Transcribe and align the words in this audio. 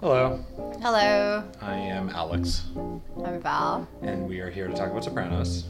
Hello, 0.00 0.42
Hello, 0.80 1.44
I 1.60 1.74
am 1.74 2.08
Alex, 2.10 2.64
I'm 3.24 3.40
Val. 3.40 3.86
and 4.02 4.26
we 4.26 4.40
are 4.40 4.48
here 4.50 4.66
to 4.66 4.74
talk 4.74 4.90
about 4.90 5.04
Sopranos. 5.04 5.64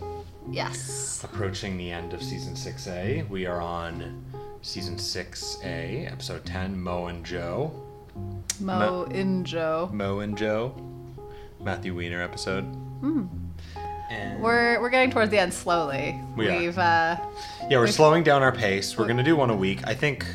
Yes. 0.50 1.22
Approaching 1.24 1.76
the 1.76 1.90
end 1.90 2.12
of 2.12 2.22
season 2.22 2.54
6A, 2.54 3.28
we 3.28 3.46
are 3.46 3.60
on 3.60 4.24
season 4.62 4.96
6A, 4.96 6.10
episode 6.12 6.44
10, 6.44 6.80
Moe 6.80 7.06
and 7.06 7.24
Joe. 7.24 7.72
Moe 8.60 9.04
in 9.10 9.44
Joe. 9.44 9.90
Moe 9.92 10.20
and 10.20 10.38
Joe, 10.38 10.74
Matthew 11.60 11.96
Weiner 11.96 12.22
episode. 12.22 12.64
And 14.10 14.40
We're 14.42 14.80
we're 14.80 14.90
getting 14.90 15.10
towards 15.10 15.30
the 15.30 15.38
end 15.38 15.52
slowly. 15.54 16.20
We 16.36 16.48
are. 16.48 16.56
We've 16.58 16.78
uh 16.78 17.16
yeah, 17.68 17.78
we're 17.78 17.86
slowing 17.86 18.22
down 18.24 18.42
our 18.42 18.52
pace. 18.52 18.96
We're 18.98 19.04
going 19.06 19.18
to 19.18 19.22
do 19.22 19.36
one 19.36 19.50
a 19.50 19.56
week. 19.56 19.80
I 19.86 19.94
think 19.94 20.26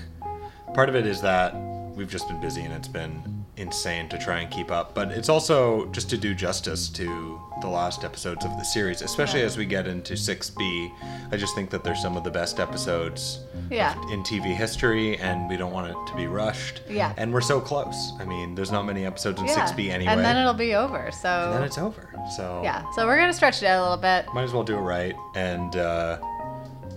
part 0.73 0.88
of 0.89 0.96
it 0.96 1.05
is 1.05 1.21
that 1.21 1.54
we've 1.96 2.09
just 2.09 2.27
been 2.30 2.40
busy 2.40 2.62
and 2.62 2.73
it's 2.73 2.88
been 2.88 3.34
insane 3.58 4.09
to 4.09 4.18
try 4.18 4.40
and 4.41 4.52
keep 4.52 4.70
up. 4.72 4.94
But 4.94 5.12
it's 5.12 5.30
also 5.30 5.86
just 5.88 6.09
to 6.09 6.18
do 6.18 6.34
justice 6.34 6.90
to 6.90 7.40
the 7.62 7.68
last 7.68 8.04
episodes 8.04 8.44
of 8.44 8.52
the 8.58 8.63
series, 8.63 9.02
especially 9.02 9.40
Yeah. 9.40 9.46
as 9.46 9.58
we 9.58 9.66
get 9.66 9.88
into 9.88 10.13
6B. 10.18 10.91
I 11.32 11.38
just 11.38 11.55
think 11.55 11.70
that 11.70 11.84
they're 11.84 11.96
some 11.96 12.18
of 12.18 12.23
the 12.26 12.30
best 12.32 12.60
episodes 12.60 13.40
yeah. 13.72 13.96
in 14.12 14.23
TV 14.23 14.54
history, 14.55 15.18
and 15.20 15.48
we 15.49 15.55
don't 15.55 15.72
want 15.72 15.90
it 15.90 15.96
to 16.12 16.16
be 16.18 16.27
rushed. 16.27 16.82
Yeah. 16.90 17.13
And 17.18 17.34
we're 17.34 17.40
so 17.41 17.62
close. 17.62 18.12
I 18.20 18.26
mean, 18.26 18.55
there's 18.55 18.72
not 18.72 18.86
many 18.86 19.05
episodes 19.05 19.40
in 19.40 19.48
Yeah. 19.48 19.66
6B 19.66 19.90
anyway. 19.90 20.12
And 20.12 20.22
then 20.24 20.35
it'll 20.38 20.54
be 20.54 20.76
over. 20.76 21.10
So 21.12 21.30
And 21.30 21.54
then 21.55 21.63
it's 21.63 21.77
over. 21.77 22.10
So 22.35 22.62
yeah. 22.63 22.84
So 22.96 23.05
we're 23.08 23.18
gonna 23.18 23.32
stretch 23.34 23.63
it 23.63 23.68
out 23.68 23.80
a 23.80 23.84
little 23.84 23.98
bit. 23.98 24.26
might 24.34 24.44
as 24.44 24.52
well 24.54 24.63
do 24.63 24.76
it 24.76 24.82
right 24.82 25.16
and 25.35 25.76
uh, 25.77 26.18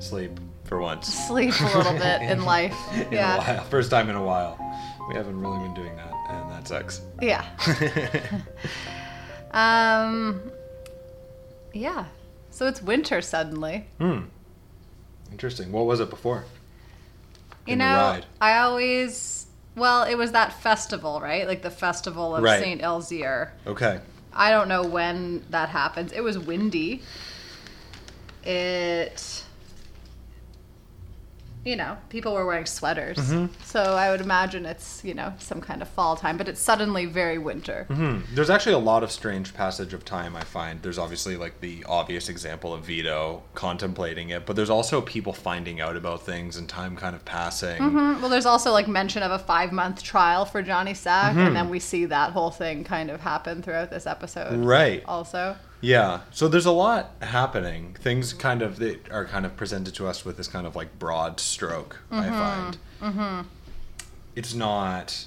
sleep 0.01 0.41
for 0.65 0.79
once. 0.79 1.07
Sleep 1.07 1.55
a 1.61 1.77
little 1.79 1.93
bit 1.95 2.21
in 2.31 2.45
life. 2.45 2.77
in 2.95 3.13
yeah. 3.13 3.61
First 3.65 3.91
time 3.91 4.11
in 4.11 4.17
a 4.17 4.23
while. 4.25 4.59
We 5.09 5.15
haven't 5.15 5.41
really 5.41 5.59
been 5.61 5.73
doing 5.73 5.97
that, 5.97 6.08
that 6.59 6.69
sucks. 6.69 7.01
Yeah. 7.21 7.45
Um 9.51 10.43
Yeah. 11.73 12.07
So 12.51 12.67
it's 12.67 12.83
winter 12.83 13.23
suddenly. 13.23 13.87
hmm. 13.99 14.21
Interesting. 15.31 15.73
What 15.73 15.87
was 15.87 16.01
it 16.01 16.11
before? 16.11 16.45
You 17.67 17.73
In 17.75 17.79
know. 17.79 18.21
I 18.41 18.59
always 18.59 19.47
well, 19.75 20.03
it 20.03 20.17
was 20.17 20.33
that 20.33 20.53
festival, 20.53 21.21
right? 21.21 21.47
Like 21.47 21.63
the 21.63 21.71
festival 21.71 22.35
of 22.35 22.43
Right. 22.43 22.61
Saint 22.61 22.83
Elzear. 22.83 23.51
Okay. 23.67 24.01
I 24.35 24.51
don't 24.51 24.69
know 24.69 24.83
when 24.83 25.45
that 25.51 25.69
happens. 25.69 26.13
It 26.13 26.21
was 26.21 26.39
windy. 26.39 27.03
It, 28.45 29.45
you 31.65 31.77
know, 31.77 31.97
people 32.09 32.33
were 32.33 32.47
wearing 32.47 32.65
sweaters. 32.67 33.19
Mhm. 33.19 33.51
So 33.65 33.81
I 33.83 34.11
would 34.11 34.21
imagine 34.21 34.65
it's, 34.65 35.03
you 35.05 35.13
know, 35.13 35.35
some 35.39 35.61
kind 35.61 35.83
of 35.83 35.89
fall 35.89 36.17
time, 36.17 36.37
but 36.39 36.49
it's 36.49 36.61
suddenly 36.61 37.05
very 37.07 37.37
winter. 37.37 37.85
hmm 37.89 38.21
There's 38.35 38.49
actually 38.49 38.73
a 38.75 38.79
lot 38.79 39.03
of 39.03 39.11
strange 39.11 39.53
passage 39.55 39.93
of 39.93 40.05
time, 40.05 40.35
I 40.37 40.43
find. 40.45 40.81
There's 40.83 40.99
obviously 40.99 41.37
like 41.37 41.61
the 41.61 41.85
obvious 41.89 42.29
example 42.29 42.73
of 42.73 42.85
Vito 42.85 43.43
contemplating 43.55 44.31
it, 44.31 44.47
but 44.47 44.57
there's 44.57 44.71
also 44.71 45.01
people 45.01 45.33
finding 45.33 45.81
out 45.81 45.97
about 45.97 46.23
things 46.23 46.57
and 46.57 46.69
time 46.69 46.97
kind 46.97 47.15
of 47.15 47.25
passing. 47.25 47.81
Mhm. 47.83 48.21
Well, 48.21 48.31
there's 48.31 48.47
also 48.47 48.73
like 48.73 48.89
mention 48.89 49.23
of 49.23 49.31
a 49.33 49.39
five 49.39 49.73
month 49.73 50.03
trial 50.03 50.45
for 50.45 50.63
Johnny 50.63 50.95
Sack, 50.95 51.37
and 51.37 51.55
then 51.55 51.69
we 51.69 51.81
see 51.81 52.07
that 52.07 52.33
whole 52.33 52.51
thing 52.51 52.85
kind 52.85 53.11
of 53.11 53.21
happen 53.21 53.63
throughout 53.63 53.91
this 53.91 54.07
episode. 54.07 54.65
Right. 54.65 55.03
Also, 55.07 55.57
Yeah. 55.81 56.21
So 56.31 56.49
there's 56.49 56.67
a 56.67 56.73
lot 56.73 57.11
happening. 57.23 57.95
Things 58.01 58.33
kind 58.33 58.63
of 58.63 58.79
that 58.79 59.11
are 59.11 59.25
kind 59.25 59.47
of 59.47 59.57
presented 59.57 59.95
to 59.95 60.07
us 60.07 60.25
with 60.25 60.37
this 60.37 60.49
kind 60.49 60.67
of 60.67 60.75
like 60.75 60.99
broad 60.99 61.41
stroke. 61.41 62.01
I 62.11 62.29
find. 62.29 62.79
Mm-hmm. 63.01 63.49
It's 64.35 64.55
not. 64.55 65.27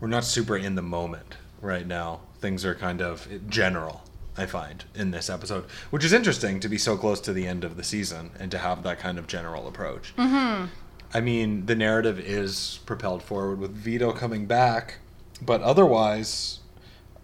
We're 0.00 0.08
not 0.08 0.24
super 0.24 0.56
in 0.56 0.74
the 0.74 0.82
moment 0.82 1.36
right 1.60 1.86
now. 1.86 2.20
Things 2.40 2.64
are 2.64 2.74
kind 2.74 3.00
of 3.00 3.28
general. 3.48 4.02
I 4.36 4.46
find 4.46 4.82
in 4.94 5.10
this 5.10 5.28
episode, 5.28 5.64
which 5.90 6.04
is 6.04 6.12
interesting 6.12 6.58
to 6.60 6.68
be 6.68 6.78
so 6.78 6.96
close 6.96 7.20
to 7.20 7.34
the 7.34 7.46
end 7.46 7.64
of 7.64 7.76
the 7.76 7.84
season 7.84 8.30
and 8.38 8.50
to 8.50 8.58
have 8.58 8.82
that 8.82 8.98
kind 8.98 9.18
of 9.18 9.26
general 9.26 9.68
approach. 9.68 10.14
mm-hmm. 10.16 10.66
I 11.14 11.20
mean, 11.20 11.66
the 11.66 11.74
narrative 11.74 12.18
is 12.18 12.80
propelled 12.86 13.22
forward 13.22 13.58
with 13.58 13.72
Vito 13.72 14.12
coming 14.12 14.46
back, 14.46 15.00
but 15.42 15.60
otherwise, 15.60 16.60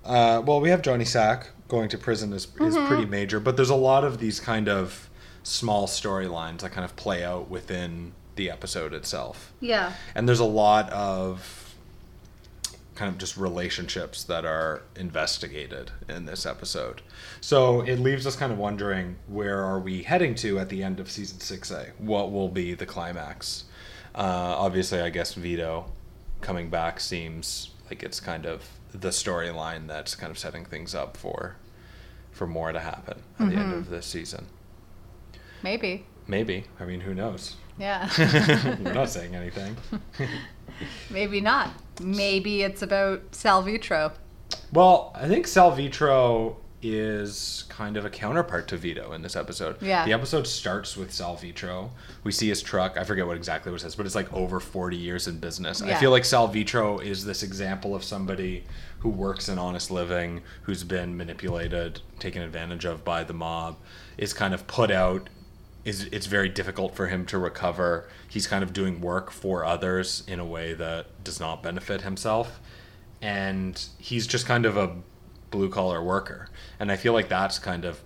uh, 0.04 0.42
well, 0.44 0.60
we 0.60 0.68
have 0.68 0.82
Johnny 0.82 1.06
Sack 1.06 1.48
going 1.68 1.88
to 1.90 1.98
prison 1.98 2.32
is, 2.32 2.48
is 2.60 2.76
pretty 2.76 3.04
major, 3.04 3.38
but 3.38 3.56
there's 3.56 3.70
a 3.70 3.76
lot 3.76 4.02
of 4.02 4.18
these 4.18 4.40
kind 4.40 4.68
of 4.68 5.08
small 5.42 5.86
storylines 5.86 6.60
that 6.60 6.72
kind 6.72 6.84
of 6.84 6.96
play 6.96 7.22
out 7.24 7.48
within 7.48 8.12
the 8.36 8.50
episode 8.50 8.94
itself. 8.94 9.52
yeah. 9.60 9.92
And 10.14 10.28
there's 10.28 10.40
a 10.40 10.44
lot 10.44 10.90
of 10.90 11.76
kind 12.94 13.12
of 13.12 13.18
just 13.18 13.36
relationships 13.36 14.24
that 14.24 14.44
are 14.44 14.82
investigated 14.96 15.92
in 16.08 16.24
this 16.26 16.44
episode. 16.44 17.00
So 17.40 17.82
it 17.82 18.00
leaves 18.00 18.26
us 18.26 18.34
kind 18.34 18.50
of 18.50 18.58
wondering 18.58 19.16
where 19.28 19.62
are 19.62 19.78
we 19.78 20.02
heading 20.02 20.34
to 20.36 20.58
at 20.58 20.68
the 20.68 20.82
end 20.82 20.98
of 20.98 21.08
season 21.08 21.38
6A? 21.38 21.92
What 21.98 22.32
will 22.32 22.48
be 22.48 22.74
the 22.74 22.86
climax? 22.86 23.64
Uh, 24.14 24.54
obviously, 24.58 25.00
I 25.00 25.10
guess 25.10 25.34
Vito 25.34 25.92
coming 26.40 26.70
back 26.70 26.98
seems 26.98 27.70
like 27.88 28.02
it's 28.02 28.18
kind 28.18 28.46
of 28.46 28.68
the 28.92 29.08
storyline 29.08 29.86
that's 29.86 30.14
kind 30.14 30.30
of 30.30 30.38
setting 30.38 30.64
things 30.64 30.94
up 30.94 31.16
for 31.16 31.56
for 32.32 32.46
more 32.46 32.72
to 32.72 32.80
happen 32.80 33.22
at 33.40 33.50
the 33.50 33.56
end 33.56 33.70
mm-hmm. 33.70 33.78
of 33.78 33.90
this 33.90 34.06
season. 34.06 34.46
Maybe. 35.62 36.06
Maybe. 36.28 36.64
I 36.78 36.84
mean, 36.84 37.00
who 37.00 37.14
knows? 37.14 37.56
Yeah. 37.78 38.08
We're 38.80 38.92
not 38.92 39.08
saying 39.10 39.34
anything. 39.34 39.76
Maybe 41.10 41.40
not. 41.40 41.70
Maybe 42.00 42.62
it's 42.62 42.82
about 42.82 43.32
Salvitro. 43.32 44.12
Well, 44.72 45.12
I 45.14 45.26
think 45.26 45.46
Salvitro 45.46 46.56
is 46.80 47.64
kind 47.68 47.96
of 47.96 48.04
a 48.04 48.10
counterpart 48.10 48.68
to 48.68 48.76
Vito 48.76 49.12
in 49.12 49.22
this 49.22 49.34
episode. 49.34 49.80
Yeah. 49.82 50.04
The 50.04 50.12
episode 50.12 50.46
starts 50.46 50.96
with 50.96 51.12
Sal 51.12 51.36
Salvitro. 51.36 51.90
We 52.22 52.32
see 52.32 52.48
his 52.48 52.62
truck. 52.62 52.96
I 52.96 53.04
forget 53.04 53.26
what 53.26 53.36
exactly 53.36 53.72
it 53.72 53.80
says, 53.80 53.96
but 53.96 54.06
it's 54.06 54.14
like 54.14 54.32
over 54.32 54.60
40 54.60 54.96
years 54.96 55.26
in 55.26 55.38
business. 55.38 55.82
I 55.82 55.94
feel 55.94 56.10
like 56.10 56.24
Sal 56.24 56.48
Salvitro 56.48 57.02
is 57.04 57.24
this 57.24 57.42
example 57.42 57.94
of 57.94 58.04
somebody 58.04 58.64
who 59.00 59.08
works 59.08 59.48
an 59.48 59.58
honest 59.58 59.90
living, 59.90 60.42
who's 60.62 60.84
been 60.84 61.16
manipulated, 61.16 62.00
taken 62.18 62.42
advantage 62.42 62.84
of 62.84 63.04
by 63.04 63.24
the 63.24 63.34
mob, 63.34 63.76
is 64.16 64.32
kind 64.32 64.54
of 64.54 64.66
put 64.66 64.90
out 64.90 65.28
is 65.84 66.04
it's 66.12 66.26
very 66.26 66.48
difficult 66.48 66.94
for 66.94 67.06
him 67.06 67.24
to 67.26 67.38
recover. 67.38 68.08
He's 68.28 68.46
kind 68.46 68.62
of 68.62 68.72
doing 68.72 69.00
work 69.00 69.30
for 69.30 69.64
others 69.64 70.22
in 70.26 70.38
a 70.38 70.44
way 70.44 70.74
that 70.74 71.24
does 71.24 71.40
not 71.40 71.62
benefit 71.62 72.02
himself. 72.02 72.60
And 73.22 73.82
he's 73.96 74.26
just 74.26 74.44
kind 74.46 74.66
of 74.66 74.76
a 74.76 74.96
blue 75.50 75.68
collar 75.70 76.02
worker. 76.02 76.48
And 76.78 76.90
I 76.92 76.96
feel 76.96 77.12
like 77.12 77.28
that's 77.28 77.58
kind 77.58 77.84
of 77.84 78.00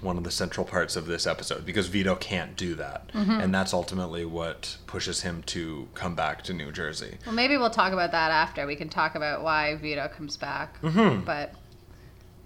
one 0.00 0.16
of 0.18 0.24
the 0.24 0.30
central 0.30 0.66
parts 0.66 0.96
of 0.96 1.06
this 1.06 1.26
episode 1.26 1.64
because 1.64 1.86
Vito 1.86 2.16
can't 2.16 2.56
do 2.56 2.74
that. 2.74 3.10
And 3.14 3.54
that's 3.54 3.72
ultimately 3.72 4.24
what 4.24 4.76
pushes 4.86 5.20
him 5.20 5.42
to 5.46 5.88
come 5.94 6.14
back 6.16 6.42
to 6.44 6.52
New 6.52 6.72
Jersey. 6.72 7.18
Well, 7.24 7.34
maybe 7.34 7.56
we'll 7.56 7.70
talk 7.70 7.92
about 7.92 8.10
that 8.12 8.30
after. 8.32 8.66
We 8.66 8.74
can 8.76 8.88
talk 8.88 9.14
about 9.14 9.44
why 9.44 9.76
Vito 9.76 10.08
comes 10.08 10.36
back. 10.36 10.80
Mhm. 10.82 11.24
But 11.24 11.54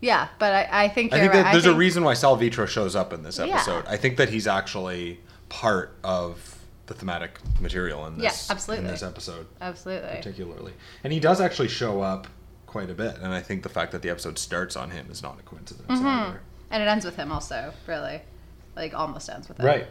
yeah, 0.01 0.29
but 0.39 0.53
I, 0.53 0.85
I 0.85 0.89
think 0.89 1.13
I 1.15 1.21
think 1.21 1.33
right. 1.33 1.43
that 1.45 1.53
there's 1.53 1.65
think, 1.65 1.75
a 1.75 1.79
reason 1.79 2.05
why 2.05 2.13
Salvitro 2.15 2.69
shows 2.69 2.95
up 2.95 3.13
in 3.15 3.23
this 3.23 3.39
Yeah. 3.39 3.47
episode. 3.47 3.85
I 3.87 3.97
think 3.97 4.19
that 4.19 4.29
he's 4.29 4.47
actually 4.47 5.21
part 5.49 5.97
of 6.05 6.59
the 6.87 6.95
thematic 6.95 7.39
material 7.61 8.07
in 8.07 8.17
Yeah, 8.21 8.29
this 8.31 8.51
absolutely. 8.51 8.85
in 8.87 8.91
this 8.91 9.03
episode. 9.03 9.47
Absolutely. 9.61 10.17
particularly. 10.17 10.73
And 11.03 11.13
he 11.13 11.21
does 11.21 11.41
actually 11.41 11.69
show 11.69 12.03
up 12.03 12.27
quite 12.77 12.91
a 12.91 12.95
bit, 12.95 13.17
and 13.23 13.33
I 13.33 13.41
think 13.41 13.63
the 13.63 13.71
fact 13.71 13.93
that 13.93 14.03
the 14.03 14.11
episode 14.11 14.39
starts 14.39 14.77
on 14.77 14.91
him 14.91 15.07
is 15.11 15.23
not 15.23 15.39
a 15.41 15.43
coincidence 15.43 15.87
Mm-hmm. 15.89 16.07
either. 16.07 16.41
And 16.71 16.83
it 16.83 16.87
ends 16.87 17.07
with 17.07 17.17
him 17.17 17.33
also, 17.33 17.73
really. 17.87 18.21
Like 18.75 18.93
almost 18.93 19.31
ends 19.31 19.49
with 19.49 19.59
him. 19.59 19.65
Right. 19.65 19.87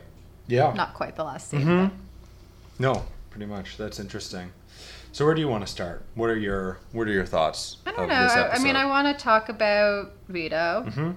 Yeah. 0.45 0.71
Not 0.73 0.93
quite 0.93 1.15
the 1.15 1.23
last 1.23 1.49
scene. 1.49 1.65
Mhm. 1.65 1.91
No, 2.77 3.03
pretty 3.31 3.47
much. 3.47 3.77
That's 3.77 3.99
interesting. 3.99 4.51
So 5.13 5.25
where 5.25 5.33
do 5.33 5.41
you 5.41 5.47
want 5.47 5.65
to 5.65 5.71
start? 5.71 6.03
What 6.13 6.29
are 6.29 6.37
your 6.37 6.77
What 6.91 7.07
are 7.07 7.11
your 7.11 7.25
thoughts 7.25 7.77
I 7.87 7.91
don't 7.91 8.03
of 8.03 8.09
know. 8.09 8.21
this 8.23 8.33
I, 8.33 8.41
episode? 8.41 8.61
I 8.61 8.63
mean, 8.63 8.75
I 8.75 8.85
want 8.85 9.17
to 9.17 9.23
talk 9.23 9.49
about 9.49 10.11
Vito, 10.27 10.83
hmm 10.93 11.11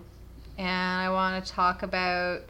and 0.57 1.01
I 1.07 1.11
want 1.11 1.45
to 1.45 1.53
talk 1.53 1.83
about 1.83 2.41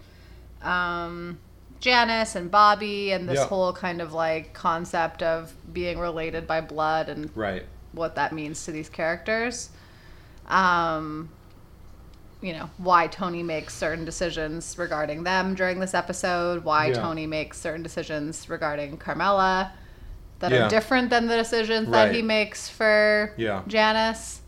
um, 0.62 1.38
Janice 1.80 2.36
and 2.36 2.50
Bobby, 2.52 3.10
and 3.12 3.28
this 3.28 3.38
Yeah. 3.40 3.46
whole 3.46 3.72
kind 3.72 4.00
of 4.00 4.12
like 4.12 4.52
concept 4.54 5.22
of 5.24 5.52
being 5.72 5.98
related 5.98 6.46
by 6.46 6.60
blood 6.60 7.08
and 7.08 7.30
Right. 7.36 7.64
What 7.92 8.14
that 8.16 8.32
means 8.32 8.64
to 8.64 8.72
these 8.72 8.88
characters. 8.88 9.70
Um, 10.46 11.28
you 12.40 12.52
know, 12.52 12.70
why 12.78 13.06
Tony 13.08 13.42
makes 13.42 13.74
certain 13.74 14.04
decisions 14.04 14.78
regarding 14.78 15.24
them 15.24 15.54
during 15.54 15.80
this 15.80 15.94
episode, 15.94 16.64
why 16.64 16.86
Yeah. 16.86 16.94
Tony 16.94 17.26
makes 17.26 17.58
certain 17.60 17.82
decisions 17.82 18.48
regarding 18.48 18.96
Carmela 18.96 19.72
that 20.38 20.52
Yeah. 20.52 20.66
are 20.66 20.70
different 20.70 21.10
than 21.10 21.26
the 21.26 21.36
decisions 21.36 21.90
that 21.90 22.14
he 22.14 22.22
makes 22.22 22.68
for 22.68 23.32
Yeah. 23.36 23.62
Janice. 23.66 24.40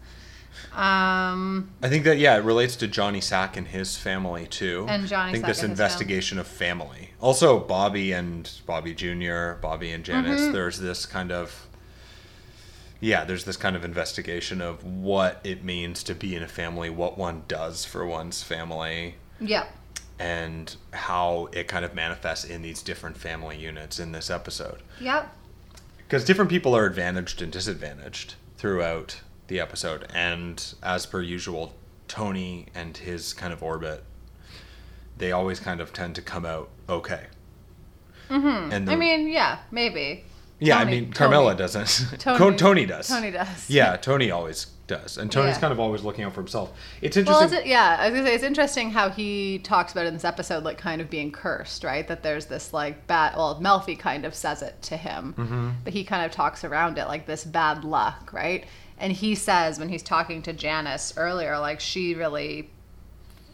Um, 0.73 1.71
I 1.83 1.89
think 1.89 2.05
that 2.05 2.19
yeah, 2.19 2.37
it 2.37 2.45
relates 2.45 2.77
to 2.77 2.87
Johnny 2.87 3.21
Sack 3.21 3.57
and 3.57 3.67
his 3.67 3.97
family 3.97 4.47
too. 4.47 4.87
And 4.89 5.07
Johnny 5.09 5.31
I 5.31 5.33
think 5.33 5.47
Sack 5.47 5.55
this 5.57 5.63
investigation 5.65 6.39
of 6.39 6.47
family. 6.47 7.11
Also, 7.21 7.59
Bobby 7.59 8.13
and 8.13 8.49
Bobby 8.67 8.95
Jr., 8.95 9.55
Bobby 9.61 9.91
and 9.91 10.05
Janice. 10.05 10.43
Mhm. 10.43 10.53
There's 10.53 10.79
this 10.79 11.07
kind 11.07 11.33
of 11.33 11.67
yeah, 13.00 13.25
there's 13.25 13.44
this 13.44 13.56
kind 13.56 13.76
of 13.76 13.85
investigation 13.85 14.61
of 14.61 14.85
what 14.85 15.41
it 15.44 15.64
means 15.64 16.02
to 16.05 16.14
be 16.14 16.35
in 16.37 16.43
a 16.43 16.49
family, 16.49 16.91
what 16.91 17.17
one 17.19 17.43
does 17.49 17.85
for 17.85 18.05
one's 18.06 18.43
family, 18.43 19.14
Yeah. 19.41 19.67
and 20.19 20.76
how 20.93 21.49
it 21.52 21.67
kind 21.67 21.85
of 21.85 21.94
manifests 21.94 22.44
in 22.44 22.62
these 22.62 22.82
different 22.82 23.17
family 23.17 23.56
units 23.58 23.99
in 23.99 24.12
this 24.12 24.29
episode. 24.31 24.82
Yep. 25.00 25.35
Because 25.99 26.25
different 26.25 26.50
people 26.50 26.76
are 26.76 26.87
advantaged 26.87 27.41
and 27.41 27.50
disadvantaged 27.52 28.35
throughout 28.58 29.20
the 29.47 29.61
episode, 29.61 30.06
and 30.14 30.75
as 30.82 31.06
per 31.06 31.23
usual, 31.23 31.75
Tony 32.08 32.67
and 32.75 32.97
his 32.97 33.32
kind 33.32 33.52
of 33.52 33.62
orbit, 33.62 34.05
they 35.17 35.32
always 35.32 35.61
kind 35.61 35.81
of 35.81 35.93
tend 35.93 36.14
to 36.17 36.23
come 36.23 36.44
out 36.44 36.69
okay. 36.88 37.26
Mm-hmm. 38.29 38.73
And 38.73 38.88
the, 38.88 38.93
I 38.93 38.97
mean, 38.97 39.29
yeah, 39.29 39.58
maybe. 39.70 40.25
Yeah, 40.61 40.79
Tony- 40.79 40.97
I 40.97 41.01
mean, 41.01 41.12
Carmela 41.12 41.55
doesn't. 41.57 42.15
Tony- 42.21 42.57
Tony, 42.57 42.87
does. 42.87 43.09
Tony 43.09 43.31
does. 43.31 43.69
Yeah, 43.69 43.97
Tony 43.97 44.31
always 44.31 44.67
does, 44.87 45.19
and 45.19 45.31
Tony's 45.31 45.55
Yeah. 45.55 45.61
kind 45.61 45.73
of 45.73 45.79
always 45.81 46.03
looking 46.03 46.25
out 46.25 46.33
for 46.35 46.41
himself. 46.41 46.73
It's 47.01 47.17
interesting. 47.17 47.59
it, 47.61 47.67
yeah, 47.67 47.97
I 47.99 48.11
was 48.11 48.19
gonna 48.19 48.29
say 48.29 48.35
it's 48.35 48.45
interesting 48.45 48.91
how 48.91 49.09
he 49.11 49.61
talks 49.61 49.93
about 49.93 50.07
in 50.07 50.15
this 50.15 50.25
episode, 50.25 50.65
like 50.65 50.79
kind 50.79 51.01
of 51.01 51.09
being 51.09 51.31
cursed, 51.33 51.85
right? 51.85 52.07
That 52.09 52.23
there's 52.23 52.47
this 52.47 52.73
like 52.73 53.07
bad. 53.07 53.37
Well, 53.37 53.61
Melfi 53.61 53.99
kind 53.99 54.25
of 54.25 54.35
says 54.35 54.62
it 54.62 54.81
to 54.83 54.97
him, 54.97 55.35
Mm-hmm. 55.39 55.69
but 55.85 55.93
he 55.93 56.05
kind 56.05 56.25
of 56.27 56.33
talks 56.33 56.65
around 56.65 56.99
it 56.99 57.07
like 57.07 57.27
this 57.27 57.45
bad 57.45 57.85
luck, 57.85 58.33
right? 58.33 58.65
And 58.99 59.12
he 59.12 59.35
says 59.35 59.79
when 59.79 59.89
he's 59.89 60.03
talking 60.03 60.43
to 60.43 60.53
Janice 60.53 61.15
earlier, 61.17 61.59
like 61.59 61.81
she 61.81 62.15
really 62.15 62.69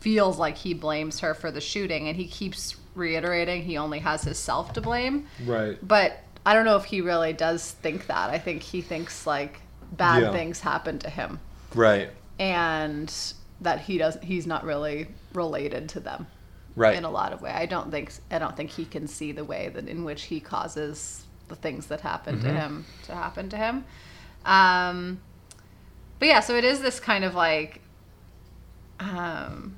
feels 0.00 0.38
like 0.38 0.56
he 0.56 0.73
blames 0.75 1.20
her 1.20 1.35
for 1.35 1.50
the 1.50 1.61
shooting, 1.61 2.08
and 2.08 2.17
he 2.17 2.26
keeps 2.26 2.76
reiterating 2.94 3.62
he 3.62 3.76
only 3.76 3.99
has 3.99 4.23
himself 4.23 4.73
to 4.73 4.81
blame. 4.81 5.26
right. 5.44 5.76
But 5.87 6.19
I 6.46 6.54
don't 6.54 6.64
know 6.64 6.76
if 6.76 6.84
he 6.84 7.00
really 7.00 7.32
does 7.32 7.72
think 7.72 8.06
that. 8.06 8.31
I 8.31 8.38
think 8.38 8.62
he 8.62 8.81
thinks 8.81 9.26
like 9.26 9.60
bad 9.93 10.22
Yeah. 10.22 10.32
things 10.32 10.60
happen 10.60 10.98
to 11.00 11.10
him 11.10 11.40
Right. 11.75 12.10
and 12.38 13.12
that 13.60 13.81
he 13.81 13.98
doesn't 13.98 14.25
he's 14.25 14.46
not 14.46 14.64
really 14.64 15.08
related 15.34 15.88
to 15.90 16.00
them 16.00 16.26
Right. 16.76 16.96
in 16.96 17.04
a 17.04 17.10
lot 17.10 17.32
of 17.32 17.40
way. 17.43 17.50
I 17.50 17.66
don't 17.66 17.90
think 17.90 18.12
I 18.31 18.38
don't 18.38 18.56
think 18.56 18.70
he 18.70 18.84
can 18.84 19.06
see 19.08 19.32
the 19.32 19.44
way 19.44 19.69
that 19.75 19.88
in 19.88 20.04
which 20.04 20.25
he 20.25 20.40
causes 20.40 21.25
the 21.48 21.56
things 21.56 21.87
that 21.88 22.00
happen 22.02 22.37
Mm-hmm. 22.37 22.46
to 22.46 22.52
him 22.54 22.84
to 23.06 23.14
happen 23.14 23.48
to 23.50 23.56
him. 23.56 23.84
Um 24.44 25.20
but 26.19 26.28
yeah, 26.28 26.40
so 26.40 26.54
it 26.56 26.64
is 26.64 26.81
this 26.81 27.00
kind 27.00 27.25
of 27.25 27.34
like 27.34 27.81
um 29.00 29.76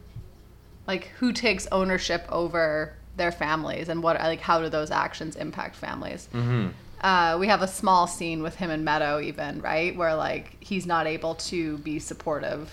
like 0.86 1.06
who 1.18 1.32
takes 1.32 1.66
ownership 1.72 2.24
over 2.28 2.94
their 3.18 3.32
families 3.32 3.88
and 3.88 4.02
what 4.02 4.16
like 4.20 4.40
how 4.40 4.60
do 4.60 4.68
those 4.68 4.90
actions 4.90 5.36
impact 5.36 5.76
families 5.76 6.28
Mm-hmm. 6.32 6.68
uh, 7.02 7.36
we 7.38 7.46
have 7.48 7.62
a 7.62 7.68
small 7.68 8.06
scene 8.06 8.42
with 8.42 8.56
him 8.56 8.70
and 8.70 8.84
meadow 8.84 9.20
even 9.20 9.60
right 9.60 9.94
where 9.96 10.14
like 10.14 10.56
he's 10.60 10.86
not 10.86 11.06
able 11.06 11.34
to 11.34 11.78
be 11.78 11.98
supportive 11.98 12.70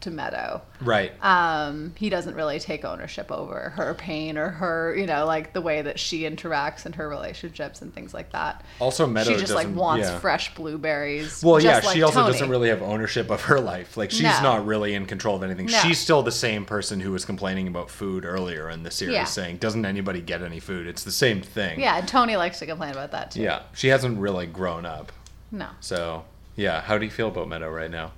to 0.00 0.10
meadow 0.10 0.62
Right. 0.80 1.12
um, 1.24 1.92
he 1.96 2.08
doesn't 2.08 2.34
really 2.34 2.58
take 2.60 2.84
ownership 2.84 3.32
over 3.32 3.70
her 3.76 3.94
pain 3.94 4.38
or 4.38 4.48
her 4.50 4.94
you 4.96 5.06
know 5.06 5.26
like 5.26 5.52
the 5.52 5.60
way 5.60 5.82
that 5.82 5.98
she 5.98 6.22
interacts 6.22 6.86
and 6.86 6.94
her 6.94 7.08
relationships 7.08 7.82
and 7.82 7.92
things 7.92 8.14
like 8.14 8.32
that 8.32 8.64
Also, 8.80 9.06
Meadow 9.06 9.32
she 9.32 9.36
just 9.38 9.54
like 9.54 9.74
wants 9.74 10.08
yeah. 10.08 10.18
fresh 10.20 10.54
blueberries 10.54 11.42
Well, 11.42 11.60
yeah, 11.60 11.80
just 11.80 11.94
she 11.94 12.02
also 12.02 12.20
Tony. 12.20 12.32
doesn't 12.32 12.48
really 12.50 12.68
have 12.68 12.82
ownership 12.82 13.30
of 13.30 13.42
her 13.42 13.58
life. 13.60 13.96
Like 13.96 14.10
she's 14.10 14.22
No. 14.22 14.42
not 14.42 14.66
really 14.66 14.94
in 14.94 15.06
control 15.06 15.36
of 15.36 15.42
anything. 15.42 15.66
No. 15.66 15.78
She's 15.80 15.98
still 15.98 16.22
the 16.22 16.32
same 16.32 16.64
person 16.64 17.00
who 17.00 17.10
was 17.12 17.24
complaining 17.24 17.66
about 17.68 17.90
food 17.90 18.24
earlier 18.24 18.70
in 18.70 18.82
the 18.82 18.90
series, 18.90 19.14
Yeah. 19.14 19.24
saying, 19.24 19.56
"Doesn't 19.58 19.84
anybody 19.84 20.20
get 20.20 20.42
any 20.42 20.60
food?" 20.60 20.86
It's 20.86 21.04
the 21.04 21.10
same 21.12 21.40
thing. 21.42 21.80
yeah 21.80 21.98
and 21.98 22.06
tony 22.08 22.36
likes 22.36 22.58
to 22.60 22.66
complain 22.66 22.90
about 22.92 23.10
that 23.12 23.30
too 23.32 23.42
Yeah. 23.42 23.60
She 23.74 23.88
hasn't 23.88 24.18
really 24.18 24.46
grown 24.46 24.86
up. 24.86 25.10
no 25.50 25.68
So, 25.80 26.24
yeah. 26.56 26.80
How 26.82 26.98
do 26.98 27.04
you 27.04 27.10
feel 27.10 27.28
about 27.28 27.48
Meadow 27.48 27.70
right 27.70 27.90
now? 27.90 28.12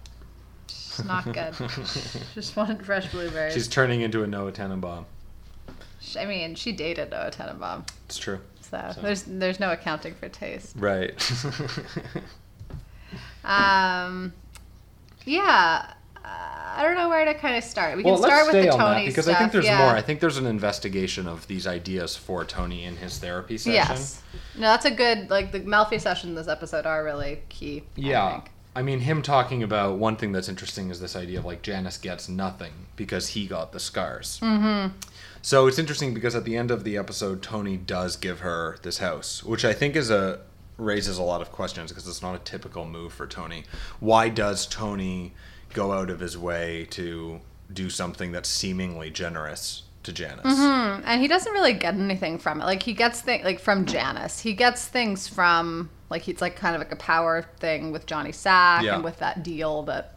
It's 1.00 1.08
not 1.08 1.24
good 1.24 1.54
just 2.34 2.56
wanted 2.56 2.84
fresh 2.84 3.10
blueberries 3.10 3.54
She's 3.54 3.68
turning 3.68 4.00
into 4.02 4.22
a 4.22 4.26
Noah 4.26 4.52
Tenenbaum. 4.52 5.04
i 6.18 6.24
mean 6.24 6.54
she 6.54 6.72
dated 6.72 7.10
noah 7.10 7.30
tenenbaum 7.30 7.86
It's 8.06 8.18
true. 8.18 8.40
so, 8.60 8.92
So- 8.94 9.00
there's 9.02 9.22
there's 9.24 9.60
no 9.60 9.70
accounting 9.72 10.14
for 10.14 10.28
taste 10.28 10.76
Right. 10.76 11.12
Um, 13.44 14.32
yeah, 15.24 15.92
uh, 16.16 16.28
I 16.28 16.82
don't 16.82 16.94
know 16.94 17.08
where 17.08 17.24
to 17.24 17.34
kind 17.34 17.56
of 17.56 17.64
start. 17.64 17.96
We 17.96 18.02
well, 18.04 18.14
can 18.16 18.24
start 18.24 18.46
let's 18.46 18.54
with 18.54 18.62
stay 18.62 18.68
the 18.68 18.72
on 18.74 18.78
Tony 18.78 19.00
that 19.04 19.06
because 19.10 19.24
stuff. 19.24 19.36
I 19.36 19.38
think 19.38 19.52
there's 19.52 19.64
yeah. 19.64 19.78
more. 19.78 19.88
I 19.96 20.02
think 20.02 20.20
there's 20.20 20.36
an 20.36 20.46
investigation 20.46 21.26
of 21.26 21.46
these 21.48 21.66
ideas 21.66 22.14
for 22.16 22.44
Tony 22.44 22.84
in 22.84 22.96
his 22.96 23.18
therapy 23.18 23.56
session. 23.58 23.74
yes, 23.74 24.22
no, 24.54 24.60
that's 24.62 24.84
a 24.84 24.90
good 24.90 25.30
like 25.30 25.52
the 25.52 25.60
Melfi 25.60 26.00
session 26.00 26.34
this 26.34 26.48
episode 26.48 26.86
are 26.86 27.02
really 27.02 27.40
key. 27.48 27.82
I 27.96 28.00
Yeah. 28.00 28.32
think. 28.32 28.50
I 28.74 28.82
mean, 28.82 29.00
him 29.00 29.20
talking 29.22 29.62
about 29.62 29.98
one 29.98 30.16
thing 30.16 30.30
that's 30.30 30.48
interesting 30.48 30.90
is 30.90 31.00
this 31.00 31.16
idea 31.16 31.40
of 31.40 31.44
like 31.44 31.62
Janice 31.62 31.98
gets 31.98 32.28
nothing 32.28 32.72
because 32.94 33.28
he 33.28 33.46
got 33.46 33.72
the 33.72 33.80
scars. 33.80 34.38
Mm-hmm. 34.42 34.96
So 35.42 35.66
it's 35.66 35.78
interesting 35.78 36.14
because 36.14 36.36
at 36.36 36.44
the 36.44 36.56
end 36.56 36.70
of 36.70 36.84
the 36.84 36.96
episode, 36.96 37.42
Tony 37.42 37.76
does 37.76 38.16
give 38.16 38.40
her 38.40 38.78
this 38.82 38.98
house, 38.98 39.42
which 39.42 39.64
I 39.64 39.72
think 39.72 39.96
is 39.96 40.10
a 40.10 40.40
raises 40.76 41.18
a 41.18 41.22
lot 41.22 41.42
of 41.42 41.52
questions 41.52 41.90
because 41.90 42.08
it's 42.08 42.22
not 42.22 42.34
a 42.34 42.38
typical 42.38 42.86
move 42.86 43.12
for 43.12 43.26
Tony. 43.26 43.64
Why 43.98 44.28
does 44.28 44.66
Tony 44.66 45.34
go 45.74 45.92
out 45.92 46.08
of 46.08 46.20
his 46.20 46.38
way 46.38 46.86
to 46.90 47.40
do 47.72 47.90
something 47.90 48.32
that's 48.32 48.48
seemingly 48.48 49.10
generous 49.10 49.82
to 50.04 50.12
Janice? 50.12 50.58
Mm, 50.58 51.02
and 51.04 51.20
he 51.20 51.28
doesn't 51.28 51.52
really 51.52 51.74
get 51.74 51.94
anything 51.94 52.38
from 52.38 52.60
it. 52.60 52.64
Like 52.64 52.82
he 52.82 52.92
gets 52.92 53.20
things 53.20 53.44
like 53.44 53.60
from 53.60 53.84
Janice. 53.84 54.40
He 54.40 54.54
gets 54.54 54.86
things 54.86 55.28
from 55.28 55.90
like 56.10 56.22
he's 56.22 56.40
like 56.40 56.56
kind 56.56 56.74
of 56.74 56.80
like 56.80 56.92
a 56.92 56.96
power 56.96 57.46
thing 57.58 57.92
with 57.92 58.04
Johnny 58.06 58.32
Sack 58.32 58.82
Yeah. 58.82 58.96
and 58.96 59.04
with 59.04 59.18
that 59.20 59.42
deal 59.42 59.84
that 59.84 60.14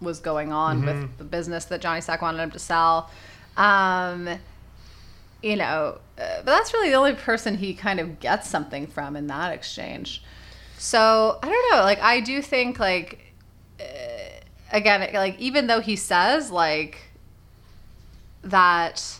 was 0.00 0.20
going 0.20 0.52
on 0.52 0.84
with 0.86 1.18
the 1.18 1.24
business 1.24 1.64
that 1.66 1.80
Johnny 1.80 2.00
Sack 2.00 2.22
wanted 2.22 2.40
him 2.42 2.50
to 2.52 2.58
sell. 2.58 3.10
Um, 3.56 4.28
you 5.42 5.56
know, 5.56 5.98
uh, 6.18 6.36
but 6.38 6.44
that's 6.46 6.72
really 6.72 6.90
the 6.90 6.96
only 6.96 7.14
person 7.14 7.56
he 7.56 7.74
kind 7.74 7.98
of 8.00 8.20
gets 8.20 8.48
something 8.48 8.86
from 8.86 9.16
in 9.16 9.26
that 9.26 9.52
exchange. 9.52 10.22
So 10.78 11.38
I 11.42 11.46
don't 11.48 11.70
know. 11.72 11.82
Like 11.82 12.00
I 12.00 12.20
do 12.20 12.40
think 12.40 12.78
like 12.78 13.34
uh, 13.80 13.84
again, 14.72 15.10
like 15.14 15.38
even 15.38 15.66
though 15.66 15.80
he 15.80 15.96
says 15.96 16.50
like 16.50 16.98
that 18.42 19.19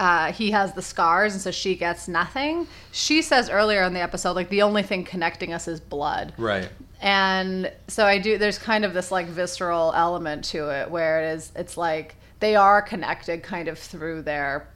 uh, 0.00 0.32
he 0.32 0.50
has 0.50 0.72
the 0.72 0.82
scars 0.82 1.34
and 1.34 1.42
so 1.42 1.50
she 1.50 1.74
gets 1.76 2.08
nothing. 2.08 2.66
She 2.90 3.20
says 3.22 3.48
earlier 3.50 3.82
in 3.84 3.92
the 3.94 4.00
episode, 4.00 4.32
like 4.34 4.48
the 4.48 4.62
only 4.62 4.82
thing 4.82 5.04
connecting 5.04 5.52
us 5.52 5.68
is 5.68 5.78
blood. 5.78 6.32
Right. 6.38 6.68
And 7.02 7.70
so 7.86 8.04
I 8.06 8.18
do, 8.18 8.36
there's 8.38 8.58
kind 8.58 8.84
of 8.84 8.94
this 8.94 9.10
like 9.12 9.26
visceral 9.26 9.92
element 9.94 10.44
to 10.46 10.70
it 10.70 10.90
where 10.90 11.22
it 11.22 11.34
is, 11.34 11.52
it's 11.54 11.76
like 11.76 12.16
they 12.40 12.56
are 12.56 12.80
connected 12.82 13.42
kind 13.42 13.68
of 13.68 13.78
through 13.78 14.22
their 14.22 14.66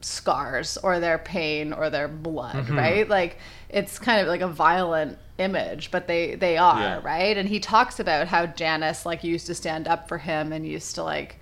scars 0.00 0.76
or 0.78 0.98
their 1.00 1.18
pain 1.18 1.72
or 1.72 1.88
their 1.90 2.08
blood, 2.08 2.54
Mm-hmm. 2.54 2.76
right? 2.78 3.08
Like 3.08 3.38
it's 3.68 3.98
kind 3.98 4.20
of 4.20 4.26
like 4.28 4.40
a 4.40 4.48
violent 4.48 5.18
image, 5.38 5.90
but 5.90 6.06
they 6.06 6.34
they 6.34 6.56
are, 6.56 6.78
Yeah. 6.80 7.00
right? 7.02 7.36
And 7.36 7.48
he 7.48 7.60
talks 7.60 8.00
about 8.00 8.28
how 8.28 8.46
Janice 8.46 9.06
like 9.06 9.24
used 9.24 9.46
to 9.46 9.54
stand 9.54 9.88
up 9.88 10.08
for 10.08 10.18
him 10.18 10.52
and 10.52 10.66
used 10.66 10.94
to 10.96 11.02
like, 11.02 11.38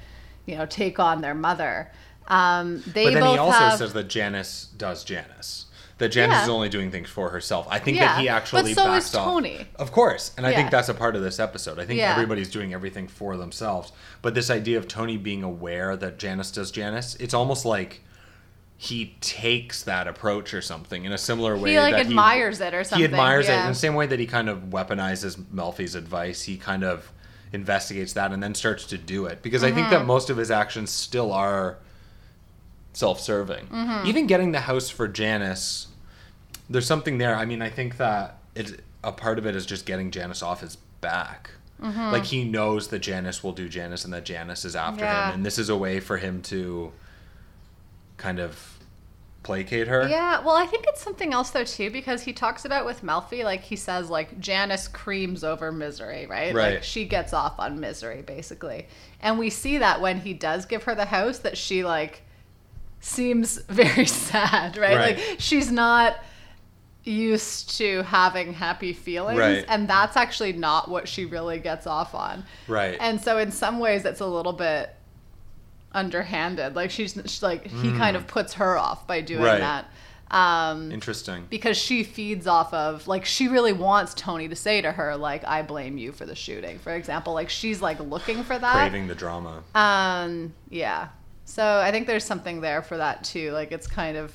you 0.47 0.57
know, 0.57 0.67
take 0.67 0.99
on 0.99 1.21
their 1.21 1.35
mother. 1.35 1.91
Um, 2.31 2.83
they 2.87 3.05
But 3.05 3.15
then 3.15 3.23
both 3.23 3.33
he 3.33 3.39
also 3.39 3.59
have, 3.59 3.79
says 3.79 3.93
that 3.93 4.05
Janice 4.09 4.69
does 4.77 5.05
Janice. 5.05 5.67
That 5.99 6.09
Janice 6.11 6.37
Yeah. 6.37 6.43
is 6.45 6.49
only 6.49 6.69
doing 6.71 6.91
things 6.91 7.11
for 7.11 7.29
herself. 7.31 7.67
I 7.69 7.79
think 7.79 7.99
Yeah, 7.99 8.07
that 8.15 8.21
he 8.23 8.29
actually 8.31 8.73
but 8.75 8.83
so 8.83 8.95
is 8.95 9.15
off. 9.15 9.25
Tony. 9.25 9.67
Of 9.77 9.93
course. 9.93 10.31
And 10.39 10.47
I 10.47 10.51
Yeah. 10.51 10.57
think 10.57 10.71
that's 10.71 10.89
a 10.89 10.95
part 10.95 11.15
of 11.17 11.23
this 11.23 11.39
episode. 11.39 11.79
I 11.79 11.85
think 11.85 12.01
everybody's 12.01 12.49
doing 12.49 12.73
everything 12.73 13.07
for 13.09 13.37
themselves. 13.37 13.93
But 14.23 14.35
this 14.35 14.49
idea 14.49 14.79
of 14.79 14.89
Tony 14.89 15.19
being 15.19 15.43
aware 15.43 15.97
that 15.97 16.19
Janice 16.19 16.51
does 16.53 16.71
Janice, 16.71 17.17
it's 17.21 17.35
almost 17.35 17.67
like 17.67 18.03
he 18.79 19.17
takes 19.21 19.83
that 19.83 20.09
approach 20.09 20.55
or 20.55 20.63
something 20.63 21.05
in 21.05 21.13
a 21.13 21.19
similar 21.19 21.55
way. 21.55 21.73
he 21.73 21.79
like 21.81 21.93
that 21.93 22.01
admires 22.07 22.63
it 22.63 22.73
or 22.73 22.83
something. 22.83 23.01
He 23.01 23.05
admires 23.05 23.47
it 23.47 23.59
in 23.59 23.67
the 23.67 23.75
same 23.75 23.95
way 23.95 24.07
that 24.07 24.19
he 24.19 24.27
kind 24.27 24.49
of 24.49 24.71
weaponizes 24.71 25.37
Melfi's 25.55 25.95
advice. 25.95 26.43
He 26.45 26.57
kind 26.57 26.83
of 26.83 27.13
investigates 27.53 28.15
that 28.15 28.33
and 28.33 28.43
then 28.43 28.55
starts 28.55 28.87
to 28.87 28.97
do 28.97 29.27
it 29.27 29.43
because 29.43 29.63
I 29.63 29.67
think 29.73 29.89
Mm-hmm. 29.89 29.97
that 29.97 30.07
most 30.07 30.31
of 30.31 30.39
his 30.39 30.51
actions 30.51 30.91
still 30.91 31.31
are 31.31 31.77
self-serving. 32.93 33.67
Mm-hmm. 33.67 34.07
Even 34.07 34.27
getting 34.27 34.53
the 34.53 34.61
house 34.61 34.91
for 34.91 35.09
Janice, 35.09 35.89
there's 36.69 36.87
something 36.87 37.19
there. 37.19 37.35
I 37.35 37.45
mean, 37.45 37.63
I 37.63 37.71
think 37.71 37.97
that 37.99 38.39
it 38.55 38.81
a 39.03 39.13
part 39.13 39.39
of 39.39 39.47
it 39.47 39.57
is 39.57 39.65
just 39.65 39.87
getting 39.87 40.11
Janice 40.11 40.43
off 40.43 40.61
his 40.61 40.77
back. 41.01 41.51
Mm-hmm. 41.81 42.13
Like 42.13 42.25
he 42.25 42.45
knows 42.45 42.89
that 42.89 42.99
Janice 42.99 43.43
will 43.43 43.53
do 43.53 43.69
Janice 43.69 44.05
and 44.05 44.13
that 44.13 44.25
Janice 44.25 44.65
is 44.65 44.77
after 44.77 45.05
Yeah. 45.05 45.29
him, 45.29 45.37
and 45.37 45.47
this 45.47 45.59
is 45.59 45.69
a 45.71 45.77
way 45.77 46.01
for 46.01 46.19
him 46.19 46.43
to 46.43 46.93
kind 48.19 48.39
of 48.39 48.79
placate 49.43 49.89
her. 49.89 50.07
Yeah, 50.07 50.45
well, 50.45 50.57
I 50.57 50.67
think 50.67 50.85
it's 50.87 51.01
something 51.01 51.33
else 51.33 51.49
though 51.51 51.65
too 51.65 51.91
because 51.91 52.23
he 52.23 52.35
talks 52.35 52.67
about 52.67 52.85
with 52.85 53.01
Melfi, 53.03 53.43
like 53.43 53.63
he 53.63 53.77
says, 53.77 54.11
like 54.11 54.39
Janice 54.39 54.87
creams 54.89 55.43
over 55.43 55.73
misery, 55.73 56.27
right? 56.27 56.55
Right. 56.55 56.75
Like 56.75 56.83
she 56.83 57.07
gets 57.07 57.33
off 57.33 57.59
on 57.59 57.81
misery 57.81 58.21
basically, 58.21 58.87
and 59.23 59.39
we 59.39 59.49
see 59.49 59.79
that 59.79 60.03
when 60.03 60.21
he 60.21 60.35
does 60.35 60.67
give 60.67 60.83
her 60.85 60.95
the 60.95 61.07
house, 61.07 61.39
that 61.39 61.57
she 61.57 61.83
like 61.83 62.23
seems 63.01 63.57
very 63.69 64.07
sad, 64.07 64.77
right? 64.77 64.97
Right. 64.97 65.17
Like 65.19 65.37
she's 65.41 65.71
not. 65.73 66.17
used 67.03 67.79
to 67.79 68.03
having 68.03 68.53
happy 68.53 68.93
feelings 68.93 69.39
Right. 69.39 69.65
and 69.69 69.89
that's 69.89 70.19
actually 70.19 70.53
not 70.53 70.91
what 70.91 71.09
she 71.09 71.25
really 71.25 71.59
gets 71.59 71.87
off 71.87 72.15
on 72.15 72.45
Right. 72.69 72.99
and 73.01 73.19
so 73.19 73.39
in 73.39 73.51
some 73.53 73.79
ways 73.79 74.05
it's 74.05 74.21
a 74.21 74.27
little 74.27 74.53
bit 74.53 74.95
underhanded 75.93 76.77
like 76.77 76.91
she's, 76.91 77.15
she's 77.15 77.43
like 77.43 77.67
he 77.67 77.91
kind 77.97 78.17
of 78.17 78.27
puts 78.27 78.55
her 78.55 78.77
off 78.77 79.07
by 79.07 79.23
doing 79.23 79.41
Hmm. 79.41 79.47
Right. 79.47 79.61
that 79.61 79.87
um 80.31 80.93
Interesting. 80.93 81.47
because 81.51 81.77
she 81.77 82.05
feeds 82.05 82.47
off 82.47 82.73
of 82.73 83.09
like 83.09 83.25
she 83.25 83.49
really 83.49 83.73
wants 83.73 84.15
Tony 84.15 84.47
to 84.49 84.55
say 84.55 84.81
to 84.83 84.93
her 84.93 85.17
like 85.17 85.43
I 85.45 85.63
blame 85.63 85.99
you 85.99 86.13
for 86.13 86.27
the 86.27 86.37
shooting 86.37 86.79
for 86.79 86.95
example 86.95 87.33
like 87.33 87.49
she's 87.49 87.81
like 87.83 87.99
looking 87.99 88.45
for 88.45 88.57
that 88.57 88.73
Craving 88.75 89.09
the 89.09 89.15
drama. 89.17 89.65
um, 89.75 90.53
yeah. 90.69 91.09
So 91.51 91.81
I 91.81 91.91
think 91.91 92.07
there's 92.07 92.25
something 92.25 92.61
there 92.61 92.81
for 92.81 92.97
that 92.97 93.25
too. 93.25 93.51
Like 93.51 93.73
it's 93.73 93.89
kind 93.89 94.17
of, 94.17 94.33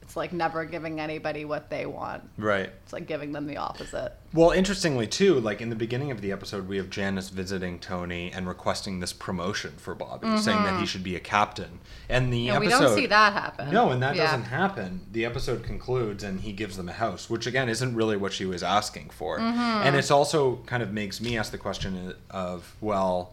it's 0.00 0.14
like 0.16 0.32
never 0.32 0.64
giving 0.64 1.00
anybody 1.00 1.44
what 1.44 1.70
they 1.70 1.86
want. 1.86 2.22
Right. 2.38 2.70
It's 2.84 2.92
like 2.92 3.08
giving 3.08 3.32
them 3.32 3.48
the 3.48 3.56
opposite. 3.56 4.12
Well, 4.32 4.52
interestingly 4.52 5.08
too, 5.08 5.40
like 5.40 5.60
in 5.60 5.70
the 5.70 5.76
beginning 5.76 6.12
of 6.12 6.20
the 6.20 6.30
episode, 6.30 6.68
we 6.68 6.76
have 6.76 6.88
Janice 6.88 7.30
visiting 7.30 7.80
Tony 7.80 8.30
and 8.32 8.46
requesting 8.46 9.00
this 9.00 9.12
promotion 9.12 9.72
for 9.76 9.92
Bobby, 9.96 10.38
saying 10.38 10.62
that 10.62 10.78
he 10.78 10.86
should 10.86 11.02
be 11.02 11.16
a 11.16 11.20
captain. 11.20 11.80
And 12.08 12.32
the 12.32 12.50
And 12.50 12.60
we 12.60 12.66
episode 12.68 12.84
don't 12.84 12.94
see 12.94 13.06
that 13.06 13.32
happen. 13.32 13.72
No, 13.72 13.90
and 13.90 14.00
that 14.00 14.14
Yeah. 14.14 14.26
doesn't 14.26 14.44
happen. 14.44 15.00
The 15.10 15.24
episode 15.24 15.64
concludes 15.64 16.22
and 16.22 16.40
he 16.42 16.52
gives 16.52 16.76
them 16.76 16.88
a 16.88 16.92
house, 16.92 17.28
which 17.28 17.48
again 17.48 17.68
isn't 17.68 17.96
really 17.96 18.16
what 18.16 18.32
she 18.32 18.46
was 18.46 18.62
asking 18.62 19.10
for. 19.10 19.38
Mm-hmm. 19.40 19.58
And 19.58 19.96
it's 19.96 20.12
also 20.12 20.60
kind 20.66 20.82
of 20.82 20.92
makes 20.92 21.20
me 21.20 21.36
ask 21.36 21.50
the 21.50 21.58
question 21.58 22.14
of, 22.30 22.76
well, 22.80 23.32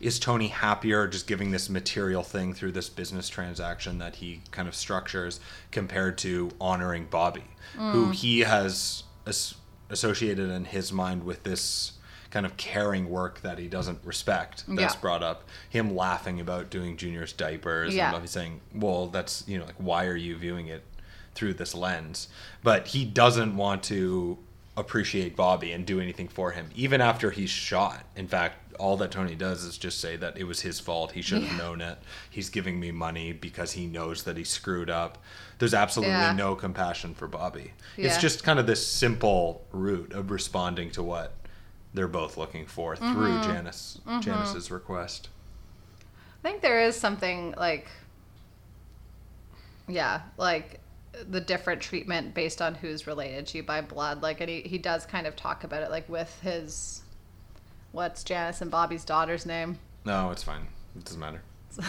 is 0.00 0.18
Tony 0.18 0.48
happier 0.48 1.06
just 1.08 1.26
giving 1.26 1.50
this 1.50 1.68
material 1.70 2.22
thing 2.22 2.52
through 2.54 2.72
this 2.72 2.88
business 2.88 3.28
transaction 3.28 3.98
that 3.98 4.16
he 4.16 4.40
kind 4.50 4.68
of 4.68 4.74
structures 4.74 5.40
compared 5.70 6.18
to 6.18 6.50
honoring 6.60 7.06
Bobby, 7.10 7.44
Mm. 7.76 7.92
who 7.92 8.10
he 8.10 8.40
has 8.40 9.04
as- 9.26 9.54
associated 9.90 10.50
in 10.50 10.64
his 10.66 10.92
mind 10.92 11.24
with 11.24 11.42
this 11.44 11.92
kind 12.30 12.44
of 12.46 12.56
caring 12.56 13.08
work 13.08 13.40
that 13.42 13.58
he 13.58 13.68
doesn't 13.68 14.00
respect 14.04 14.64
that's 14.66 14.94
Yeah. 14.94 15.00
brought 15.00 15.22
up 15.22 15.48
him 15.70 15.94
laughing 15.94 16.40
about 16.40 16.68
doing 16.68 16.96
junior's 16.96 17.32
diapers 17.32 17.94
Yeah. 17.94 18.12
and 18.14 18.28
saying 18.28 18.60
well 18.74 19.06
that's 19.06 19.44
you 19.46 19.56
know 19.58 19.64
like 19.66 19.76
why 19.78 20.06
are 20.06 20.16
you 20.16 20.36
viewing 20.36 20.66
it 20.66 20.82
through 21.36 21.54
this 21.54 21.74
lens 21.76 22.26
but 22.64 22.88
he 22.88 23.04
doesn't 23.04 23.56
want 23.56 23.84
to 23.84 24.38
appreciate 24.76 25.36
bobby 25.36 25.72
and 25.72 25.86
do 25.86 26.00
anything 26.00 26.26
for 26.28 26.50
him 26.50 26.68
even 26.74 27.00
after 27.00 27.30
he's 27.30 27.50
shot. 27.50 28.04
In 28.16 28.26
fact 28.26 28.56
all 28.80 28.96
that 28.96 29.12
tony 29.12 29.36
does 29.36 29.62
is 29.62 29.78
just 29.78 30.00
say 30.00 30.16
that 30.16 30.36
it 30.36 30.44
was 30.44 30.60
his 30.62 30.80
fault. 30.80 31.12
He 31.12 31.22
should 31.22 31.42
have 31.44 31.52
Yeah. 31.52 31.58
known 31.58 31.80
it. 31.80 31.96
He's 32.28 32.50
giving 32.50 32.80
me 32.80 32.90
money 32.90 33.32
because 33.32 33.70
he 33.72 33.86
knows 33.86 34.24
that 34.24 34.36
he 34.36 34.42
screwed 34.42 34.90
up. 34.90 35.18
There's 35.60 35.74
absolutely 35.74 36.14
Yeah. 36.16 36.32
no 36.32 36.56
compassion 36.56 37.14
for 37.14 37.28
bobby. 37.28 37.72
It's 37.96 38.18
just 38.18 38.42
kind 38.42 38.58
of 38.58 38.66
this 38.66 38.84
simple 38.84 39.64
route 39.70 40.12
of 40.12 40.32
responding 40.32 40.90
to 40.92 41.04
what 41.04 41.34
they're 41.94 42.08
both 42.08 42.36
looking 42.36 42.66
for 42.66 42.96
through 42.96 43.06
Mm-hmm. 43.06 43.42
janice 43.48 44.00
janice's 44.20 44.72
request. 44.72 45.28
I 46.42 46.48
think 46.48 46.60
there 46.62 46.80
is 46.80 46.96
something 46.96 47.54
like, 47.56 47.86
yeah, 49.86 50.22
like 50.36 50.80
the 51.30 51.40
different 51.40 51.80
treatment 51.80 52.34
based 52.34 52.60
on 52.62 52.74
who's 52.74 53.06
related 53.06 53.46
to 53.48 53.58
you 53.58 53.62
by 53.62 53.80
blood. 53.80 54.22
Like, 54.22 54.40
and 54.40 54.48
he, 54.50 54.60
he 54.62 54.78
does 54.78 55.06
kind 55.06 55.26
of 55.26 55.36
talk 55.36 55.64
about 55.64 55.82
it, 55.82 55.90
like 55.90 56.08
with 56.08 56.38
his, 56.42 57.02
what's 57.92 58.24
Janice 58.24 58.60
and 58.60 58.70
Bobby's 58.70 59.04
daughter's 59.04 59.46
name? 59.46 59.78
no 60.06 60.30
it's 60.30 60.42
fine 60.42 60.66
it 60.96 61.02
doesn't 61.04 61.18
matter 61.18 61.40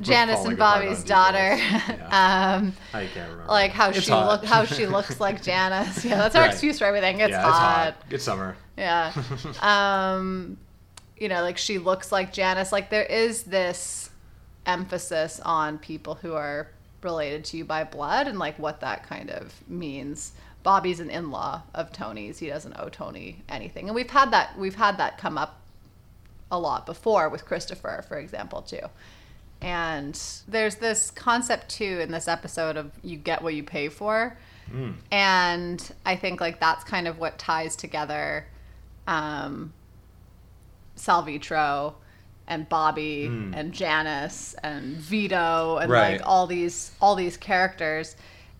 Janice 0.00 0.44
and 0.44 0.56
Bobby's 0.58 1.02
daughter. 1.02 1.56
details. 1.56 2.00
um, 2.12 2.72
I 2.94 3.06
can't 3.06 3.30
remember. 3.30 3.44
like 3.48 3.70
how 3.72 3.88
It's 3.90 4.02
she 4.02 4.10
look, 4.12 4.44
how 4.44 4.64
she 4.64 4.86
looks 4.86 5.20
like 5.20 5.42
Janice. 5.50 6.04
Yeah, 6.04 6.16
that's 6.18 6.34
our 6.36 6.42
Right. 6.42 6.50
excuse 6.52 6.78
for 6.78 6.84
everything. 6.84 7.20
It's 7.20 7.30
yeah, 7.30 7.42
hot. 7.42 7.88
it's 7.88 7.96
hot. 7.96 8.12
It's 8.14 8.24
summer. 8.24 8.56
Yeah. 8.76 9.12
um, 9.62 10.58
you 11.16 11.28
know, 11.28 11.42
like 11.42 11.58
she 11.58 11.78
looks 11.78 12.12
like 12.12 12.32
Janice. 12.32 12.72
Like 12.72 12.90
there 12.90 13.04
is 13.04 13.44
this 13.44 14.10
emphasis 14.66 15.40
on 15.44 15.78
people 15.78 16.14
who 16.16 16.34
are 16.34 16.68
related 17.02 17.44
to 17.46 17.56
you 17.56 17.64
by 17.64 17.84
blood 17.84 18.26
and 18.26 18.38
like 18.38 18.58
what 18.58 18.80
that 18.80 19.06
kind 19.06 19.30
of 19.30 19.54
means. 19.68 20.32
Bobby's 20.62 21.00
an 21.00 21.10
in-law 21.10 21.62
of 21.74 21.92
Tony's. 21.92 22.38
He 22.38 22.48
doesn't 22.48 22.76
owe 22.78 22.88
Tony 22.88 23.42
anything. 23.48 23.86
And 23.86 23.94
we've 23.94 24.10
had 24.10 24.30
that 24.32 24.58
we've 24.58 24.74
had 24.74 24.98
that 24.98 25.18
come 25.18 25.38
up 25.38 25.60
a 26.50 26.58
lot 26.58 26.84
before 26.84 27.28
with 27.28 27.44
Christopher, 27.46 28.04
for 28.06 28.18
example, 28.18 28.62
too. 28.62 28.80
And 29.62 30.20
there's 30.48 30.76
this 30.76 31.10
concept 31.10 31.68
too 31.70 32.00
in 32.00 32.10
this 32.10 32.28
episode 32.28 32.76
of 32.76 32.92
you 33.02 33.16
get 33.16 33.42
what 33.42 33.54
you 33.54 33.62
pay 33.62 33.88
for. 33.88 34.36
And 35.10 35.92
I 36.06 36.16
think 36.16 36.40
like 36.40 36.60
that's 36.60 36.84
kind 36.84 37.08
of 37.08 37.18
what 37.18 37.38
ties 37.38 37.74
together 37.76 38.46
um, 39.06 39.72
Salvitro 40.96 41.94
and 42.50 42.68
Bobby 42.68 43.24
and 43.26 43.72
Janice 43.72 44.54
and 44.62 44.96
Vito 44.98 45.78
and 45.78 45.90
Right. 45.90 46.12
like 46.18 46.22
all 46.26 46.46
these 46.46 46.90
all 47.00 47.14
these 47.14 47.36
characters 47.38 48.16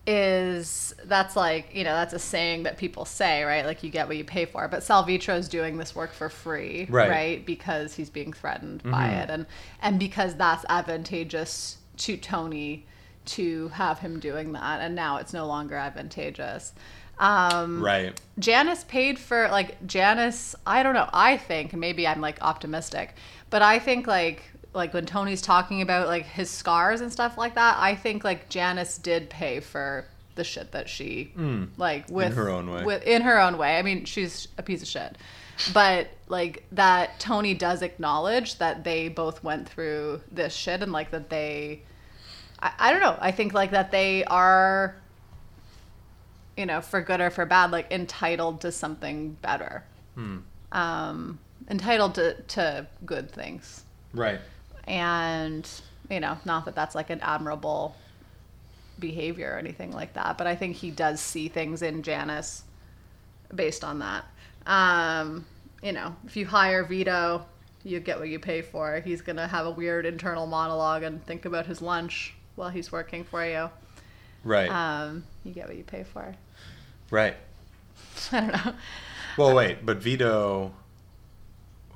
is 0.07 0.95
that's 1.05 1.35
like 1.35 1.75
you 1.75 1.83
know 1.83 1.93
that's 1.93 2.13
a 2.13 2.19
saying 2.19 2.63
that 2.63 2.77
people 2.77 3.05
say 3.05 3.43
right 3.43 3.65
like 3.65 3.83
you 3.83 3.89
get 3.91 4.07
what 4.07 4.17
you 4.17 4.23
pay 4.23 4.45
for 4.45 4.67
but 4.67 4.81
Salvitro's 4.83 5.47
doing 5.47 5.77
this 5.77 5.93
work 5.95 6.11
for 6.11 6.27
free 6.27 6.87
Right. 6.89 7.45
because 7.45 7.93
he's 7.93 8.09
being 8.09 8.33
threatened 8.33 8.81
by 8.83 9.09
it 9.09 9.29
and 9.29 9.45
and 9.81 9.99
because 9.99 10.33
that's 10.35 10.65
advantageous 10.69 11.77
to 11.97 12.17
Tony 12.17 12.85
to 13.25 13.67
have 13.69 13.99
him 13.99 14.19
doing 14.19 14.53
that 14.53 14.81
and 14.81 14.95
now 14.95 15.17
it's 15.17 15.33
no 15.33 15.45
longer 15.45 15.75
advantageous 15.75 16.73
um 17.19 17.83
Right. 17.83 18.19
Janice 18.39 18.83
paid 18.85 19.19
for 19.19 19.47
like 19.49 19.85
Janice. 19.85 20.55
I 20.65 20.81
don't 20.81 20.95
know. 20.95 21.07
I 21.13 21.37
think 21.37 21.73
maybe 21.73 22.07
I'm 22.07 22.19
like 22.21 22.41
optimistic, 22.41 23.13
but 23.51 23.61
I 23.61 23.77
think 23.77 24.07
like 24.07 24.43
like 24.73 24.93
when 24.93 25.05
Tony's 25.05 25.41
talking 25.41 25.81
about 25.83 26.07
like 26.07 26.25
his 26.25 26.49
scars 26.49 27.01
and 27.01 27.11
stuff 27.11 27.37
like 27.37 27.55
that. 27.55 27.77
I 27.77 27.93
think 27.93 28.23
like 28.23 28.49
Janice 28.49 28.97
did 28.97 29.29
pay 29.29 29.59
for 29.59 30.05
the 30.35 30.43
shit 30.43 30.71
that 30.71 30.89
she 30.89 31.33
like 31.77 32.09
with 32.09 32.27
in 32.27 32.33
her 32.33 32.49
own 32.49 32.71
way. 32.71 32.83
With 32.83 33.03
in 33.03 33.21
her 33.21 33.39
own 33.39 33.57
way. 33.59 33.77
I 33.77 33.83
mean, 33.83 34.05
she's 34.05 34.47
a 34.57 34.63
piece 34.63 34.81
of 34.81 34.87
shit, 34.87 35.17
but 35.73 36.07
like 36.27 36.63
that 36.71 37.19
Tony 37.19 37.53
does 37.53 37.83
acknowledge 37.83 38.57
that 38.57 38.83
they 38.83 39.09
both 39.09 39.43
went 39.43 39.69
through 39.69 40.21
this 40.31 40.55
shit 40.55 40.81
and 40.81 40.91
like 40.91 41.11
that 41.11 41.29
they. 41.29 41.83
I, 42.59 42.71
I 42.79 42.91
don't 42.91 43.01
know. 43.01 43.17
I 43.19 43.31
think 43.31 43.53
like 43.53 43.71
that 43.71 43.91
they 43.91 44.23
are 44.25 44.95
you 46.57 46.65
know, 46.65 46.81
for 46.81 47.01
good 47.01 47.21
or 47.21 47.29
for 47.29 47.45
bad, 47.45 47.71
like 47.71 47.91
entitled 47.91 48.61
to 48.61 48.71
something 48.71 49.31
better. 49.41 49.83
Um, 50.71 51.39
entitled 51.71 52.13
to, 52.15 52.33
to 52.33 52.85
good 53.05 53.31
things. 53.31 53.83
Right. 54.13 54.39
And, 54.83 55.67
you 56.09 56.19
know, 56.19 56.37
not 56.45 56.65
that 56.65 56.75
that's 56.75 56.93
like 56.93 57.09
an 57.09 57.21
admirable 57.21 57.95
behavior 58.99 59.53
or 59.55 59.57
anything 59.57 59.91
like 59.91 60.13
that, 60.13 60.37
but 60.37 60.45
I 60.45 60.55
think 60.55 60.75
he 60.75 60.91
does 60.91 61.19
see 61.19 61.47
things 61.47 61.81
in 61.81 62.03
Janice 62.03 62.63
based 63.55 63.83
on 63.83 63.99
that. 63.99 64.25
Um, 64.67 65.45
you 65.81 65.93
know, 65.93 66.15
if 66.25 66.35
you 66.35 66.45
hire 66.45 66.83
Vito, 66.83 67.45
you 67.83 67.99
get 67.99 68.19
what 68.19 68.29
you 68.29 68.37
pay 68.37 68.61
for. 68.61 68.99
He's 68.99 69.21
going 69.21 69.37
to 69.37 69.47
have 69.47 69.65
a 69.65 69.71
weird 69.71 70.05
internal 70.05 70.45
monologue 70.45 71.03
and 71.03 71.25
think 71.25 71.45
about 71.45 71.65
his 71.65 71.81
lunch 71.81 72.35
while 72.55 72.69
he's 72.69 72.91
working 72.91 73.23
for 73.23 73.45
you. 73.45 73.69
Right. 74.43 74.69
Um, 74.69 75.23
you 75.43 75.53
get 75.53 75.67
what 75.67 75.77
you 75.77 75.83
pay 75.83 76.03
for. 76.03 76.35
right. 77.09 77.35
I 78.31 78.39
don't 78.41 78.65
know. 78.65 78.73
Well, 79.37 79.55
wait, 79.55 79.85
but 79.85 79.97
Vito, 79.97 80.73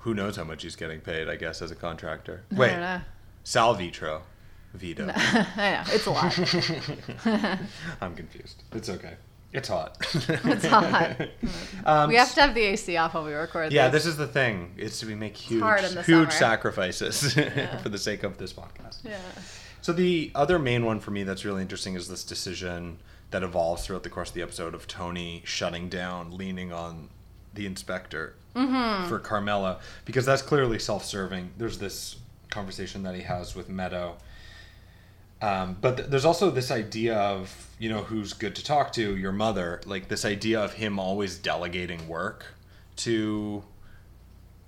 who 0.05 0.13
knows 0.13 0.35
how 0.35 0.43
much 0.43 0.61
he's 0.61 0.75
getting 0.75 1.01
paid? 1.01 1.27
I 1.27 1.35
guess 1.35 1.63
as 1.63 1.71
a 1.71 1.75
contractor. 1.75 2.43
Wait. 2.51 3.01
Salvitro, 3.43 4.21
Vito. 4.75 5.11
I 5.15 5.83
know 5.87 5.93
it's 5.93 6.05
a 6.05 6.11
lot. 6.11 7.59
I'm 8.01 8.15
confused. 8.15 8.61
It's 8.71 8.87
okay. 8.87 9.15
It's 9.51 9.67
hot. 9.67 9.97
It's 10.29 10.65
hot. 10.65 11.15
Um, 11.85 12.09
we 12.09 12.17
have 12.17 12.31
to 12.35 12.41
have 12.41 12.53
the 12.53 12.61
AC 12.61 12.95
off 12.97 13.15
when 13.15 13.25
we 13.25 13.33
record. 13.33 13.71
yeah, 13.71 13.89
this. 13.89 14.03
this 14.03 14.11
is 14.11 14.17
the 14.17 14.27
thing. 14.27 14.75
It's 14.77 15.03
we 15.03 15.15
make 15.15 15.35
huge, 15.35 15.63
hard 15.63 15.83
in 15.83 15.95
the 15.95 16.03
huge 16.03 16.29
summer. 16.29 16.31
sacrifices 16.31 17.33
for 17.33 17.89
the 17.89 17.97
sake 17.97 18.21
of 18.21 18.37
this 18.37 18.53
podcast. 18.53 18.99
Yeah. 19.03 19.17
So 19.81 19.91
the 19.91 20.31
other 20.35 20.59
main 20.59 20.85
one 20.85 20.99
for 20.99 21.09
me 21.09 21.23
that's 21.23 21.43
really 21.45 21.63
interesting 21.63 21.95
is 21.95 22.07
this 22.07 22.23
decision 22.23 22.99
that 23.31 23.41
evolves 23.41 23.87
throughout 23.87 24.03
the 24.03 24.11
course 24.11 24.29
of 24.29 24.35
the 24.35 24.43
episode 24.43 24.75
of 24.75 24.85
Tony 24.85 25.41
shutting 25.45 25.89
down, 25.89 26.37
leaning 26.37 26.71
on 26.71 27.09
the 27.55 27.65
inspector 27.65 28.35
for 28.53 29.19
Carmela, 29.19 29.79
because 30.05 30.25
that's 30.25 30.41
clearly 30.41 30.79
self-serving. 30.79 31.51
There's 31.57 31.77
this 31.79 32.15
conversation 32.49 33.03
that 33.03 33.13
he 33.15 33.21
has 33.23 33.53
with 33.55 33.67
Meadow. 33.67 34.15
Um, 35.41 35.75
but 35.81 35.97
th- 35.97 36.09
there's 36.09 36.23
also 36.23 36.49
this 36.49 36.71
idea 36.71 37.15
of 37.17 37.67
you 37.77 37.89
know 37.89 38.03
who's 38.03 38.31
good 38.31 38.55
to 38.55 38.63
talk 38.63 38.93
to 38.93 39.17
your 39.17 39.33
mother 39.33 39.81
like 39.85 40.07
this 40.07 40.23
idea 40.23 40.61
of 40.63 40.71
him 40.73 40.97
always 40.97 41.37
delegating 41.37 42.07
work 42.07 42.45
to 42.97 43.61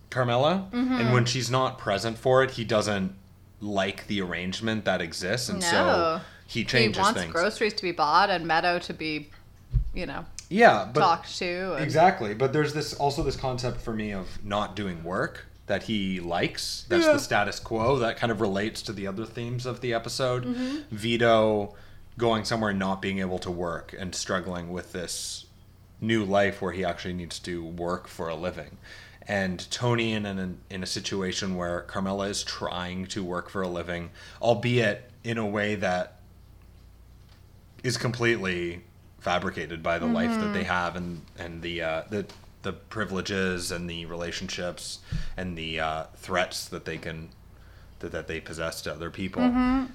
Carmela 0.10 0.68
and 0.74 1.14
when 1.14 1.24
she's 1.26 1.50
not 1.50 1.78
present 1.78 2.18
for 2.18 2.44
it 2.44 2.52
he 2.52 2.66
doesn't 2.66 3.14
like 3.62 4.08
the 4.08 4.22
arrangement 4.22 4.84
that 4.86 5.02
exists 5.02 5.48
and 5.50 5.64
so 5.64 5.72
No. 5.72 6.22
he 6.48 6.60
he 6.60 6.66
changes 6.66 7.02
wants 7.02 7.22
things. 7.22 7.32
groceries 7.32 7.74
to 7.76 7.82
be 7.82 7.94
bought 7.94 8.30
and 8.30 8.46
Meadow 8.46 8.78
to 8.80 8.94
be, 8.94 9.30
you 9.94 10.06
know, 10.06 10.26
Yeah, 10.50 10.90
but 10.94 11.02
talked 11.02 11.38
to. 11.38 11.74
And, 11.74 11.84
exactly. 11.84 12.34
But 12.34 12.54
there's 12.54 12.74
this 12.74 12.94
also 12.94 13.24
this 13.24 13.36
concept 13.36 13.82
for 13.82 13.94
me 13.94 14.12
of 14.12 14.44
not 14.44 14.76
doing 14.76 15.04
work 15.04 15.46
that 15.68 15.84
he 15.84 16.20
likes. 16.20 16.86
That's 16.88 17.06
Yeah. 17.06 17.14
the 17.14 17.20
status 17.20 17.60
quo. 17.60 18.00
That 18.00 18.18
kind 18.18 18.32
of 18.32 18.40
relates 18.40 18.82
to 18.84 18.94
the 18.94 19.08
other 19.08 19.26
themes 19.26 19.66
of 19.66 19.82
the 19.82 19.94
episode. 19.94 20.46
Mm-hmm. 20.46 20.96
Vito 20.96 21.76
going 22.18 22.46
somewhere 22.46 22.72
and 22.72 22.80
not 22.80 23.02
being 23.02 23.20
able 23.20 23.40
to 23.40 23.52
work 23.52 23.94
and 23.98 24.16
struggling 24.16 24.72
with 24.72 24.94
this 24.94 25.46
new 26.00 26.24
life 26.24 26.62
where 26.62 26.72
he 26.72 26.86
actually 26.86 27.14
needs 27.14 27.40
to 27.40 27.64
work 27.64 28.08
for 28.08 28.30
a 28.30 28.36
living. 28.36 28.78
And 29.28 29.70
Tony 29.70 30.14
in 30.14 30.26
an, 30.26 30.60
in 30.70 30.84
a 30.84 30.86
situation 30.86 31.58
where 31.58 31.82
Carmela 31.82 32.28
is 32.28 32.44
trying 32.44 33.08
to 33.08 33.24
work 33.24 33.50
for 33.50 33.62
a 33.62 33.68
living, 33.68 34.12
albeit 34.42 35.12
in 35.24 35.38
a 35.38 35.46
way 35.46 35.76
that 35.76 36.20
is 37.84 37.98
completely 37.98 38.84
fabricated 39.28 39.84
by 39.84 40.00
the 40.00 40.06
life 40.06 40.32
that 40.40 40.54
they 40.54 40.64
have 40.64 40.96
and 40.96 41.22
and 41.38 41.62
the 41.62 41.82
uh, 41.82 42.02
the 42.10 42.26
the 42.62 42.72
privileges 42.72 43.72
and 43.72 43.90
the 43.90 44.06
relationships 44.06 45.00
and 45.36 45.58
the 45.58 45.82
uh, 45.82 46.04
threats 46.16 46.70
that 46.70 46.86
they 46.86 46.98
can 46.98 47.28
that, 48.00 48.14
that 48.14 48.28
they 48.28 48.40
possess 48.40 48.82
to 48.82 48.94
other 48.94 49.10
people. 49.12 49.42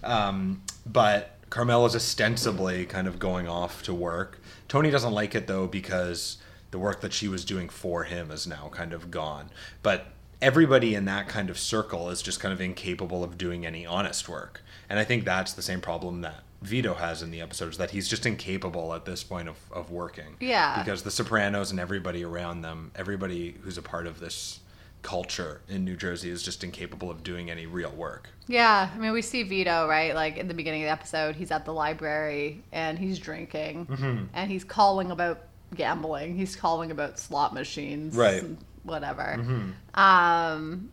Um, 0.05 0.63
but 0.85 1.39
Carmela's 1.49 1.97
ostensibly 1.97 2.85
kind 2.85 3.09
of 3.09 3.19
going 3.19 3.49
off 3.49 3.83
to 3.85 3.95
work. 3.95 4.39
Tony 4.69 4.91
doesn't 4.91 5.13
like 5.13 5.35
it 5.35 5.47
though 5.47 5.67
because 5.67 6.37
the 6.71 6.79
work 6.79 7.01
that 7.01 7.15
she 7.15 7.27
was 7.27 7.43
doing 7.45 7.71
for 7.71 8.05
him 8.05 8.31
is 8.31 8.47
now 8.47 8.69
kind 8.71 8.93
of 8.93 9.11
gone. 9.11 9.49
But 9.83 10.09
everybody 10.43 10.95
in 10.95 11.07
that 11.07 11.27
kind 11.29 11.49
of 11.49 11.59
circle 11.59 12.11
is 12.11 12.21
just 12.21 12.39
kind 12.39 12.53
of 12.53 12.61
incapable 12.61 13.25
of 13.25 13.39
doing 13.39 13.65
any 13.65 13.87
honest 13.87 14.29
work. 14.29 14.63
And 14.91 14.99
I 14.99 15.05
think 15.05 15.25
that's 15.25 15.55
the 15.55 15.63
same 15.63 15.81
problem 15.81 16.21
that 16.21 16.43
Vito 16.63 16.95
has 16.95 17.23
in 17.23 17.31
the 17.31 17.41
episodes 17.41 17.79
that 17.79 17.91
he's 17.91 18.09
just 18.09 18.25
incapable 18.27 18.95
at 18.95 19.05
this 19.05 19.23
point 19.25 19.49
of, 19.49 19.57
of 19.73 19.91
working. 19.91 20.37
Yeah. 20.41 20.79
Because 20.79 21.03
the 21.03 21.11
Sopranos 21.11 21.71
and 21.71 21.81
everybody 21.81 22.25
around 22.25 22.63
them, 22.63 22.91
everybody 22.97 23.57
who's 23.63 23.77
a 23.79 23.83
part 23.83 24.07
of 24.07 24.21
this 24.21 24.61
culture 25.03 25.61
in 25.69 25.85
New 25.85 25.97
Jersey 25.97 26.31
is 26.31 26.43
just 26.45 26.63
incapable 26.63 27.11
of 27.11 27.25
doing 27.25 27.51
any 27.51 27.67
real 27.67 27.91
work. 27.91 28.29
Yeah, 28.47 28.89
I 28.95 28.99
mean, 28.99 29.11
we 29.13 29.21
see 29.23 29.43
Vito, 29.43 29.89
right? 29.89 30.15
Like 30.15 30.37
in 30.37 30.47
the 30.47 30.55
beginning 30.55 30.83
of 30.83 30.87
the 30.87 30.93
episode, 30.93 31.35
he's 31.35 31.51
at 31.51 31.65
the 31.65 31.73
library 31.73 32.63
and 32.71 32.97
he's 32.99 33.19
drinking 33.19 33.87
Mm-hmm. 33.87 34.25
and 34.33 34.51
he's 34.51 34.63
calling 34.63 35.11
about 35.11 35.41
gambling. 35.75 36.37
He's 36.37 36.55
calling 36.55 36.91
about 36.93 37.19
slot 37.19 37.53
machines, 37.55 38.15
Right. 38.15 38.43
and 38.43 38.59
whatever. 38.85 39.37
Mm-hmm. 39.41 40.01
Um, 40.01 40.93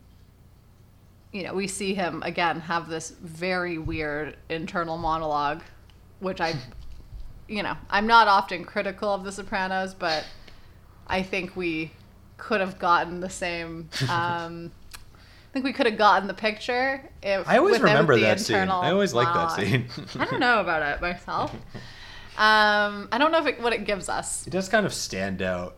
you 1.32 1.44
know, 1.44 1.54
we 1.54 1.66
see 1.66 1.94
him 1.94 2.22
again 2.22 2.60
have 2.60 2.88
this 2.88 3.10
very 3.10 3.78
weird 3.78 4.36
internal 4.48 4.98
monologue, 4.98 5.62
which 6.18 6.40
I, 6.40 6.54
you 7.48 7.62
know, 7.62 7.76
I'm 7.88 8.06
not 8.06 8.28
often 8.28 8.64
critical 8.64 9.12
of 9.12 9.24
The 9.24 9.32
Sopranos, 9.32 9.94
but 9.94 10.24
I 11.06 11.22
think 11.22 11.56
we 11.56 11.92
could 12.36 12.60
have 12.60 12.78
gotten 12.78 13.20
the 13.20 13.30
same. 13.30 13.88
Um, 14.08 14.72
I 15.18 15.52
think 15.52 15.64
we 15.64 15.72
could 15.72 15.86
have 15.86 15.98
gotten 15.98 16.28
the 16.28 16.34
picture 16.34 17.10
if 17.24 17.48
I 17.48 17.58
always 17.58 17.80
remember 17.80 18.16
that 18.20 18.38
scene. 18.38 18.56
I 18.68 18.92
always 18.92 19.12
like 19.12 19.26
that 19.34 19.48
scene. 19.48 19.88
I 20.14 20.24
don't 20.24 20.38
know 20.38 20.60
about 20.60 20.82
it 20.82 21.00
myself. 21.02 21.52
Um, 22.38 23.08
I 23.10 23.18
don't 23.18 23.32
know 23.32 23.40
if 23.40 23.46
it, 23.48 23.60
what 23.60 23.72
it 23.72 23.84
gives 23.84 24.08
us. 24.08 24.46
It 24.46 24.50
does 24.50 24.68
kind 24.68 24.86
of 24.86 24.94
stand 24.94 25.42
out. 25.42 25.76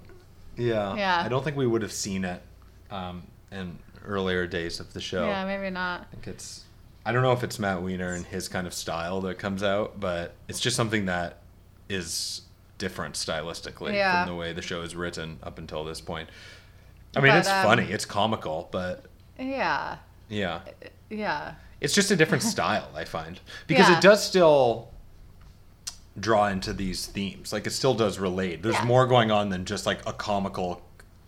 Yeah. 0.59 0.95
Yeah. 0.95 1.23
I 1.25 1.29
don't 1.31 1.43
think 1.43 1.57
we 1.57 1.67
would 1.67 1.81
have 1.81 1.93
seen 1.93 2.27
it 2.27 2.43
um, 2.91 3.23
in 3.51 3.79
earlier 4.07 4.47
days 4.47 4.81
of 4.81 4.93
the 4.93 5.01
show. 5.01 5.27
Yeah, 5.27 5.45
maybe 5.45 5.71
not. 5.71 6.03
I 6.03 6.05
think 6.15 6.27
it's. 6.29 6.65
I 7.05 7.11
don't 7.13 7.23
know 7.23 7.33
if 7.33 7.43
it's 7.43 7.59
Matt 7.59 7.83
Weiner 7.83 8.13
and 8.13 8.25
his 8.25 8.49
kind 8.49 8.67
of 8.67 8.73
style 8.75 9.21
that 9.23 9.39
comes 9.39 9.63
out, 9.63 9.99
but 9.99 10.35
it's 10.49 10.61
just 10.61 10.77
something 10.77 11.07
that 11.07 11.39
is 11.89 12.43
different 12.79 13.15
stylistically 13.15 13.95
Yeah. 13.95 14.25
from 14.25 14.33
the 14.35 14.39
way 14.39 14.53
the 14.53 14.63
show 14.63 14.83
is 14.83 14.95
written 14.95 15.39
up 15.43 15.59
until 15.59 15.85
this 15.85 16.01
point. 16.01 16.29
I 17.17 17.21
mean, 17.21 17.33
But, 17.33 17.39
it's 17.41 17.49
um, 17.49 17.65
funny, 17.65 17.85
it's 17.91 18.05
comical, 18.05 18.69
but 18.73 19.05
Yeah, 19.39 19.97
yeah, 20.29 20.61
yeah, 21.11 21.55
it's 21.81 21.93
just 21.95 22.11
a 22.13 22.17
different 22.17 22.43
style. 22.45 22.89
I 22.95 23.05
find 23.05 23.39
because 23.67 23.89
Yeah. 23.89 23.99
it 23.99 24.03
does 24.03 24.25
still 24.25 24.89
draw 26.19 26.47
into 26.49 26.73
these 26.73 27.07
themes. 27.07 27.53
Like 27.53 27.67
it 27.67 27.71
still 27.73 27.95
does 27.95 28.19
relate. 28.19 28.63
There's 28.63 28.77
Yeah. 28.77 28.85
more 28.85 29.07
going 29.07 29.31
on 29.31 29.49
than 29.49 29.65
just 29.65 29.87
like 29.87 30.07
a 30.07 30.13
comical 30.13 30.83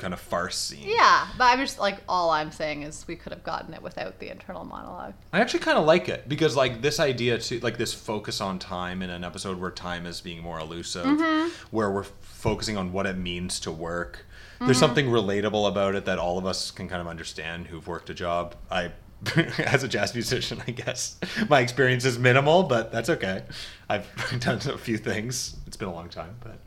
kind 0.05 0.12
of 0.12 0.21
farce 0.21 0.57
scene. 0.59 0.85
yeah. 0.87 1.27
But 1.38 1.45
I'm 1.45 1.59
just 1.61 1.79
like 1.79 1.99
all 2.09 2.29
I'm 2.31 2.53
saying 2.53 2.83
is 2.83 3.07
we 3.09 3.17
could 3.17 3.33
have 3.33 3.43
gotten 3.43 3.73
it 3.73 3.81
without 3.83 4.19
the 4.19 4.29
internal 4.31 4.62
monologue. 4.64 5.14
I 5.33 5.40
actually 5.40 5.61
kind 5.61 5.79
of 5.79 5.87
like 5.87 6.11
it 6.11 6.29
because 6.29 6.55
like 6.57 6.83
this 6.83 7.01
idea 7.01 7.38
to 7.38 7.61
like 7.61 7.79
this 7.79 7.95
focus 7.95 8.43
on 8.43 8.59
time 8.59 9.01
in 9.01 9.09
an 9.09 9.25
episode 9.25 9.59
where 9.59 9.71
time 9.71 10.05
is 10.05 10.21
being 10.21 10.43
more 10.43 10.59
elusive, 10.61 11.07
Mm-hmm. 11.07 11.49
where 11.71 11.90
we're 11.90 12.05
focusing 12.21 12.77
on 12.77 12.93
what 12.93 13.07
it 13.07 13.17
means 13.17 13.59
to 13.61 13.73
work. 13.73 14.27
Mm-hmm. 14.57 14.67
There's 14.67 14.79
something 14.79 15.07
relatable 15.07 15.67
about 15.69 15.95
it 15.95 16.05
that 16.05 16.19
all 16.19 16.37
of 16.37 16.45
us 16.45 16.71
can 16.71 16.87
kind 16.88 17.01
of 17.01 17.09
understand 17.09 17.69
who've 17.69 17.87
worked 17.87 18.11
a 18.11 18.14
job. 18.14 18.55
I 18.71 18.93
as 19.59 19.83
a 19.83 19.88
jazz 19.88 20.12
musician, 20.12 20.62
I 20.69 20.73
guess 20.73 21.17
my 21.49 21.61
experience 21.61 22.05
is 22.05 22.19
minimal, 22.19 22.64
but 22.64 22.93
that's 22.93 23.09
okay. 23.09 23.43
I've 23.88 24.07
done 24.40 24.59
a 24.69 24.77
few 24.77 24.99
things. 24.99 25.57
It's 25.67 25.79
been 25.79 25.88
a 25.88 25.95
long 25.95 26.11
time, 26.11 26.37
but 26.40 26.59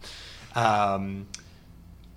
um, 0.59 1.27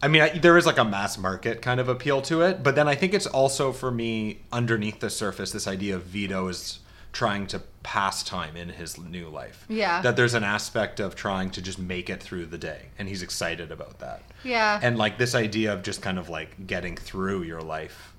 I 0.03 0.09
mean, 0.09 0.23
I, 0.23 0.31
there 0.31 0.57
is 0.57 0.67
like 0.67 0.79
a 0.79 0.85
mass 0.85 1.19
market 1.19 1.61
kind 1.63 1.79
of 1.81 1.89
appeal 1.89 2.23
to 2.23 2.43
it, 2.43 2.63
but 2.63 2.75
then 2.75 2.89
I 2.89 2.95
think 2.95 3.13
it's 3.15 3.27
also 3.27 3.73
for 3.73 3.91
me 3.91 4.41
underneath 4.51 5.01
the 5.01 5.11
surface 5.11 5.53
this 5.53 5.67
idea 5.67 5.97
of 5.97 6.05
Vito 6.05 6.49
is 6.49 6.81
trying 7.13 7.47
to 7.49 7.61
pass 7.83 8.23
time 8.23 8.57
in 8.57 8.69
his 8.69 8.99
new 8.99 9.29
life. 9.29 9.67
Yeah. 9.69 10.01
That 10.01 10.17
there's 10.17 10.35
an 10.35 10.45
aspect 10.45 11.01
of 11.01 11.15
trying 11.15 11.51
to 11.51 11.63
just 11.63 11.79
make 11.79 12.09
it 12.09 12.23
through 12.23 12.47
the 12.47 12.59
day, 12.59 12.87
and 12.99 13.09
he's 13.09 13.23
excited 13.23 13.73
about 13.73 13.99
that. 13.99 14.23
Yeah. 14.45 14.81
And 14.83 14.97
like 14.97 15.19
this 15.19 15.35
idea 15.35 15.73
of 15.73 15.83
just 15.83 16.03
kind 16.03 16.19
of 16.19 16.29
like 16.29 16.67
getting 16.67 16.97
through 16.97 17.43
your 17.43 17.61
life 17.61 18.15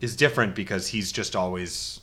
is 0.00 0.16
different 0.16 0.54
because 0.54 0.88
he's 0.88 1.12
just 1.12 1.36
always 1.36 2.00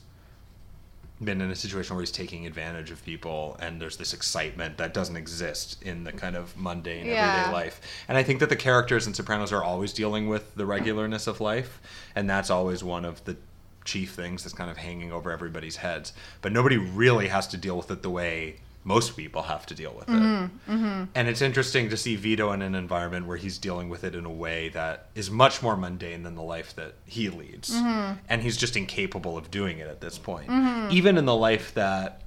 been 1.22 1.40
in 1.40 1.50
a 1.50 1.56
situation 1.56 1.96
where 1.96 2.02
he's 2.02 2.12
taking 2.12 2.46
advantage 2.46 2.90
of 2.90 3.04
people 3.04 3.56
and 3.60 3.80
there's 3.80 3.96
this 3.96 4.12
excitement 4.14 4.78
that 4.78 4.94
doesn't 4.94 5.16
exist 5.16 5.82
in 5.82 6.04
the 6.04 6.12
kind 6.12 6.36
of 6.36 6.56
mundane 6.56 7.06
Yeah. 7.06 7.34
everyday 7.40 7.52
life. 7.52 7.80
And 8.06 8.16
I 8.16 8.22
think 8.22 8.38
that 8.40 8.48
the 8.48 8.56
characters 8.56 9.06
in 9.06 9.14
Sopranos 9.14 9.52
are 9.52 9.64
always 9.64 9.92
dealing 9.92 10.28
with 10.28 10.54
the 10.54 10.64
regularness 10.64 11.26
of 11.26 11.40
life 11.40 11.80
and 12.14 12.30
that's 12.30 12.50
always 12.50 12.84
one 12.84 13.04
of 13.04 13.24
the 13.24 13.36
chief 13.84 14.12
things 14.12 14.44
that's 14.44 14.54
kind 14.54 14.70
of 14.70 14.76
hanging 14.76 15.10
over 15.12 15.30
everybody's 15.32 15.76
heads. 15.76 16.12
But 16.42 16.52
nobody 16.52 16.76
really 16.76 17.28
has 17.28 17.48
to 17.48 17.56
deal 17.56 17.76
with 17.76 17.90
it 17.90 18.02
the 18.02 18.10
way 18.10 18.56
most 18.84 19.16
people 19.16 19.42
have 19.42 19.66
to 19.66 19.74
deal 19.74 19.92
with 19.92 20.08
it. 20.08 20.12
Mm-hmm, 20.12 20.72
mm-hmm. 20.72 21.04
And 21.14 21.28
it's 21.28 21.42
interesting 21.42 21.90
to 21.90 21.96
see 21.96 22.16
Vito 22.16 22.52
in 22.52 22.62
an 22.62 22.74
environment 22.74 23.26
where 23.26 23.36
he's 23.36 23.58
dealing 23.58 23.88
with 23.88 24.04
it 24.04 24.14
in 24.14 24.24
a 24.24 24.32
way 24.32 24.70
that 24.70 25.08
is 25.14 25.30
much 25.30 25.62
more 25.62 25.76
mundane 25.76 26.22
than 26.22 26.34
the 26.34 26.42
life 26.42 26.74
that 26.76 26.94
he 27.04 27.28
leads. 27.28 27.70
Mm-hmm. 27.70 28.18
And 28.28 28.42
he's 28.42 28.56
just 28.56 28.76
incapable 28.76 29.36
of 29.36 29.50
doing 29.50 29.78
it 29.78 29.88
at 29.88 30.00
this 30.00 30.16
point. 30.16 30.50
Even 30.90 31.18
in 31.18 31.26
the 31.26 31.34
life 31.34 31.74
that 31.74 32.22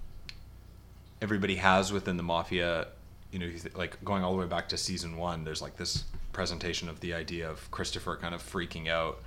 everybody 1.21 1.55
has 1.55 1.91
within 1.91 2.17
the 2.17 2.23
mafia, 2.23 2.87
you 3.31 3.39
know, 3.39 3.47
he's 3.47 3.67
like 3.75 4.03
going 4.03 4.23
all 4.23 4.33
the 4.33 4.39
way 4.39 4.47
back 4.47 4.69
to 4.69 4.77
season 4.77 5.17
one, 5.17 5.43
there's 5.43 5.61
like 5.61 5.77
this 5.77 6.03
presentation 6.33 6.89
of 6.89 6.99
the 6.99 7.13
idea 7.13 7.49
of 7.49 7.69
Christopher 7.71 8.17
kind 8.17 8.35
of 8.35 8.43
freaking 8.43 8.87
out 8.87 9.21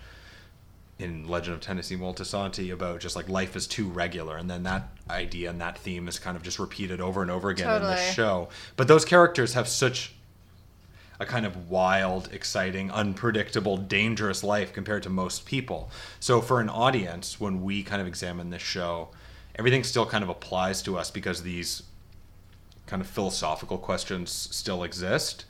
in 0.99 1.27
Legend 1.27 1.55
of 1.55 1.61
Tennessee 1.61 1.97
Moltisanti 1.97 2.73
about 2.73 3.01
just 3.01 3.17
like 3.17 3.29
life 3.29 3.57
is 3.57 3.67
too 3.67 3.89
regular, 3.89 4.37
and 4.37 4.49
then 4.49 4.63
that 4.63 4.89
idea 5.11 5.51
and 5.51 5.61
that 5.61 5.79
theme 5.79 6.07
is 6.07 6.19
kind 6.19 6.37
of 6.37 6.43
just 6.43 6.59
repeated 6.59 7.01
over 7.01 7.21
and 7.23 7.31
over 7.31 7.51
again 7.51 7.77
in 7.77 7.83
the 7.83 7.97
show. 7.97 8.49
But 8.77 8.89
those 8.89 9.05
characters 9.05 9.55
have 9.55 9.67
such 9.67 10.15
a 11.21 11.27
kind 11.27 11.47
of 11.47 11.71
wild, 11.71 12.29
exciting, 12.33 12.91
unpredictable, 12.91 13.77
dangerous 13.77 14.43
life 14.43 14.73
compared 14.73 15.03
to 15.05 15.11
most 15.11 15.47
people. 15.47 15.91
So 16.21 16.41
for 16.41 16.61
an 16.61 16.69
audience, 16.69 17.41
when 17.41 17.63
we 17.63 17.83
kind 17.83 18.01
of 18.01 18.09
examine 18.09 18.51
this 18.51 18.63
show, 18.63 19.11
everything 19.57 19.85
still 19.85 20.07
kind 20.07 20.25
of 20.25 20.31
applies 20.31 20.83
to 20.83 20.97
us 20.97 21.11
because 21.11 21.43
these 21.43 21.85
kind 22.87 23.01
of 23.01 23.09
philosophical 23.09 23.79
questions 23.79 24.31
still 24.31 24.83
exist, 24.83 25.45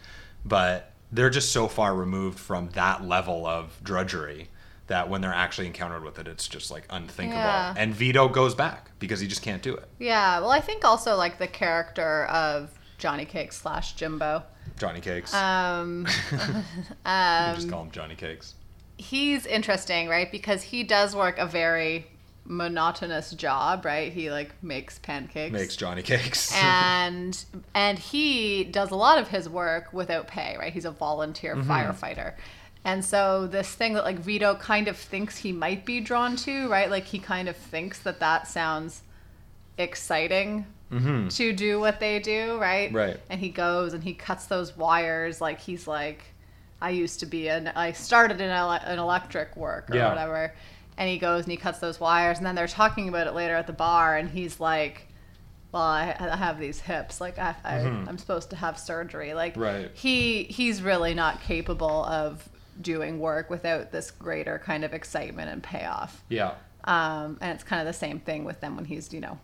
but 0.45 0.93
they're 1.11 1.31
just 1.31 1.53
so 1.53 1.69
far 1.69 1.95
removed 1.95 2.39
from 2.39 2.69
that 2.71 3.05
level 3.05 3.47
of 3.47 3.79
drudgery 3.83 4.49
that 4.87 5.09
when 5.09 5.21
they're 5.23 5.33
actually 5.33 5.67
encountered 5.67 6.05
with 6.05 6.19
it, 6.19 6.29
it's 6.29 6.47
just 6.47 6.71
like 6.71 6.87
unthinkable. 6.91 7.39
Yeah. 7.41 7.75
And 7.77 7.95
Vito 7.95 8.29
goes 8.29 8.55
back 8.55 8.91
because 8.99 9.21
he 9.21 9.27
just 9.27 9.43
can't 9.43 9.63
do 9.63 9.75
it. 9.75 9.89
Yeah. 9.99 10.41
Well, 10.41 10.51
I 10.51 10.61
think 10.61 10.85
also 10.85 11.17
like 11.17 11.39
the 11.39 11.47
character 11.47 12.27
of 12.27 12.71
Johnny 12.99 13.25
Cakes 13.25 13.57
slash 13.57 13.95
Jimbo. 13.95 14.43
Johnny 14.79 15.01
Cakes. 15.01 15.33
Um, 15.35 16.05
we 16.33 16.39
just 16.39 17.65
um, 17.65 17.71
call 17.71 17.83
him 17.85 17.91
Johnny 17.91 18.15
Cakes. 18.15 18.55
he's 18.99 19.47
interesting, 19.47 20.09
right? 20.09 20.31
Because 20.31 20.63
he 20.63 20.83
does 20.85 21.15
work 21.17 21.39
a 21.39 21.47
very 21.47 22.07
monotonous 22.47 23.31
job, 23.33 23.85
right? 23.85 24.13
He 24.13 24.31
like 24.31 24.63
makes 24.63 24.99
pancakes. 24.99 25.53
Makes 25.53 25.77
Johnny 25.77 26.03
Cakes. 26.03 26.55
and 26.55 27.43
and 27.75 27.99
he 27.99 28.65
does 28.65 28.91
a 28.91 28.97
lot 28.97 29.19
of 29.19 29.29
his 29.29 29.49
work 29.49 29.93
without 29.93 30.27
pay, 30.29 30.57
right? 30.59 30.73
He's 30.73 30.85
a 30.85 30.91
volunteer 30.91 31.55
Mm-hmm. 31.57 31.71
firefighter. 31.71 32.35
And 32.85 33.03
so 33.05 33.47
this 33.47 33.73
thing 33.75 33.95
that 33.95 34.05
like 34.05 34.19
Vito 34.19 34.55
kind 34.57 34.89
of 34.89 34.97
thinks 34.97 35.39
he 35.39 35.53
might 35.53 35.85
be 35.87 36.01
drawn 36.01 36.37
to, 36.37 36.69
right? 36.69 36.91
Like 36.91 37.05
he 37.05 37.19
kind 37.19 37.49
of 37.49 37.57
thinks 37.57 37.99
that 38.01 38.21
that 38.21 38.47
sounds 38.47 39.03
exciting, 39.79 40.67
to 41.31 41.53
do 41.53 41.81
what 41.81 41.99
they 41.99 42.21
do, 42.21 42.57
right? 42.61 42.93
Right. 42.93 43.17
And 43.29 43.41
he 43.41 43.49
goes 43.49 43.95
and 43.95 44.05
he 44.05 44.15
cuts 44.15 44.47
those 44.47 44.77
wires. 44.77 45.41
Like 45.41 45.59
he's 45.59 45.89
like, 45.89 46.23
I 46.81 46.91
used 46.91 47.19
to 47.21 47.27
be 47.27 47.49
an, 47.49 47.67
I 47.75 47.91
started 47.93 48.41
in 48.41 48.49
ele- 48.51 48.71
an 48.71 49.01
electric 49.01 49.57
work 49.57 49.91
or 49.91 49.97
Yeah. 49.97 50.09
whatever. 50.11 50.55
And 50.97 51.09
he 51.11 51.19
goes 51.19 51.43
and 51.45 51.51
he 51.51 51.57
cuts 51.57 51.81
those 51.81 51.99
wires, 51.99 52.37
and 52.39 52.47
then 52.47 52.55
they're 52.55 52.69
talking 52.69 53.09
about 53.09 53.27
it 53.27 53.35
later 53.35 53.57
at 53.57 53.67
the 53.67 53.73
bar, 53.73 54.17
and 54.17 54.31
he's 54.31 54.61
like, 54.61 55.09
"Well, 55.73 55.83
I, 55.83 56.15
I 56.21 56.37
have 56.37 56.61
these 56.61 56.79
hips. 56.79 57.21
Like 57.21 57.37
I, 57.37 57.57
I, 57.65 57.79
I'm 57.81 58.17
supposed 58.17 58.51
to 58.51 58.57
have 58.57 58.79
surgery. 58.79 59.35
Like 59.35 59.55
Mm-hmm. 59.55 59.63
Right. 59.63 59.91
he 59.95 60.45
he's 60.45 60.81
really 60.83 61.13
not 61.15 61.41
capable 61.43 62.05
of 62.05 62.49
doing 62.81 63.19
work 63.21 63.51
without 63.51 63.93
this 63.93 64.11
greater 64.11 64.59
kind 64.59 64.85
of 64.85 64.93
excitement 64.95 65.51
and 65.51 65.63
payoff. 65.63 66.23
Yeah. 66.29 66.55
Um, 66.85 67.39
and 67.41 67.53
it's 67.55 67.65
kind 67.65 67.81
of 67.81 67.87
the 67.87 67.99
same 67.99 68.21
thing 68.21 68.45
with 68.45 68.61
them 68.61 68.77
when 68.77 68.85
he's, 68.85 69.13
you 69.13 69.21
know, 69.21 69.39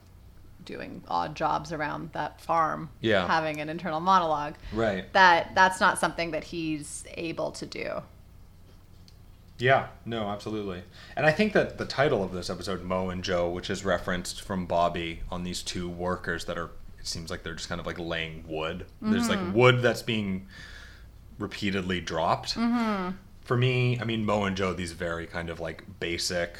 doing 0.65 1.03
odd 1.09 1.35
jobs 1.35 1.73
around 1.73 2.13
that 2.13 2.41
farm, 2.41 2.91
Yeah. 3.01 3.27
having 3.27 3.61
an 3.61 3.69
internal 3.71 4.01
monologue. 4.01 4.55
Right. 4.73 5.11
That 5.15 5.55
that's 5.55 5.81
not 5.81 5.99
something 5.99 6.33
that 6.33 6.45
he's 6.45 7.05
able 7.15 7.51
to 7.53 7.67
do. 7.67 8.03
Yeah, 9.59 9.89
no, 10.07 10.29
absolutely. 10.29 10.83
And 11.17 11.27
I 11.27 11.33
think 11.33 11.53
that 11.53 11.77
the 11.77 11.85
title 11.85 12.23
of 12.25 12.33
this 12.33 12.49
episode, 12.49 12.83
Moe 12.83 13.11
and 13.11 13.23
Joe, 13.23 13.49
which 13.51 13.69
is 13.69 13.85
referenced 13.85 14.41
from 14.41 14.65
Bobby 14.65 15.21
on 15.31 15.45
these 15.45 15.63
two 15.63 15.89
workers 15.89 16.47
that 16.47 16.57
are, 16.57 16.71
it 16.99 17.07
seems 17.07 17.31
like 17.31 17.43
they're 17.43 17.55
just 17.55 17.69
kind 17.69 17.81
of 17.81 17.87
like 17.87 17.99
laying 17.99 18.45
wood. 18.49 18.87
There's 19.03 19.29
like 19.29 19.55
wood 19.55 19.83
that's 19.83 20.03
being 20.03 20.47
repeatedly 21.41 22.01
dropped. 22.01 22.55
Mm-hmm. 22.55 23.17
For 23.43 23.57
me, 23.57 23.99
I 23.99 24.05
mean, 24.05 24.25
Moe 24.25 24.45
and 24.45 24.57
Joe, 24.57 24.73
these 24.73 24.93
very 24.93 25.27
kind 25.27 25.51
of 25.51 25.59
like 25.59 25.83
basic, 25.99 26.57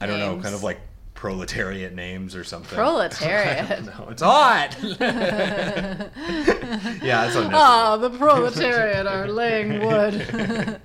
I 0.00 0.06
don't 0.06 0.18
know, 0.18 0.40
kind 0.40 0.54
of 0.54 0.62
like 0.62 0.80
proletariat 1.12 1.94
names 1.94 2.34
or 2.34 2.44
something. 2.44 2.74
Proletariat. 2.76 3.84
no, 3.84 4.08
it's 4.10 4.22
hot. 4.22 4.76
yeah, 4.82 6.08
that's 6.08 7.36
unnecessary. 7.36 7.50
Oh, 7.52 7.98
the 7.98 8.10
proletariat 8.10 9.06
are 9.06 9.28
laying 9.28 9.84
wood. 9.84 10.80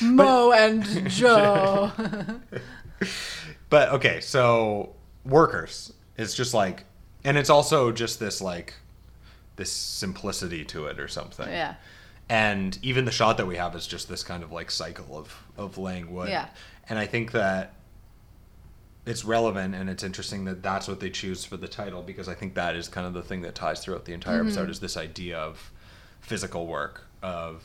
Moe 0.00 0.52
and 0.52 1.10
Joe. 1.10 1.92
But 3.68 3.88
okay, 3.90 4.20
so 4.20 4.94
workers. 5.24 5.92
It's 6.16 6.34
just 6.34 6.54
like, 6.54 6.84
and 7.24 7.36
it's 7.36 7.50
also 7.50 7.90
just 7.90 8.20
this 8.20 8.40
like, 8.40 8.74
this 9.56 9.72
simplicity 9.72 10.64
to 10.66 10.86
it 10.86 11.00
or 11.00 11.08
something. 11.08 11.48
yeah. 11.48 11.74
And 12.32 12.78
even 12.80 13.04
the 13.04 13.10
shot 13.10 13.36
that 13.36 13.46
we 13.46 13.56
have 13.56 13.76
is 13.76 13.86
just 13.86 14.08
this 14.08 14.22
kind 14.22 14.42
of 14.42 14.50
like 14.50 14.70
cycle 14.70 15.18
of 15.18 15.36
of 15.58 15.76
laying 15.76 16.14
wood. 16.14 16.30
Yeah. 16.30 16.48
And 16.88 16.98
I 16.98 17.04
think 17.04 17.32
that 17.32 17.74
it's 19.04 19.22
relevant 19.22 19.74
and 19.74 19.90
it's 19.90 20.02
interesting 20.02 20.46
that 20.46 20.62
that's 20.62 20.88
what 20.88 20.98
they 20.98 21.10
choose 21.10 21.44
for 21.44 21.58
the 21.58 21.68
title 21.68 22.00
because 22.00 22.28
I 22.28 22.34
think 22.34 22.54
that 22.54 22.74
is 22.74 22.88
kind 22.88 23.06
of 23.06 23.12
the 23.12 23.22
thing 23.22 23.42
that 23.42 23.54
ties 23.54 23.84
throughout 23.84 24.06
the 24.06 24.14
entire 24.14 24.40
episode 24.40 24.70
is 24.70 24.80
this 24.80 24.96
idea 24.96 25.36
of 25.36 25.70
physical 26.20 26.66
work 26.66 27.02
of 27.22 27.62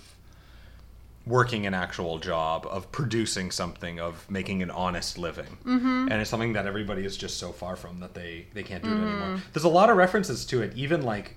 working 1.25 1.65
an 1.65 1.73
actual 1.73 2.17
job 2.19 2.67
of 2.69 2.91
producing 2.91 3.51
something 3.51 3.99
of 3.99 4.29
making 4.29 4.63
an 4.63 4.71
honest 4.71 5.17
living 5.17 5.57
mm-hmm. 5.63 6.07
and 6.09 6.13
it's 6.13 6.29
something 6.29 6.53
that 6.53 6.65
everybody 6.65 7.05
is 7.05 7.15
just 7.17 7.37
so 7.37 7.51
far 7.51 7.75
from 7.75 7.99
that 7.99 8.13
they 8.13 8.47
they 8.53 8.63
can't 8.63 8.81
do 8.81 8.89
it 8.89 8.93
anymore 8.93 9.41
there's 9.53 9.65
a 9.65 9.69
lot 9.69 9.89
of 9.89 9.97
references 9.97 10.45
to 10.45 10.61
it 10.61 10.73
even 10.75 11.01
like 11.01 11.35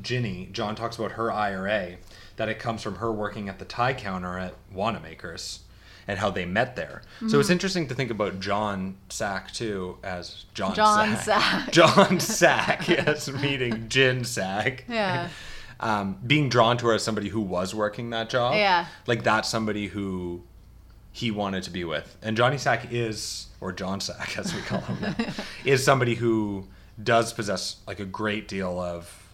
ginny 0.00 0.48
john 0.52 0.74
talks 0.74 0.96
about 0.98 1.12
her 1.12 1.30
ira 1.32 1.96
that 2.36 2.48
it 2.48 2.58
comes 2.58 2.82
from 2.82 2.96
her 2.96 3.10
working 3.12 3.48
at 3.48 3.58
the 3.58 3.64
tie 3.64 3.94
counter 3.94 4.38
at 4.38 4.54
wanamaker's 4.72 5.60
and 6.08 6.18
how 6.18 6.30
they 6.30 6.44
met 6.44 6.76
there 6.76 7.02
so 7.28 7.40
it's 7.40 7.50
interesting 7.50 7.88
to 7.88 7.94
think 7.94 8.10
about 8.10 8.38
john 8.40 8.96
sack 9.08 9.50
too 9.52 9.96
as 10.04 10.44
john, 10.54 10.74
John 10.74 11.16
sack. 11.16 11.64
Sack. 11.64 11.72
john 11.72 12.20
sack 12.20 12.88
yes 12.88 13.28
meeting 13.30 13.86
gin 13.88 14.22
sack 14.24 14.84
Yeah. 14.88 15.28
um, 15.80 16.18
being 16.26 16.48
drawn 16.48 16.76
to 16.78 16.86
her 16.86 16.94
as 16.94 17.02
somebody 17.02 17.28
who 17.28 17.40
was 17.40 17.74
working 17.74 18.10
that 18.10 18.30
job. 18.30 18.54
Yeah. 18.54 18.86
Like 19.06 19.24
that's 19.24 19.48
somebody 19.48 19.88
who 19.88 20.42
he 21.12 21.30
wanted 21.30 21.64
to 21.64 21.70
be 21.70 21.84
with. 21.84 22.16
And 22.22 22.34
Johnny 22.36 22.56
Sack 22.56 22.88
is, 22.92 23.46
or 23.60 23.72
John 23.72 24.00
Sack 24.00 24.38
as 24.38 24.54
we 24.54 24.60
call 24.62 24.80
him 24.80 24.98
now, 25.02 25.14
is 25.66 25.84
somebody 25.84 26.14
who 26.14 26.66
does 27.02 27.32
possess 27.34 27.76
like 27.86 28.00
a 28.00 28.04
great 28.06 28.48
deal 28.48 28.78
of 28.80 29.25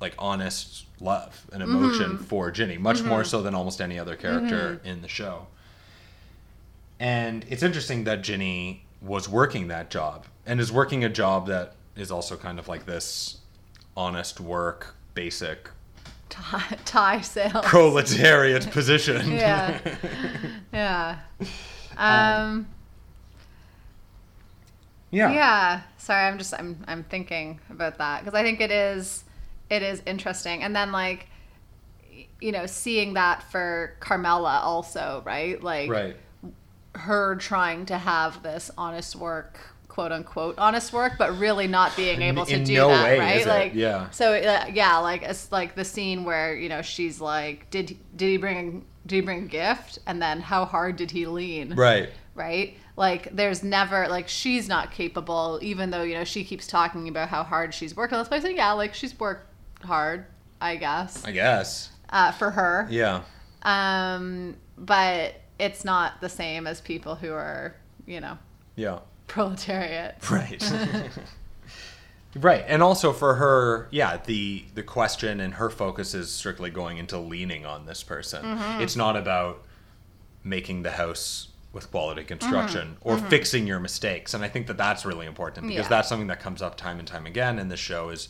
like 0.00 0.14
honest 0.18 0.84
love 1.00 1.46
and 1.52 1.62
emotion 1.62 2.12
mm-hmm. 2.12 2.24
for 2.24 2.50
Ginny, 2.50 2.78
much 2.78 3.02
more 3.02 3.20
mm-hmm. 3.20 3.28
so 3.28 3.42
than 3.42 3.54
almost 3.54 3.80
any 3.80 3.98
other 3.98 4.16
character 4.16 4.76
mm-hmm. 4.76 4.86
in 4.86 5.02
the 5.02 5.08
show. 5.08 5.46
And 7.00 7.44
it's 7.48 7.62
interesting 7.62 8.04
that 8.04 8.22
Ginny 8.22 8.84
was 9.00 9.28
working 9.28 9.68
that 9.68 9.90
job 9.90 10.26
and 10.46 10.60
is 10.60 10.72
working 10.72 11.04
a 11.04 11.08
job 11.08 11.46
that 11.46 11.74
is 11.96 12.10
also 12.10 12.36
kind 12.36 12.58
of 12.58 12.68
like 12.68 12.86
this 12.86 13.38
honest 13.96 14.40
work, 14.40 14.94
basic 15.14 15.70
Tie, 16.28 16.78
tie 16.84 17.20
sales. 17.20 17.64
proletariat 17.64 18.70
position. 18.72 19.30
Yeah. 19.32 19.78
Yeah. 20.70 21.18
Um, 21.96 22.06
um, 22.06 22.68
yeah. 25.10 25.32
yeah. 25.32 25.80
Sorry, 25.96 26.26
I'm 26.26 26.38
just 26.38 26.54
I'm 26.54 26.84
I'm 26.86 27.02
thinking 27.04 27.58
about 27.70 27.98
that 27.98 28.22
because 28.22 28.38
I 28.38 28.42
think 28.42 28.60
it 28.60 28.70
is 28.70 29.24
it 29.70 29.82
is 29.82 30.02
interesting. 30.06 30.62
And 30.62 30.74
then 30.74 30.92
like 30.92 31.28
you 32.40 32.52
know, 32.52 32.66
seeing 32.66 33.14
that 33.14 33.42
for 33.50 33.94
Carmela 34.00 34.60
also, 34.62 35.22
right? 35.26 35.60
Like 35.62 35.90
Right. 35.90 36.16
her 36.94 37.36
trying 37.36 37.86
to 37.86 37.98
have 37.98 38.42
this 38.42 38.70
honest 38.78 39.16
work 39.16 39.58
quote 39.88 40.12
unquote 40.12 40.56
honest 40.58 40.92
work 40.92 41.14
but 41.18 41.36
really 41.38 41.66
not 41.66 41.96
being 41.96 42.22
able 42.22 42.46
to 42.46 42.54
in 42.54 42.62
do 42.62 42.74
no 42.74 42.88
that 42.88 43.02
way 43.02 43.18
right 43.18 43.46
like 43.48 43.74
yeah. 43.74 44.08
so 44.10 44.32
uh, 44.32 44.64
yeah 44.72 44.98
like 44.98 45.22
it's 45.22 45.50
like 45.50 45.74
the 45.74 45.84
scene 45.84 46.22
where 46.22 46.54
you 46.54 46.68
know 46.68 46.82
she's 46.82 47.20
like 47.20 47.68
did 47.70 47.96
did 48.16 48.28
he 48.28 48.36
bring 48.36 48.84
did 49.06 49.16
he 49.16 49.20
bring 49.20 49.42
a 49.44 49.46
gift 49.46 49.98
and 50.06 50.22
then 50.22 50.40
how 50.40 50.64
hard 50.64 50.94
did 50.94 51.10
he 51.10 51.26
lean 51.26 51.74
Right. 51.74 52.10
right 52.36 52.76
like 52.96 53.28
there's 53.34 53.64
never 53.64 54.06
like 54.06 54.28
she's 54.28 54.68
not 54.68 54.92
capable 54.92 55.58
even 55.62 55.90
though 55.90 56.02
you 56.02 56.14
know 56.14 56.22
she 56.24 56.44
keeps 56.44 56.68
talking 56.68 57.08
about 57.08 57.28
how 57.28 57.42
hard 57.42 57.74
she's 57.74 57.96
worked 57.96 58.12
on 58.12 58.20
this 58.20 58.28
place 58.28 58.44
and 58.44 58.54
yeah 58.54 58.70
like 58.72 58.94
she's 58.94 59.18
worked 59.18 59.47
hard 59.84 60.26
i 60.60 60.76
guess 60.76 61.24
I 61.24 61.32
guess. 61.32 61.90
uh, 62.10 62.32
for 62.32 62.50
her 62.50 62.86
Yeah. 62.90 63.22
um, 63.62 64.56
but 64.76 65.34
it's 65.58 65.84
not 65.84 66.20
the 66.20 66.28
same 66.28 66.66
as 66.68 66.80
people 66.80 67.16
who 67.16 67.32
are, 67.32 67.74
you 68.06 68.20
know, 68.20 68.38
Yeah. 68.76 69.00
proletariat. 69.26 70.16
Right. 70.30 70.62
right. 72.36 72.64
And 72.68 72.82
also 72.82 73.12
for 73.12 73.34
her, 73.36 73.88
yeah, 73.90 74.18
the 74.24 74.64
the 74.74 74.82
question 74.82 75.40
and 75.40 75.54
her 75.54 75.70
focus 75.70 76.14
is 76.14 76.30
strictly 76.30 76.70
going 76.70 76.98
into 76.98 77.18
leaning 77.18 77.66
on 77.66 77.86
this 77.86 78.02
person. 78.02 78.44
Mm-hmm. 78.44 78.80
It's 78.82 78.96
not 78.96 79.16
about 79.16 79.64
making 80.44 80.82
the 80.82 80.92
house 80.92 81.48
with 81.72 81.90
quality 81.90 82.24
construction 82.24 82.96
Mm-hmm. 83.00 83.08
or 83.08 83.18
fixing 83.28 83.66
your 83.66 83.80
mistakes. 83.80 84.34
And 84.34 84.44
I 84.44 84.48
think 84.48 84.66
that 84.68 84.76
that's 84.76 85.04
really 85.04 85.26
important 85.26 85.66
because 85.66 85.84
Yeah. 85.86 85.88
that's 85.88 86.08
something 86.08 86.28
that 86.28 86.40
comes 86.40 86.62
up 86.62 86.76
time 86.76 86.98
and 86.98 87.08
time 87.08 87.26
again 87.26 87.58
in 87.58 87.68
the 87.68 87.76
show 87.76 88.10
is 88.10 88.28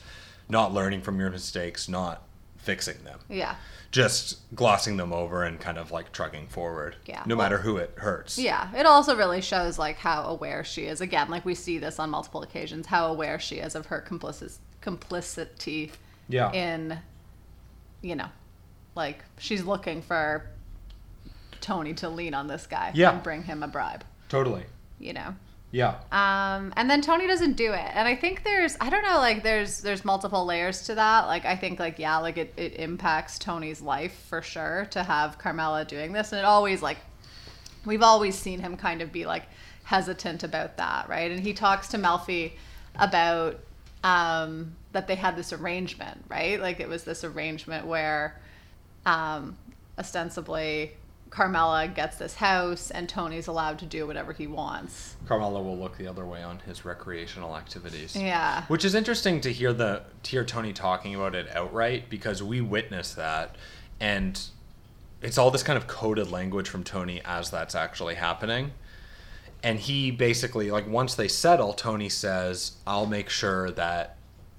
not 0.48 0.72
learning 0.72 1.02
from 1.02 1.18
your 1.20 1.30
mistakes, 1.30 1.88
not 1.88 2.22
fixing 2.56 3.02
them. 3.04 3.18
Yeah. 3.28 3.56
Just 3.90 4.38
glossing 4.54 4.96
them 4.98 5.12
over 5.12 5.44
and 5.44 5.58
kind 5.58 5.78
of 5.78 5.90
like 5.90 6.12
trucking 6.12 6.48
forward. 6.48 6.96
Yeah. 7.06 7.22
No 7.26 7.37
Well- 7.37 7.44
matter 7.46 7.58
who 7.58 7.76
it 7.78 7.94
hurts. 7.98 8.38
Yeah. 8.38 8.68
It 8.74 8.84
also 8.87 9.16
really 9.16 9.40
shows 9.40 9.78
like 9.78 9.96
how 9.98 10.24
aware 10.24 10.64
she 10.64 10.82
is. 10.84 11.00
Again, 11.00 11.30
like 11.30 11.44
we 11.44 11.54
see 11.54 11.78
this 11.78 11.98
on 11.98 12.11
multiple 12.11 12.42
occasions, 12.42 12.87
how 12.87 13.06
aware 13.06 13.38
she 13.38 13.56
is 13.56 13.74
of 13.74 13.87
her 13.87 14.04
complicit 14.06 14.58
complicity 14.80 15.92
Yeah. 16.28 16.52
in, 16.52 16.98
you 18.02 18.14
know, 18.16 18.28
like 18.94 19.24
she's 19.38 19.62
looking 19.64 20.02
for 20.02 20.46
Tony 21.61 21.94
to 21.94 22.08
lean 22.08 22.34
on 22.34 22.46
this 22.46 22.66
guy 22.66 22.92
Yeah. 22.94 23.11
and 23.12 23.22
bring 23.22 23.42
him 23.44 23.62
a 23.62 23.68
bribe. 23.68 24.04
totally. 24.28 24.64
You 24.98 25.14
know. 25.14 25.34
Yeah. 25.70 25.96
Um, 26.12 26.72
and 26.76 26.88
then 26.88 27.02
Tony 27.02 27.26
doesn't 27.26 27.52
do 27.52 27.72
it. 27.72 27.90
And 27.92 28.09
I 28.09 28.16
think 28.16 28.42
there's, 28.42 28.76
I 28.81 28.88
don't 28.88 29.02
know, 29.02 29.18
like 29.18 29.42
there's, 29.42 29.83
there's 29.83 30.04
multiple 30.04 30.46
layers 30.46 30.83
to 30.87 30.94
that. 30.94 31.26
Like, 31.26 31.44
I 31.44 31.57
think 31.57 31.78
like, 31.78 31.98
yeah, 31.98 32.16
like 32.18 32.38
it, 32.38 32.54
it 32.57 32.76
impacts 32.76 33.38
Tony's 33.38 33.83
life 33.83 34.24
for 34.28 34.40
sure 34.40 34.87
to 34.92 35.02
have 35.02 35.38
Carmela 35.38 35.85
doing 35.85 36.12
this. 36.12 36.33
And 36.33 36.38
it 36.38 36.44
always 36.46 36.81
like, 36.81 36.96
we've 37.85 38.02
always 38.02 38.35
seen 38.35 38.61
him 38.61 38.76
kind 38.76 39.02
of 39.02 39.12
be 39.12 39.26
like 39.26 39.44
hesitant 39.85 40.42
about 40.42 40.78
that. 40.78 41.09
Right. 41.09 41.31
And 41.31 41.40
he 41.40 41.52
talks 41.52 41.88
to 41.88 41.98
Melfi 41.98 42.52
about, 42.94 43.61
um, 44.02 44.74
that 44.92 45.07
they 45.07 45.16
had 45.16 45.37
this 45.37 45.52
arrangement, 45.52 46.24
right? 46.28 46.59
Like 46.59 46.81
it 46.81 46.88
was 46.88 47.04
this 47.04 47.24
arrangement 47.24 47.87
where, 47.87 48.40
um, 49.04 49.59
ostensibly 49.98 50.92
Carmela 51.30 51.88
gets 51.88 52.16
this 52.16 52.34
house 52.36 52.90
and 52.90 53.08
Tony's 53.08 53.46
allowed 53.46 53.78
to 53.80 53.86
do 53.86 54.06
whatever 54.06 54.32
he 54.32 54.46
wants. 54.46 55.16
Carmela 55.26 55.62
will 55.62 55.76
look 55.78 55.96
the 55.98 56.06
other 56.06 56.24
way 56.26 56.42
on 56.42 56.58
his 56.60 56.84
recreational 56.84 57.56
activities. 57.56 58.16
Yeah. 58.16 58.64
Which 58.68 58.84
is 58.84 58.94
interesting 58.94 59.40
to 59.42 59.52
hear 59.52 59.72
the 59.72 60.02
to 60.22 60.30
hear 60.30 60.44
Tony 60.44 60.72
talking 60.72 61.14
about 61.14 61.34
it 61.34 61.48
outright 61.54 62.08
because 62.08 62.42
we 62.42 62.60
witnessed 62.60 63.16
that 63.16 63.56
and 64.00 64.40
it's 65.20 65.36
all 65.36 65.50
this 65.50 65.62
kind 65.62 65.76
of 65.76 65.86
coded 65.86 66.30
language 66.30 66.68
from 66.68 66.84
Tony 66.84 67.20
as 67.24 67.50
that's 67.50 67.74
actually 67.74 68.14
happening. 68.14 68.70
and 69.62 69.78
he 69.80 70.10
basically 70.12 70.70
like 70.70 70.88
once 70.88 71.14
they 71.16 71.26
settle, 71.28 71.72
Tony 71.72 72.08
says, 72.08 72.72
"I'll 72.86 73.06
make 73.06 73.28
sure 73.28 73.70
that 73.72 74.16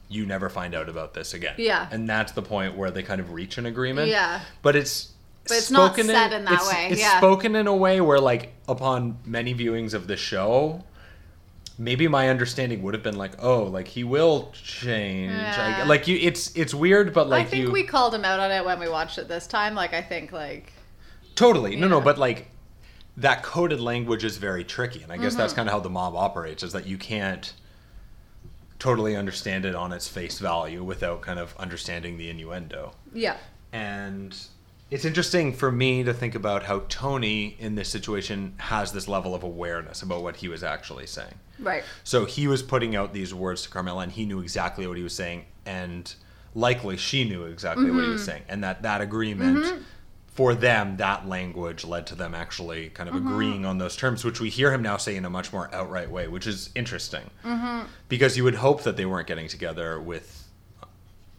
you 0.10 0.26
never 0.26 0.50
find 0.50 0.76
out 0.76 0.90
about 0.90 1.14
this 1.14 1.34
again." 1.34 1.56
Yeah. 1.58 1.88
and 1.92 2.08
that's 2.10 2.34
the 2.34 2.42
point 2.42 2.76
where 2.76 2.92
they 2.92 3.02
kind 3.04 3.22
of 3.22 3.32
reach 3.32 3.58
an 3.58 3.66
agreement. 3.66 4.10
Yeah. 4.10 4.42
but 4.62 4.76
it's 4.76 5.14
But 5.48 5.58
it's 5.58 5.72
not 5.72 5.96
said 5.96 6.34
in 6.34 6.46
that 6.46 6.54
it's- 6.54 6.68
way, 6.72 6.90
It's 6.92 7.02
yeah. 7.02 7.18
spoken 7.18 7.56
in 7.56 7.66
a 7.68 7.76
way 7.76 8.02
where, 8.02 8.20
like, 8.20 8.54
upon 8.68 9.18
many 9.26 9.54
viewings 9.56 9.94
of 9.94 10.06
the 10.08 10.16
show. 10.18 10.84
Maybe 11.82 12.08
my 12.10 12.28
understanding 12.30 12.84
would 12.84 12.94
have 12.94 13.04
been 13.04 13.18
like, 13.18 13.42
oh, 13.42 13.64
like 13.64 13.88
he 13.88 14.04
will 14.04 14.52
change. 14.52 15.32
Yeah. 15.32 15.78
Like, 15.80 15.88
like 15.88 16.08
you, 16.10 16.18
it's 16.22 16.54
it's 16.54 16.74
weird, 16.74 17.14
but 17.14 17.30
like 17.30 17.48
I 17.48 17.50
think 17.50 17.66
you 17.68 17.72
we 17.72 17.84
called 17.86 18.14
him 18.14 18.26
out 18.26 18.42
on 18.42 18.52
it 18.52 18.66
when 18.66 18.82
we 18.82 18.90
watched 18.90 19.18
it 19.18 19.30
this 19.30 19.48
time. 19.48 19.76
Like 19.76 19.94
I 19.94 20.02
think 20.02 20.34
like 20.34 20.74
Totally. 21.36 21.78
No, 21.78 21.88
no, 21.88 22.02
but 22.02 22.18
like 22.18 22.48
that 23.16 23.44
coded 23.44 23.80
language 23.80 24.26
is 24.26 24.36
very 24.36 24.66
tricky. 24.66 25.02
And 25.04 25.10
I 25.12 25.16
guess 25.16 25.32
Mm-hmm. 25.32 25.38
that's 25.40 25.54
kind 25.54 25.70
of 25.70 25.74
how 25.74 25.80
the 25.80 25.90
mob 25.90 26.16
operates 26.18 26.64
is 26.64 26.74
that 26.74 26.86
you 26.86 26.98
can't 26.98 27.54
totally 28.78 29.16
understand 29.16 29.64
it 29.66 29.74
on 29.74 29.94
its 29.94 30.06
face 30.08 30.38
value 30.40 30.84
without 30.84 31.22
kind 31.22 31.40
of 31.40 31.56
understanding 31.58 32.18
the 32.18 32.30
innuendo. 32.30 32.92
yeah. 33.14 33.38
And 33.72 34.38
it's 34.92 35.06
interesting 35.06 35.54
for 35.54 35.72
me 35.72 36.04
to 36.04 36.14
think 36.14 36.34
about 36.34 36.64
how 36.64 36.84
Tony 36.90 37.56
in 37.60 37.76
this 37.76 37.90
situation 37.90 38.56
has 38.58 38.92
this 38.92 39.08
level 39.08 39.36
of 39.36 39.44
awareness 39.44 40.02
about 40.02 40.24
what 40.24 40.38
he 40.38 40.48
was 40.48 40.64
actually 40.64 41.06
saying. 41.06 41.36
Right. 41.60 41.84
So 42.04 42.26
he 42.26 42.48
was 42.48 42.64
putting 42.64 42.96
out 42.96 43.14
these 43.14 43.34
words 43.34 43.64
to 43.64 43.70
Carmela, 43.70 44.04
and 44.04 44.12
he 44.12 44.26
knew 44.26 44.40
exactly 44.40 44.88
what 44.88 44.98
he 44.98 45.04
was 45.04 45.14
saying, 45.14 45.46
and 45.66 46.14
likely 46.56 46.98
she 46.98 47.24
knew 47.24 47.44
exactly 47.44 47.92
what 47.92 48.04
he 48.04 48.10
was 48.10 48.22
mm-hmm. 48.22 48.32
saying, 48.32 48.44
and 48.50 48.64
that 48.64 48.82
that 48.82 49.02
agreement 49.02 49.60
mm-hmm. 49.60 49.84
for 50.26 50.56
them, 50.56 50.98
that 50.98 51.28
language 51.28 51.86
led 51.86 52.08
to 52.08 52.16
them 52.16 52.34
actually 52.34 52.90
kind 52.90 53.10
of 53.10 53.16
mm-hmm. 53.16 53.28
agreeing 53.28 53.66
on 53.66 53.78
those 53.78 53.96
terms, 53.96 54.26
which 54.26 54.40
we 54.40 54.50
hear 54.50 54.74
him 54.74 54.82
now 54.82 54.98
say 54.98 55.16
in 55.16 55.26
a 55.26 55.30
much 55.30 55.54
more 55.54 55.70
outright 55.74 56.10
way, 56.10 56.28
which 56.28 56.48
is 56.48 56.72
interesting, 56.74 57.30
because 58.08 58.38
you 58.38 58.44
would 58.44 58.56
hope 58.56 58.82
that 58.84 58.98
they 58.98 59.06
weren't 59.06 59.28
getting 59.28 59.48
together 59.48 60.00
with 60.02 60.49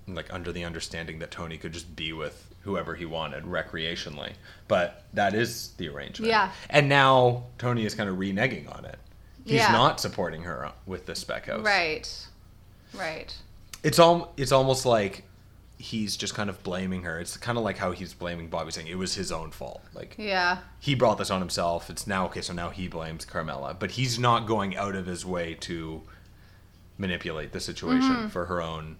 like 0.06 0.32
under 0.32 0.52
the 0.52 0.64
understanding 0.64 1.18
that 1.20 1.30
Tony 1.30 1.56
could 1.58 1.72
just 1.72 1.94
be 1.96 2.12
with 2.12 2.46
whoever 2.62 2.94
he 2.94 3.06
wanted 3.06 3.44
recreationally. 3.44 4.32
But 4.68 5.04
that 5.14 5.34
is 5.34 5.70
the 5.78 5.88
arrangement. 5.88 6.28
Yeah. 6.30 6.52
And 6.68 6.88
now 6.88 7.44
Tony 7.58 7.84
is 7.86 7.94
kind 7.94 8.08
of 8.10 8.16
reneging 8.16 8.74
on 8.76 8.84
it. 8.84 8.98
He's 9.44 9.54
Yeah. 9.54 9.72
not 9.72 10.00
supporting 10.00 10.42
her 10.42 10.70
with 10.86 11.06
the 11.06 11.14
spec 11.14 11.46
house. 11.46 11.64
Right. 11.64 12.26
Right. 12.94 13.34
It's 13.82 13.98
all 13.98 14.34
it's 14.36 14.52
almost 14.52 14.84
like 14.84 15.24
he's 15.78 16.14
just 16.16 16.34
kind 16.34 16.50
of 16.50 16.62
blaming 16.62 17.04
her. 17.04 17.18
It's 17.18 17.38
kind 17.38 17.56
of 17.56 17.64
like 17.64 17.78
how 17.78 17.92
he's 17.92 18.12
blaming 18.12 18.48
Bobby 18.48 18.70
saying 18.70 18.88
it 18.88 18.98
was 18.98 19.14
his 19.14 19.32
own 19.32 19.50
fault. 19.50 19.80
Like 19.94 20.14
Yeah. 20.18 20.58
he 20.80 20.94
brought 20.94 21.16
this 21.16 21.30
on 21.30 21.40
himself. 21.40 21.88
It's 21.88 22.06
now 22.06 22.26
okay, 22.26 22.42
so 22.42 22.52
now 22.52 22.68
he 22.68 22.86
blames 22.88 23.24
Carmela, 23.24 23.72
but 23.72 23.92
he's 23.92 24.18
not 24.18 24.46
going 24.46 24.76
out 24.76 24.94
of 24.94 25.06
his 25.06 25.24
way 25.24 25.54
to 25.60 26.02
manipulate 26.98 27.52
the 27.52 27.60
situation 27.60 28.10
Mm-hmm. 28.10 28.28
for 28.28 28.44
her 28.44 28.60
own 28.60 28.98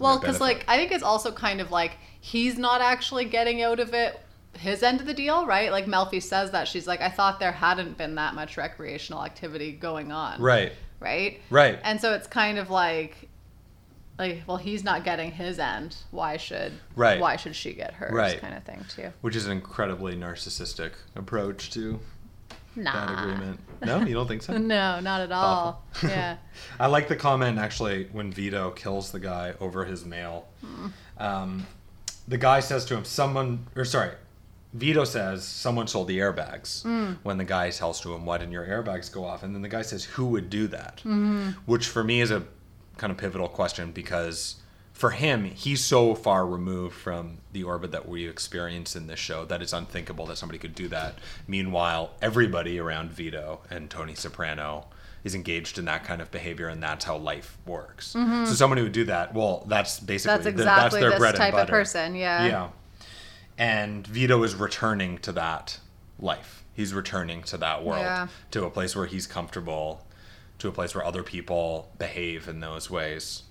Well, 0.00 0.18
because 0.18 0.40
like 0.40 0.64
I 0.68 0.76
think 0.76 0.92
it's 0.92 1.02
also 1.04 1.30
kind 1.32 1.60
of 1.60 1.70
like 1.70 1.98
he's 2.20 2.58
not 2.58 2.80
actually 2.80 3.24
getting 3.26 3.62
out 3.62 3.80
of 3.80 3.94
it 3.94 4.20
his 4.58 4.82
end 4.82 5.00
of 5.00 5.06
the 5.06 5.14
deal, 5.14 5.46
right? 5.46 5.70
Like 5.70 5.86
Melfi 5.86 6.20
says 6.22 6.50
that 6.50 6.66
she's 6.66 6.86
like, 6.86 7.00
I 7.00 7.08
thought 7.08 7.38
there 7.38 7.52
hadn't 7.52 7.96
been 7.96 8.16
that 8.16 8.34
much 8.34 8.56
recreational 8.56 9.24
activity 9.24 9.72
going 9.72 10.10
on, 10.10 10.40
right, 10.42 10.72
Right. 10.98 11.40
right. 11.50 11.78
And 11.84 12.00
so 12.00 12.14
it's 12.14 12.26
kind 12.26 12.58
of 12.58 12.68
like, 12.68 13.28
like, 14.18 14.42
well, 14.46 14.56
he's 14.58 14.84
not 14.84 15.04
getting 15.04 15.30
his 15.30 15.58
end. 15.58 15.96
Why 16.10 16.36
should 16.36 16.72
Right. 16.96 17.20
Why 17.20 17.36
should 17.36 17.54
she 17.56 17.72
get 17.72 17.94
hers? 17.94 18.12
Right. 18.12 18.40
Kind 18.40 18.54
of 18.54 18.64
thing 18.64 18.84
too. 18.88 19.12
Which 19.20 19.36
is 19.36 19.46
an 19.46 19.52
incredibly 19.52 20.14
narcissistic 20.16 20.92
approach 21.16 21.70
to 21.70 22.00
Nah. 22.84 23.06
that 23.06 23.22
agreement. 23.22 23.60
No, 23.84 24.00
you 24.00 24.14
don't 24.14 24.26
think 24.28 24.42
so? 24.42 24.56
No, 24.58 25.00
not 25.00 25.20
at 25.20 25.32
all. 25.32 25.84
Yeah. 26.02 26.36
I 26.80 26.86
like 26.86 27.08
the 27.08 27.16
comment 27.16 27.58
actually 27.58 28.08
when 28.12 28.32
Vito 28.32 28.70
kills 28.70 29.12
the 29.12 29.20
guy 29.20 29.54
over 29.60 29.84
his 29.84 30.04
mail. 30.04 30.46
Hmm. 30.64 30.86
Um, 31.18 31.66
the 32.28 32.38
guy 32.38 32.60
says 32.60 32.84
to 32.86 32.96
him, 32.96 33.04
"Someone," 33.04 33.66
or 33.74 33.84
sorry, 33.84 34.12
Vito 34.72 35.04
says, 35.04 35.46
"Someone 35.46 35.86
sold 35.86 36.08
the 36.08 36.18
airbags." 36.18 36.82
Hmm. 36.82 37.14
When 37.22 37.38
the 37.38 37.44
guy 37.44 37.70
tells 37.70 38.00
to 38.02 38.14
him, 38.14 38.24
"Why 38.24 38.38
didn't 38.38 38.52
your 38.52 38.66
airbags 38.66 39.12
go 39.12 39.24
off?" 39.24 39.42
and 39.42 39.54
then 39.54 39.62
the 39.62 39.68
guy 39.68 39.82
says, 39.82 40.04
"Who 40.04 40.26
would 40.26 40.48
do 40.50 40.66
that?" 40.68 40.98
Mm-hmm. 40.98 41.50
Which 41.66 41.86
for 41.88 42.04
me 42.04 42.20
is 42.20 42.30
a 42.30 42.44
kind 42.96 43.10
of 43.10 43.16
pivotal 43.16 43.48
question 43.48 43.92
because 43.92 44.56
for 45.00 45.12
him, 45.12 45.44
he's 45.44 45.82
so 45.82 46.14
far 46.14 46.46
removed 46.46 46.94
from 46.94 47.38
the 47.54 47.62
orbit 47.62 47.90
that 47.90 48.06
we 48.06 48.28
experience 48.28 48.94
in 48.94 49.06
this 49.06 49.18
show 49.18 49.46
that 49.46 49.62
it's 49.62 49.72
unthinkable 49.72 50.26
that 50.26 50.36
somebody 50.36 50.58
could 50.58 50.74
do 50.74 50.88
that. 50.88 51.14
Meanwhile, 51.48 52.10
everybody 52.20 52.78
around 52.78 53.10
Vito 53.10 53.62
and 53.70 53.88
Tony 53.88 54.14
Soprano 54.14 54.88
is 55.24 55.34
engaged 55.34 55.78
in 55.78 55.86
that 55.86 56.04
kind 56.04 56.20
of 56.20 56.30
behavior, 56.30 56.68
and 56.68 56.82
that's 56.82 57.06
how 57.06 57.16
life 57.16 57.56
works. 57.64 58.12
Mm-hmm. 58.12 58.44
So 58.44 58.52
someone 58.52 58.76
who 58.76 58.82
would 58.84 58.92
do 58.92 59.04
that, 59.06 59.32
well, 59.32 59.64
that's 59.68 60.00
basically 60.00 60.34
That's 60.34 60.44
the- 60.44 60.50
exactly 60.50 61.00
their 61.00 61.10
this 61.12 61.18
bread 61.18 61.34
and 61.34 61.38
type 61.38 61.54
of 61.54 61.68
person, 61.68 62.14
yeah. 62.14 62.44
Yeah. 62.44 62.68
And 63.56 64.06
Vito 64.06 64.42
is 64.42 64.54
returning 64.54 65.16
to 65.18 65.32
that 65.32 65.78
life. 66.18 66.62
He's 66.74 66.92
returning 66.92 67.42
to 67.44 67.56
that 67.56 67.82
world, 67.82 68.02
Yeah. 68.02 68.28
to 68.50 68.66
a 68.66 68.70
place 68.70 68.94
where 68.94 69.06
he's 69.06 69.26
comfortable, 69.26 70.06
to 70.58 70.68
a 70.68 70.72
place 70.72 70.94
where 70.94 71.06
other 71.06 71.22
people 71.22 71.90
behave 71.98 72.48
in 72.48 72.60
those 72.60 72.90
ways. 72.90 73.44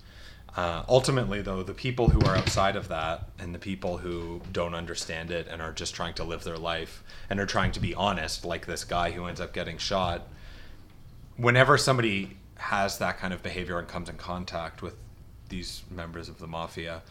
Uh, 0.56 0.82
ultimately, 0.88 1.40
though, 1.40 1.62
the 1.62 1.74
people 1.74 2.08
who 2.08 2.20
are 2.28 2.36
outside 2.36 2.74
of 2.74 2.88
that 2.88 3.28
and 3.38 3.54
the 3.54 3.58
people 3.58 3.98
who 3.98 4.40
don't 4.52 4.74
understand 4.74 5.30
it 5.30 5.46
and 5.48 5.62
are 5.62 5.72
just 5.72 5.94
trying 5.94 6.14
to 6.14 6.24
live 6.24 6.42
their 6.42 6.58
life 6.58 7.04
and 7.28 7.38
are 7.38 7.46
trying 7.46 7.70
to 7.72 7.80
be 7.80 7.94
honest, 7.94 8.44
like 8.44 8.66
this 8.66 8.84
guy 8.84 9.12
who 9.12 9.26
ends 9.26 9.40
up 9.40 9.52
getting 9.52 9.78
shot, 9.78 10.26
whenever 11.36 11.78
somebody 11.78 12.36
has 12.56 12.98
that 12.98 13.18
kind 13.18 13.32
of 13.32 13.42
behavior 13.42 13.78
and 13.78 13.88
comes 13.88 14.08
in 14.08 14.16
contact 14.16 14.82
with 14.82 14.96
these 15.48 15.82
members 15.90 16.28
of 16.28 16.38
the 16.38 16.46
mafia, 16.46 17.02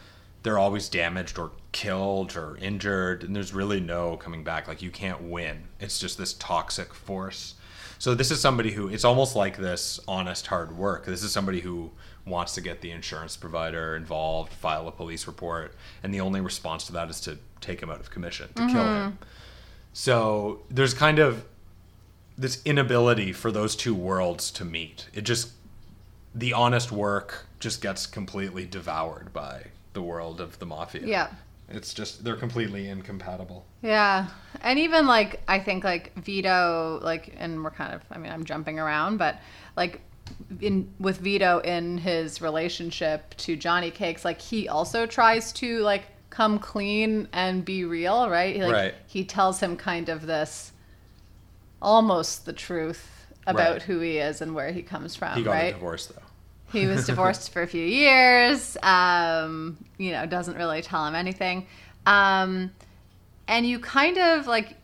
they're 0.42 0.58
always 0.58 0.88
damaged 0.88 1.38
or 1.38 1.50
killed 1.72 2.36
or 2.36 2.56
injured, 2.58 3.24
and 3.24 3.34
there's 3.34 3.52
really 3.52 3.80
no 3.80 4.16
coming 4.16 4.44
back. 4.44 4.68
Like 4.68 4.82
you 4.82 4.90
can't 4.90 5.22
win. 5.22 5.64
It's 5.80 5.98
just 5.98 6.18
this 6.18 6.34
toxic 6.34 6.94
force. 6.94 7.54
So 7.98 8.14
this 8.14 8.30
is 8.30 8.40
somebody 8.40 8.70
who 8.70 8.88
it's 8.88 9.04
almost 9.04 9.36
like 9.36 9.58
this 9.58 10.00
honest 10.08 10.46
hard 10.46 10.76
work. 10.76 11.04
This 11.04 11.22
is 11.22 11.32
somebody 11.32 11.60
who 11.60 11.90
wants 12.26 12.54
to 12.54 12.60
get 12.60 12.80
the 12.80 12.90
insurance 12.90 13.36
provider 13.36 13.96
involved, 13.96 14.52
file 14.52 14.86
a 14.88 14.92
police 14.92 15.26
report, 15.26 15.74
and 16.02 16.12
the 16.12 16.20
only 16.20 16.40
response 16.40 16.84
to 16.86 16.92
that 16.92 17.10
is 17.10 17.20
to 17.22 17.38
take 17.60 17.82
him 17.82 17.90
out 17.90 18.00
of 18.00 18.10
commission, 18.10 18.48
to 18.54 18.66
kill 18.66 18.84
mm-hmm. 18.84 19.08
him. 19.10 19.18
So 19.92 20.60
there's 20.70 20.94
kind 20.94 21.18
of 21.18 21.44
this 22.38 22.62
inability 22.64 23.32
for 23.32 23.50
those 23.52 23.76
two 23.76 23.94
worlds 23.94 24.50
to 24.52 24.64
meet. 24.64 25.08
It 25.12 25.22
just 25.22 25.52
the 26.34 26.52
honest 26.52 26.92
work 26.92 27.46
just 27.58 27.82
gets 27.82 28.06
completely 28.06 28.64
devoured 28.64 29.32
by 29.32 29.66
the 29.92 30.02
world 30.02 30.40
of 30.40 30.58
the 30.58 30.66
mafia. 30.66 31.06
Yeah. 31.06 31.28
It's 31.68 31.94
just 31.94 32.24
they're 32.24 32.36
completely 32.36 32.88
incompatible. 32.88 33.64
Yeah. 33.82 34.28
And 34.62 34.78
even 34.78 35.06
like 35.06 35.40
I 35.46 35.60
think 35.60 35.84
like 35.84 36.16
Vito 36.16 36.98
like 37.02 37.34
and 37.36 37.62
we're 37.62 37.70
kind 37.70 37.94
of 37.94 38.02
I 38.10 38.18
mean 38.18 38.32
I'm 38.32 38.44
jumping 38.44 38.78
around 38.78 39.18
but 39.18 39.38
like 39.76 40.00
in 40.60 40.92
with 40.98 41.18
Vito 41.18 41.58
in 41.60 41.98
his 41.98 42.40
relationship 42.42 43.34
to 43.38 43.56
Johnny 43.56 43.90
Cakes 43.90 44.24
like 44.24 44.40
he 44.40 44.68
also 44.68 45.06
tries 45.06 45.52
to 45.54 45.78
like 45.80 46.04
come 46.30 46.58
clean 46.58 47.28
and 47.32 47.64
be 47.64 47.84
real, 47.84 48.28
right? 48.30 48.58
Like 48.60 48.72
Right. 48.72 48.94
he 49.06 49.24
tells 49.24 49.60
him 49.60 49.76
kind 49.76 50.08
of 50.08 50.26
this 50.26 50.72
almost 51.82 52.44
the 52.46 52.52
truth 52.52 53.26
about 53.46 53.72
Right. 53.72 53.82
who 53.82 54.00
he 54.00 54.18
is 54.18 54.40
and 54.40 54.54
where 54.54 54.70
he 54.72 54.82
comes 54.82 55.16
from, 55.16 55.36
He 55.36 55.42
got 55.42 55.52
right? 55.52 55.70
a 55.70 55.72
divorce 55.72 56.06
though. 56.06 56.22
He 56.72 56.86
was 56.86 57.06
divorced 57.06 57.52
for 57.52 57.62
a 57.62 57.66
few 57.66 57.84
years. 57.84 58.76
Um, 58.82 59.76
you 59.98 60.12
know, 60.12 60.26
doesn't 60.26 60.56
really 60.56 60.82
tell 60.82 61.04
him 61.06 61.14
anything. 61.14 61.66
Um, 62.06 62.70
and 63.48 63.66
you 63.66 63.80
kind 63.80 64.18
of 64.18 64.46
like, 64.46 64.76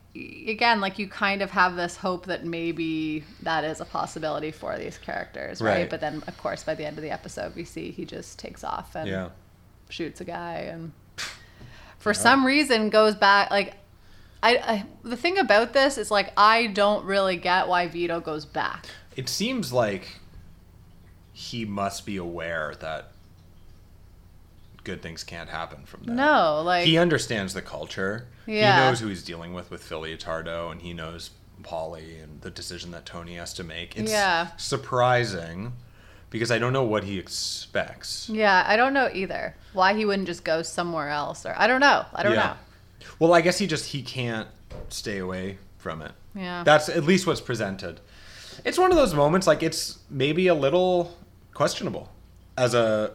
again, 0.47 0.79
like 0.81 0.97
you 0.99 1.07
kind 1.07 1.41
of 1.41 1.51
have 1.51 1.75
this 1.75 1.95
hope 1.97 2.25
that 2.27 2.45
maybe 2.45 3.23
that 3.43 3.63
is 3.63 3.81
a 3.81 3.85
possibility 3.85 4.51
for 4.51 4.77
these 4.77 4.97
characters, 4.97 5.61
right? 5.61 5.81
Right. 5.81 5.89
But 5.89 6.01
then, 6.01 6.23
of 6.27 6.37
course, 6.37 6.63
by 6.63 6.75
the 6.75 6.85
end 6.85 6.97
of 6.97 7.03
the 7.03 7.11
episode, 7.11 7.55
we 7.55 7.63
see 7.63 7.91
he 7.91 8.05
just 8.05 8.39
takes 8.39 8.63
off 8.63 8.95
and 8.95 9.07
Yeah. 9.09 9.29
shoots 9.89 10.21
a 10.21 10.25
guy 10.25 10.55
and 10.71 10.91
for 11.99 12.13
some 12.13 12.45
reason 12.45 12.89
goes 12.89 13.15
back 13.15 13.49
like 13.51 13.75
I, 14.43 14.57
I 14.57 14.85
the 15.03 15.17
thing 15.17 15.37
about 15.37 15.73
this 15.73 15.97
is 15.97 16.11
like 16.11 16.31
I 16.37 16.67
don't 16.67 17.05
really 17.05 17.37
get 17.37 17.67
why 17.67 17.87
Vito 17.87 18.19
goes 18.19 18.45
back. 18.45 18.85
It 19.15 19.29
seems 19.29 19.73
like 19.73 20.19
he 21.33 21.65
must 21.65 22.05
be 22.05 22.17
aware 22.17 22.75
that 22.79 23.11
good 24.87 25.01
things 25.01 25.23
can't 25.23 25.49
happen 25.49 25.83
from 25.85 26.03
that. 26.05 26.13
No, 26.13 26.61
like 26.63 26.85
he 26.85 26.97
understands 26.97 27.53
the 27.53 27.61
culture. 27.61 28.25
Yeah. 28.47 28.73
He 28.73 28.81
knows 28.89 28.99
who 29.01 29.07
he's 29.07 29.21
dealing 29.23 29.53
with 29.53 29.69
with 29.69 29.83
Phil 29.83 30.01
Leotardo, 30.01 30.71
and 30.71 30.81
he 30.81 30.93
knows 30.93 31.31
Paulie 31.61 32.23
and 32.23 32.39
the 32.41 32.49
decision 32.49 32.91
that 32.91 33.05
Tony 33.05 33.35
has 33.35 33.53
to 33.55 33.63
make. 33.65 33.97
It's 33.97 34.09
Yeah. 34.11 34.47
surprising 34.55 35.73
because 36.29 36.49
I 36.51 36.57
don't 36.57 36.71
know 36.71 36.83
what 36.83 37.03
he 37.03 37.19
expects. 37.19 38.29
Yeah, 38.29 38.63
I 38.65 38.77
don't 38.77 38.93
know 38.93 39.09
either. 39.13 39.55
Why 39.73 39.93
he 39.93 40.05
wouldn't 40.05 40.27
just 40.27 40.45
go 40.45 40.61
somewhere 40.61 41.09
else 41.09 41.45
or 41.45 41.53
I 41.57 41.67
don't 41.67 41.81
know. 41.81 42.05
I 42.13 42.23
don't 42.23 42.33
Yeah. 42.33 42.47
know. 42.47 42.53
Well, 43.19 43.33
I 43.33 43.41
guess 43.41 43.57
he 43.57 43.67
just 43.67 43.85
he 43.87 44.01
can't 44.01 44.47
stay 44.89 45.17
away 45.17 45.57
from 45.77 46.01
it. 46.01 46.13
Yeah. 46.33 46.63
That's 46.63 46.87
at 46.87 47.03
least 47.03 47.27
what's 47.27 47.41
presented. 47.41 47.99
It's 48.63 48.77
one 48.77 48.91
of 48.91 48.97
those 48.97 49.13
moments 49.13 49.45
like 49.47 49.61
it's 49.61 49.99
maybe 50.09 50.47
a 50.47 50.55
little 50.55 51.17
questionable 51.53 52.09
as 52.57 52.73
a 52.73 53.11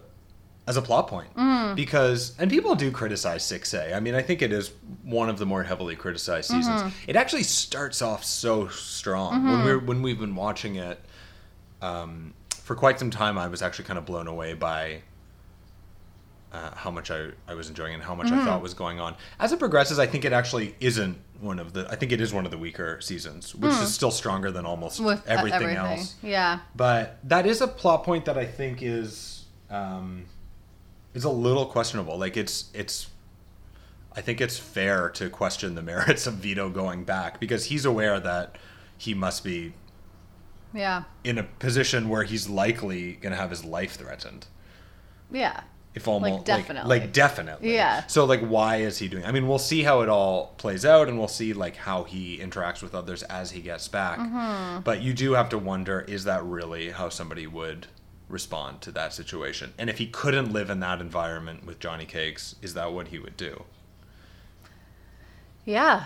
as 0.66 0.76
a 0.76 0.82
plot 0.82 1.08
point 1.08 1.34
Mm. 1.36 1.74
because 1.74 2.34
and 2.38 2.50
people 2.50 2.74
do 2.74 2.90
criticize 2.92 3.42
6A. 3.44 3.94
I 3.96 4.00
mean, 4.00 4.14
I 4.14 4.22
think 4.22 4.42
it 4.42 4.52
is 4.52 4.70
one 5.02 5.28
of 5.28 5.38
the 5.38 5.46
more 5.46 5.64
heavily 5.64 5.96
criticized 5.96 6.50
seasons. 6.50 6.82
Mm-hmm. 6.82 7.10
It 7.10 7.16
actually 7.16 7.42
starts 7.42 8.00
off 8.00 8.22
so 8.24 8.68
strong. 8.68 9.44
When 9.44 9.64
we're 9.64 9.78
when 9.80 10.02
we've 10.02 10.20
been 10.20 10.36
watching 10.36 10.76
it 10.76 11.00
um, 11.80 12.34
for 12.54 12.76
quite 12.76 12.98
some 13.00 13.10
time, 13.10 13.38
I 13.38 13.48
was 13.48 13.60
actually 13.60 13.86
kind 13.86 13.98
of 13.98 14.06
blown 14.06 14.28
away 14.28 14.54
by 14.54 15.02
uh, 16.52 16.70
how 16.76 16.90
much 16.90 17.10
I, 17.10 17.30
I 17.48 17.54
was 17.54 17.68
enjoying 17.68 17.94
and 17.94 18.02
how 18.02 18.14
much 18.14 18.26
Mm-hmm. 18.26 18.40
I 18.40 18.44
thought 18.44 18.62
was 18.62 18.74
going 18.74 19.00
on. 19.00 19.16
As 19.40 19.52
it 19.52 19.58
progresses, 19.58 19.98
I 19.98 20.06
think 20.06 20.24
it 20.24 20.32
actually 20.32 20.76
isn't 20.80 21.16
one 21.40 21.58
of 21.58 21.72
the. 21.72 21.88
I 21.90 21.96
think 21.96 22.12
it 22.12 22.20
is 22.20 22.32
one 22.32 22.44
of 22.44 22.50
the 22.52 22.58
weaker 22.58 23.00
seasons, 23.00 23.54
which 23.54 23.72
is 23.72 23.92
still 23.92 24.10
stronger 24.12 24.50
than 24.52 24.64
almost. 24.66 25.00
With 25.00 25.20
uh, 25.20 25.32
everything, 25.32 25.76
else. 25.76 26.14
Yeah. 26.22 26.60
But 26.76 27.18
that 27.24 27.46
is 27.46 27.60
a 27.62 27.66
plot 27.66 28.04
point 28.04 28.26
that 28.26 28.38
I 28.38 28.44
think 28.46 28.82
is 28.82 29.44
um, 29.70 30.26
is 31.14 31.24
a 31.24 31.30
little 31.30 31.66
questionable. 31.66 32.18
Like 32.18 32.36
it's 32.36 32.70
it's. 32.74 33.08
I 34.14 34.20
think 34.20 34.40
it's 34.42 34.58
fair 34.58 35.08
to 35.10 35.30
question 35.30 35.74
the 35.74 35.82
merits 35.92 36.26
of 36.26 36.34
Vito 36.34 36.68
going 36.68 37.04
back 37.04 37.40
because 37.40 37.66
he's 37.66 37.84
aware 37.86 38.20
that 38.20 38.56
he 38.98 39.14
must 39.14 39.42
be 39.42 39.72
Yeah. 40.74 41.04
in 41.24 41.38
a 41.38 41.44
position 41.44 42.10
where 42.10 42.22
he's 42.24 42.46
likely 42.48 43.14
going 43.14 43.30
to 43.32 43.36
have 43.38 43.48
his 43.50 43.64
life 43.64 43.92
threatened. 43.96 44.46
Yeah. 45.30 45.62
If 45.94 46.06
almost 46.08 46.44
definitely. 46.44 46.88
like, 46.88 47.02
like 47.04 47.12
definitely. 47.14 47.74
Yeah. 47.74 48.06
So 48.06 48.24
like 48.26 48.40
why 48.40 48.76
is 48.76 48.98
he 48.98 49.08
doing 49.08 49.24
I 49.24 49.32
mean 49.32 49.46
we'll 49.48 49.58
see 49.58 49.82
how 49.82 50.00
it 50.02 50.08
all 50.10 50.48
plays 50.58 50.84
out 50.84 51.08
and 51.08 51.18
we'll 51.18 51.28
see 51.28 51.52
like 51.54 51.76
how 51.76 52.04
he 52.04 52.38
interacts 52.38 52.82
with 52.82 52.94
others 52.94 53.22
as 53.24 53.50
he 53.52 53.60
gets 53.62 53.88
back. 53.88 54.18
Mm-hmm. 54.18 54.80
But 54.82 55.00
you 55.02 55.12
do 55.14 55.32
have 55.32 55.48
to 55.50 55.58
wonder 55.58 56.00
is 56.02 56.24
that 56.24 56.44
really 56.44 56.90
how 56.90 57.08
somebody 57.08 57.46
would 57.46 57.86
respond 58.32 58.80
to 58.82 58.90
that 58.92 59.12
situation? 59.12 59.72
And 59.78 59.88
if 59.90 59.98
he 59.98 60.06
couldn't 60.06 60.52
live 60.52 60.70
in 60.70 60.80
that 60.80 61.00
environment 61.00 61.64
with 61.66 61.78
Johnny 61.78 62.06
Cakes, 62.06 62.56
is 62.62 62.74
that 62.74 62.92
what 62.92 63.08
he 63.08 63.18
would 63.18 63.36
do? 63.36 63.64
Yeah. 65.64 66.04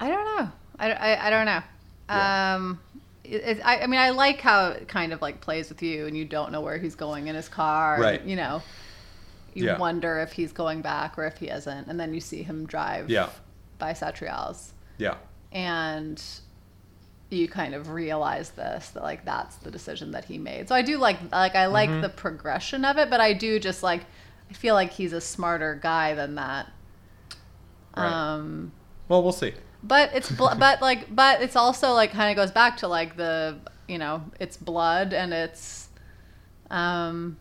I 0.00 0.08
don't 0.08 0.24
know. 0.36 0.50
I, 0.78 0.92
I, 0.92 1.26
I 1.26 1.30
don't 1.30 1.46
know. 1.46 1.62
Yeah. 2.10 2.54
Um, 2.54 2.80
it, 3.24 3.42
it, 3.58 3.60
I, 3.64 3.80
I 3.80 3.86
mean, 3.86 4.00
I 4.00 4.10
like 4.10 4.40
how 4.40 4.68
it 4.68 4.88
kind 4.88 5.12
of 5.12 5.22
like 5.22 5.40
plays 5.40 5.68
with 5.68 5.82
you 5.82 6.06
and 6.06 6.16
you 6.16 6.24
don't 6.24 6.52
know 6.52 6.60
where 6.60 6.78
he's 6.78 6.94
going 6.94 7.28
in 7.28 7.34
his 7.36 7.48
car. 7.48 7.98
Right. 8.00 8.22
You 8.24 8.36
know, 8.36 8.62
you 9.54 9.66
Yeah. 9.66 9.78
wonder 9.78 10.18
if 10.20 10.32
he's 10.32 10.52
going 10.52 10.82
back 10.82 11.18
or 11.18 11.24
if 11.24 11.38
he 11.38 11.48
isn't. 11.48 11.88
And 11.88 11.98
then 11.98 12.14
you 12.14 12.20
see 12.20 12.42
him 12.42 12.66
drive 12.66 13.08
Yeah. 13.10 13.30
by 13.78 13.92
Satriale's. 13.92 14.72
Yeah. 14.98 15.14
and 15.52 16.22
you 17.30 17.46
kind 17.48 17.74
of 17.74 17.90
realize 17.90 18.50
this 18.52 18.88
that 18.90 19.02
like 19.02 19.24
that's 19.24 19.56
the 19.56 19.70
decision 19.70 20.12
that 20.12 20.24
he 20.24 20.38
made 20.38 20.68
so 20.68 20.74
i 20.74 20.82
do 20.82 20.96
like 20.98 21.18
like 21.32 21.54
i 21.54 21.66
like 21.66 21.90
Mm-hmm. 21.90 22.00
the 22.02 22.08
progression 22.08 22.84
of 22.84 22.96
it 22.98 23.10
but 23.10 23.20
i 23.20 23.32
do 23.34 23.58
just 23.58 23.82
like 23.82 24.04
i 24.50 24.54
feel 24.54 24.74
like 24.74 24.92
he's 24.92 25.12
a 25.12 25.20
smarter 25.20 25.74
guy 25.82 26.14
than 26.14 26.36
that 26.36 26.70
Right. 27.96 28.06
um 28.12 28.72
Well, 29.08 29.22
we'll 29.22 29.32
see. 29.32 29.52
but 29.82 30.10
it's 30.14 30.30
bl- 30.30 30.54
but 30.58 30.80
like 30.80 31.14
but 31.14 31.42
it's 31.42 31.56
also 31.56 31.92
like 31.92 32.12
kind 32.12 32.30
of 32.30 32.36
goes 32.42 32.52
back 32.52 32.76
to 32.78 32.88
like 32.88 33.16
the 33.16 33.58
you 33.88 33.98
know 33.98 34.22
it's 34.40 34.56
blood 34.56 35.12
and 35.12 35.32
it's 35.34 35.88
um 36.70 37.36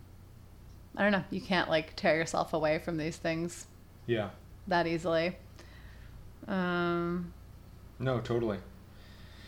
i 0.95 1.04
don't 1.04 1.12
know 1.12 1.23
you 1.30 1.41
can't 1.41 1.69
like 1.69 1.95
tear 1.95 2.15
yourself 2.15 2.54
away 2.54 2.80
from 2.80 2.97
these 2.97 3.17
things 3.17 3.67
Yeah. 4.06 4.30
that 4.67 4.88
easily 4.88 5.36
um 6.47 7.32
No, 8.00 8.19
totally. 8.19 8.58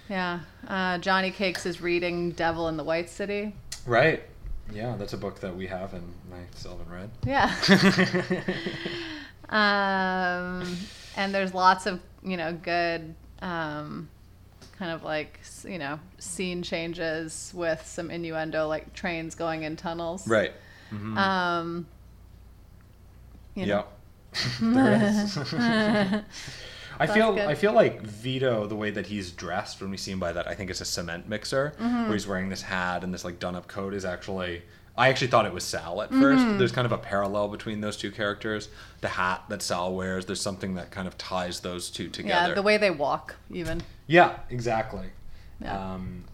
Yeah. 0.09 0.39
Uh, 0.67 0.97
Johnny 0.97 1.31
Cakes 1.31 1.65
is 1.65 1.81
reading 1.81 2.31
Devil 2.31 2.67
in 2.67 2.77
the 2.77 2.83
White 2.83 3.09
City. 3.09 3.55
Right. 3.85 4.23
Yeah, 4.71 4.95
that's 4.97 5.13
a 5.13 5.17
book 5.17 5.39
that 5.39 5.55
we 5.55 5.67
have 5.67 5.93
and 5.93 6.13
I 6.33 6.39
still 6.55 6.77
haven't 6.77 6.91
read. 6.91 7.09
Yeah. 7.25 7.53
um, 9.49 10.77
and 11.15 11.33
there's 11.33 11.53
lots 11.53 11.85
of, 11.85 11.99
you 12.23 12.37
know, 12.37 12.53
good 12.53 13.15
um, 13.41 14.09
kind 14.77 14.91
of 14.91 15.03
like, 15.03 15.39
you 15.63 15.77
know, 15.77 15.99
scene 16.17 16.63
changes 16.63 17.51
with 17.55 17.85
some 17.85 18.11
innuendo, 18.11 18.67
like 18.67 18.93
trains 18.93 19.35
going 19.35 19.63
in 19.63 19.75
tunnels. 19.75 20.27
Right. 20.27 20.53
Um, 20.91 21.87
you 23.55 23.65
know. 23.65 23.85
Yeah. 23.85 24.49
there 24.61 25.03
is. 25.03 26.23
I 26.99 27.05
That's 27.05 27.17
feel 27.17 27.33
good. 27.33 27.47
I 27.47 27.55
feel 27.55 27.71
like 27.73 28.01
Vito, 28.01 28.67
the 28.67 28.75
way 28.75 28.91
that 28.91 29.07
he's 29.07 29.31
dressed 29.31 29.79
when 29.81 29.89
we 29.89 29.97
see 29.97 30.11
him 30.11 30.19
by 30.19 30.33
that, 30.33 30.47
I 30.47 30.53
think 30.55 30.69
it's 30.69 30.81
a 30.81 30.85
cement 30.85 31.29
mixer 31.29 31.73
Mm-hmm. 31.79 32.03
where 32.03 32.13
he's 32.13 32.27
wearing 32.27 32.49
this 32.49 32.61
hat 32.61 33.03
and 33.03 33.13
this 33.13 33.23
like 33.23 33.39
done 33.39 33.55
up 33.55 33.67
coat 33.67 33.93
is 33.93 34.03
actually 34.05 34.61
I 34.97 35.07
actually 35.07 35.27
thought 35.27 35.45
it 35.45 35.53
was 35.53 35.63
Sal 35.63 36.01
at 36.01 36.09
Mm-hmm. 36.09 36.21
first. 36.21 36.57
There's 36.59 36.71
kind 36.73 36.85
of 36.85 36.91
a 36.91 36.97
parallel 36.97 37.47
between 37.47 37.79
those 37.79 37.95
two 37.95 38.11
characters. 38.11 38.67
The 38.99 39.07
hat 39.07 39.43
that 39.47 39.61
Sal 39.61 39.95
wears, 39.95 40.25
there's 40.25 40.41
something 40.41 40.73
that 40.75 40.91
kind 40.91 41.07
of 41.07 41.17
ties 41.17 41.61
those 41.61 41.89
two 41.89 42.09
together. 42.09 42.49
Yeah, 42.49 42.53
the 42.55 42.61
way 42.61 42.75
they 42.75 42.91
walk, 42.91 43.35
even. 43.49 43.81
Yeah, 44.07 44.39
exactly. 44.49 45.05
Yeah. 45.61 45.93
Um, 45.93 46.25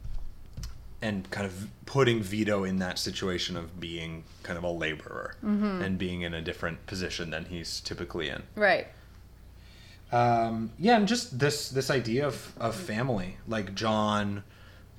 and 1.01 1.29
kind 1.29 1.45
of 1.45 1.67
putting 1.85 2.23
Vito 2.23 2.63
in 2.63 2.79
that 2.79 2.97
situation 2.97 3.55
of 3.55 3.79
being 3.79 4.23
kind 4.41 4.57
of 4.57 4.63
a 4.63 4.69
laborer 4.71 5.35
Mm-hmm. 5.45 5.81
and 5.83 5.97
being 5.99 6.21
in 6.23 6.33
a 6.33 6.41
different 6.41 6.87
position 6.87 7.29
than 7.29 7.45
he's 7.45 7.79
typically 7.81 8.29
in. 8.29 8.41
Right. 8.55 8.87
Um, 10.11 10.71
yeah, 10.79 10.97
and 10.97 11.07
just 11.07 11.39
this 11.39 11.69
this 11.69 11.89
idea 11.89 12.27
of, 12.27 12.53
of 12.57 12.75
family, 12.75 13.37
like 13.47 13.75
John. 13.75 14.43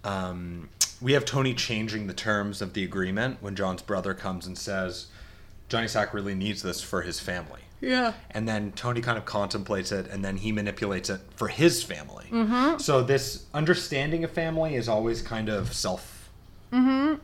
Um, 0.04 0.68
we 1.00 1.12
have 1.12 1.24
Tony 1.24 1.52
changing 1.52 2.06
the 2.06 2.14
terms 2.14 2.62
of 2.62 2.72
the 2.72 2.84
agreement 2.84 3.38
when 3.40 3.54
John's 3.54 3.82
brother 3.82 4.14
comes 4.14 4.46
and 4.46 4.56
says, 4.56 5.06
"Johnny 5.68 5.88
Sack 5.88 6.14
really 6.14 6.34
needs 6.34 6.62
this 6.62 6.80
for 6.80 7.02
his 7.02 7.20
family." 7.20 7.60
Yeah. 7.80 8.14
and 8.30 8.48
then 8.48 8.72
Tony 8.72 9.02
kind 9.02 9.18
of 9.18 9.26
contemplates 9.26 9.92
it, 9.92 10.08
and 10.08 10.24
then 10.24 10.38
he 10.38 10.50
manipulates 10.50 11.10
it 11.10 11.20
for 11.36 11.48
his 11.48 11.82
family. 11.82 12.24
Mm-hmm. 12.30 12.78
So 12.78 13.02
this 13.02 13.44
understanding 13.52 14.24
of 14.24 14.30
family 14.30 14.74
is 14.74 14.88
always 14.88 15.20
kind 15.20 15.48
of 15.48 15.72
self. 15.72 16.30
Mm-hmm. 16.72 17.20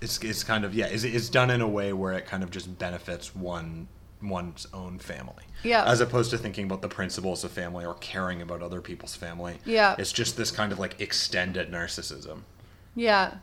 It's 0.00 0.18
it's 0.22 0.44
kind 0.44 0.64
of 0.64 0.74
yeah. 0.74 0.86
It's, 0.86 1.04
it's 1.04 1.28
done 1.28 1.50
in 1.50 1.60
a 1.60 1.68
way 1.68 1.92
where 1.92 2.12
it 2.12 2.26
kind 2.26 2.42
of 2.42 2.50
just 2.50 2.78
benefits 2.78 3.34
one 3.34 3.88
one's 4.22 4.66
own 4.72 4.98
family. 4.98 5.44
Yeah. 5.62 5.84
As 5.84 6.00
opposed 6.00 6.30
to 6.30 6.38
thinking 6.38 6.64
about 6.66 6.82
the 6.82 6.88
principles 6.88 7.44
of 7.44 7.50
family 7.52 7.84
or 7.84 7.94
caring 7.94 8.42
about 8.42 8.62
other 8.62 8.80
people's 8.80 9.14
family. 9.16 9.58
Yeah. 9.64 9.94
It's 9.98 10.12
just 10.12 10.36
this 10.36 10.50
kind 10.50 10.72
of 10.72 10.78
like 10.78 11.00
extended 11.00 11.70
narcissism. 11.70 12.40
Yeah. 12.94 13.34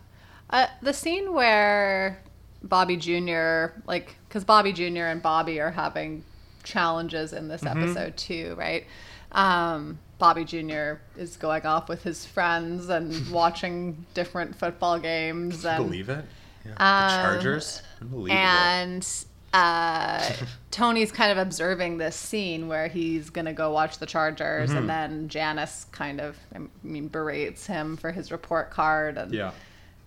Uh, 0.50 0.68
the 0.82 0.94
scene 0.94 1.34
where 1.34 2.22
Bobby 2.64 2.98
Jr., 2.98 3.80
like, 3.86 4.16
because 4.28 4.44
Bobby 4.44 4.72
Jr. 4.74 5.06
and 5.06 5.22
Bobby 5.22 5.60
are 5.60 5.72
having 5.72 6.24
challenges 6.64 7.34
in 7.34 7.48
this 7.48 7.64
episode 7.66 8.18
too, 8.18 8.56
right? 8.58 8.86
Um, 9.32 10.00
Bobby 10.20 10.46
Jr. 10.46 10.94
is 11.18 11.38
going 11.38 11.66
off 11.66 11.90
with 11.90 12.04
his 12.04 12.26
friends 12.26 12.90
and 12.90 13.30
watching 13.32 14.06
different 14.14 14.56
football 14.58 15.00
games. 15.00 15.62
Can 15.62 15.70
you 15.70 15.70
And, 15.78 15.86
believe 15.86 16.10
it? 16.10 16.26
Yeah. 16.66 16.72
Um, 16.72 17.10
the 17.10 17.24
Chargers. 17.24 17.82
Unbelievable. 18.02 18.38
and 18.42 19.26
uh, 19.58 20.34
Tony's 20.72 21.12
kind 21.12 21.32
of 21.32 21.38
observing 21.38 21.98
this 21.98 22.16
scene 22.16 22.68
where 22.68 22.88
he's 22.88 23.30
gonna 23.30 23.54
go 23.54 23.72
watch 23.72 23.98
the 24.00 24.06
Chargers, 24.06 24.70
Mm-hmm. 24.70 24.78
and 24.78 24.90
then 24.90 25.30
Janice 25.30 25.86
kind 25.92 26.20
of, 26.22 26.38
I 26.56 26.60
mean, 26.84 27.08
berates 27.08 27.66
him 27.68 27.98
for 27.98 28.12
his 28.12 28.32
report 28.32 28.72
card, 28.72 29.18
and 29.18 29.34
yeah. 29.34 29.52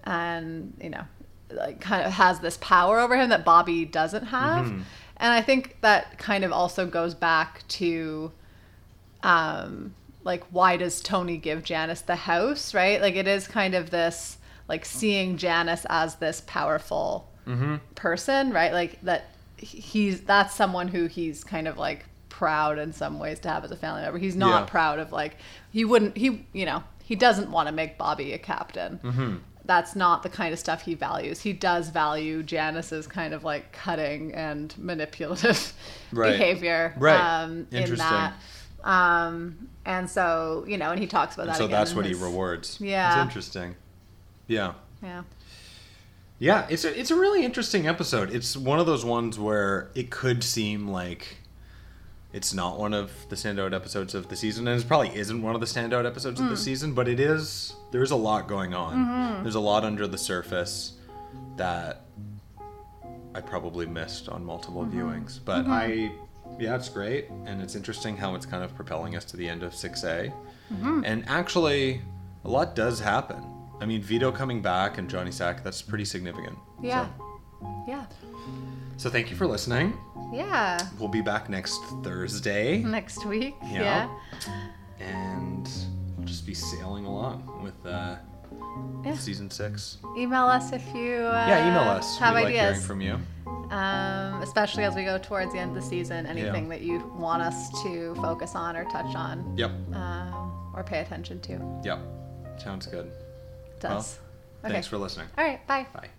and 0.05 0.77
you 0.81 0.91
know 0.91 1.05
like 1.51 1.81
kind 1.81 2.07
of 2.07 2.13
has 2.13 2.39
this 2.41 2.57
power 2.59 3.01
over 3.01 3.17
him 3.17 3.31
that 3.31 3.45
Bobby 3.45 3.85
doesn't 3.85 4.27
have. 4.27 4.67
Mm-hmm. 4.67 4.83
And 5.17 5.33
I 5.35 5.43
think 5.43 5.77
that 5.81 6.17
kind 6.19 6.45
of 6.45 6.53
also 6.53 6.87
goes 6.87 7.15
back 7.15 7.67
to 7.69 8.31
um 9.23 9.95
like 10.23 10.45
why 10.51 10.77
does 10.77 11.01
Tony 11.01 11.37
give 11.39 11.65
Janice 11.65 12.03
the 12.03 12.15
house, 12.17 12.73
right? 12.75 13.01
Like 13.01 13.17
it 13.17 13.27
is 13.27 13.49
kind 13.49 13.75
of 13.75 13.91
this 13.91 14.39
like 14.69 14.85
seeing 14.85 15.37
Janice 15.39 15.87
as 15.89 16.17
this 16.17 16.43
powerful 16.47 17.27
Mm-hmm. 17.47 17.77
person, 17.97 18.53
right? 18.53 18.73
Like 18.73 19.01
that 19.03 19.30
he's 19.61 20.23
that's 20.23 20.55
someone 20.55 20.89
who 20.89 21.07
he's 21.07 21.45
kind 21.45 21.69
of 21.69 21.77
like 21.79 22.07
proud 22.29 22.79
in 22.79 22.93
some 22.93 23.19
ways 23.19 23.39
to 23.41 23.49
have 23.49 23.65
as 23.65 23.71
a 23.71 23.77
family 23.77 24.03
member. 24.03 24.19
He's 24.19 24.37
not 24.37 24.63
Yeah. 24.63 24.67
proud 24.67 24.99
of 24.99 25.13
like 25.13 25.37
he 25.71 25.85
wouldn't 25.85 26.17
he 26.17 26.47
you 26.53 26.65
know, 26.67 26.83
he 27.05 27.15
doesn't 27.17 27.51
want 27.51 27.69
to 27.69 27.73
make 27.73 27.99
Bobby 27.99 28.33
a 28.33 28.39
captain. 28.39 28.99
Mm-hmm. 29.03 29.37
That's 29.67 29.95
not 29.95 30.23
the 30.23 30.29
kind 30.31 30.53
of 30.53 30.59
stuff 30.59 30.83
he 30.83 30.95
values. 30.95 31.41
He 31.41 31.53
does 31.53 31.91
value 31.91 32.43
Janice's 32.43 33.07
kind 33.07 33.35
of 33.35 33.45
like 33.45 33.73
cutting 33.73 34.35
and 34.35 34.75
manipulative 34.79 35.73
Right. 36.13 36.31
behavior 36.33 36.95
Right. 36.99 37.21
um, 37.21 37.67
in 37.71 37.79
Interesting. 37.83 37.97
that. 38.09 38.35
Um, 38.83 39.69
and 39.85 40.09
so, 40.09 40.65
you 40.67 40.79
know, 40.79 40.91
and 40.91 40.99
he 40.99 41.07
talks 41.07 41.35
about 41.35 41.43
And 41.43 41.51
that 41.55 41.59
so 41.59 41.67
that's 41.69 41.91
in 41.91 41.97
what 41.99 42.07
he 42.07 42.15
rewards. 42.15 42.79
Yeah. 42.81 43.13
It's 43.15 43.23
interesting. 43.23 43.77
Yeah. 44.49 44.73
Yeah. 45.03 45.23
Yeah, 46.41 46.67
it's 46.71 46.87
a, 46.87 46.99
it's 46.99 47.11
a 47.11 47.17
really 47.17 47.45
interesting 47.45 47.87
episode. 47.87 48.35
It's 48.35 48.57
one 48.57 48.81
of 48.81 48.87
those 48.87 49.05
ones 49.05 49.39
where 49.39 49.91
it 49.95 50.11
could 50.11 50.43
seem 50.43 50.89
like 50.89 51.37
it's 52.33 52.55
not 52.55 52.79
one 52.79 52.95
of 52.95 53.13
the 53.29 53.37
standout 53.37 53.75
episodes 53.75 54.15
of 54.15 54.29
the 54.29 54.37
season, 54.37 54.67
and 54.67 54.81
it 54.81 54.89
probably 54.89 55.15
isn't 55.15 55.43
one 55.43 55.55
of 55.55 55.61
the 55.61 55.67
standout 55.67 56.07
episodes 56.07 56.41
of 56.41 56.47
the 56.47 56.55
hmm. 56.55 56.61
season, 56.61 56.95
but 56.95 57.09
it 57.09 57.21
is. 57.21 57.75
There's 57.91 58.11
a 58.11 58.17
lot 58.17 58.49
going 58.49 58.73
on. 58.73 58.97
Mm-hmm. 58.97 59.43
There's 59.43 59.55
a 59.55 59.61
lot 59.61 59.85
under 59.85 60.07
the 60.07 60.17
surface 60.17 60.95
that 61.57 62.07
I 63.35 63.43
probably 63.43 63.85
missed 63.85 64.31
on 64.31 64.43
multiple 64.43 64.83
mm-hmm. 64.83 64.99
viewings. 64.99 65.41
But 65.45 65.65
mm-hmm. 65.65 65.73
I, 65.73 66.13
yeah, 66.59 66.75
it's 66.75 66.89
great, 66.89 67.29
and 67.45 67.61
it's 67.61 67.75
interesting 67.75 68.17
how 68.17 68.35
it's 68.35 68.47
kind 68.47 68.65
of 68.65 68.75
propelling 68.75 69.15
us 69.15 69.27
to 69.27 69.37
the 69.37 69.47
end 69.47 69.63
of 69.63 69.73
6A. 69.73 70.33
And 71.05 71.29
actually, 71.29 72.01
a 72.45 72.49
lot 72.49 72.75
does 72.75 72.99
happen. 72.99 73.45
I 73.81 73.87
mean, 73.87 74.03
Vito 74.03 74.31
coming 74.31 74.61
back 74.61 74.99
and 74.99 75.09
Johnny 75.09 75.31
Sack, 75.33 75.65
that's 75.65 75.81
pretty 75.83 76.05
significant. 76.05 76.59
Yeah. 76.83 77.07
So, 77.61 77.85
Yeah. 77.89 78.05
so 78.97 79.09
thank 79.11 79.31
you 79.31 79.37
for 79.37 79.47
listening. 79.47 79.95
Yeah. 80.33 80.79
We'll 80.99 81.09
be 81.09 81.23
back 81.23 81.49
next 81.49 81.83
Thursday, 82.03 82.83
Next 82.83 83.25
week. 83.25 83.55
Yeah. 83.65 84.09
Yeah. 84.09 84.09
and 85.01 85.69
we'll 86.17 86.27
just 86.27 86.47
be 86.47 86.55
sailing 86.55 87.07
along 87.07 87.61
with 87.63 87.75
uh, 87.87 88.17
Yeah. 89.05 89.15
season 89.17 89.51
six. 89.51 89.97
Email 90.17 90.45
us 90.47 90.73
if 90.73 90.85
you 90.95 91.15
uh, 91.25 91.47
yeah, 91.49 91.69
email 91.69 91.89
us. 91.91 92.19
have 92.19 92.35
we 92.35 92.43
like 92.43 92.53
hearing 92.53 92.69
ideas. 92.71 92.87
from 92.87 93.01
you. 93.01 93.19
um, 93.71 94.43
especially 94.43 94.85
as 94.85 94.95
we 94.95 95.05
go 95.05 95.17
towards 95.17 95.53
the 95.53 95.59
end 95.59 95.75
of 95.77 95.83
the 95.83 95.89
season. 95.89 96.27
Anything 96.27 96.65
Yeah. 96.65 96.71
that 96.71 96.81
you 96.83 96.99
want 97.17 97.41
us 97.43 97.71
to 97.85 98.15
focus 98.17 98.55
on 98.55 98.77
or 98.77 98.85
touch 98.91 99.15
on 99.15 99.57
Yep, 99.57 99.71
um, 99.95 100.71
or 100.75 100.83
pay 100.85 100.99
attention 100.99 101.41
to. 101.43 101.81
yep. 101.85 101.99
Sounds 102.59 102.87
good. 102.87 103.11
Does. 103.81 104.19
okay. 104.65 104.73
Thanks 104.75 104.87
for 104.87 104.99
listening. 104.99 105.29
All 105.37 105.45
right. 105.45 105.67
Bye. 105.67 105.87
Bye. 105.93 106.11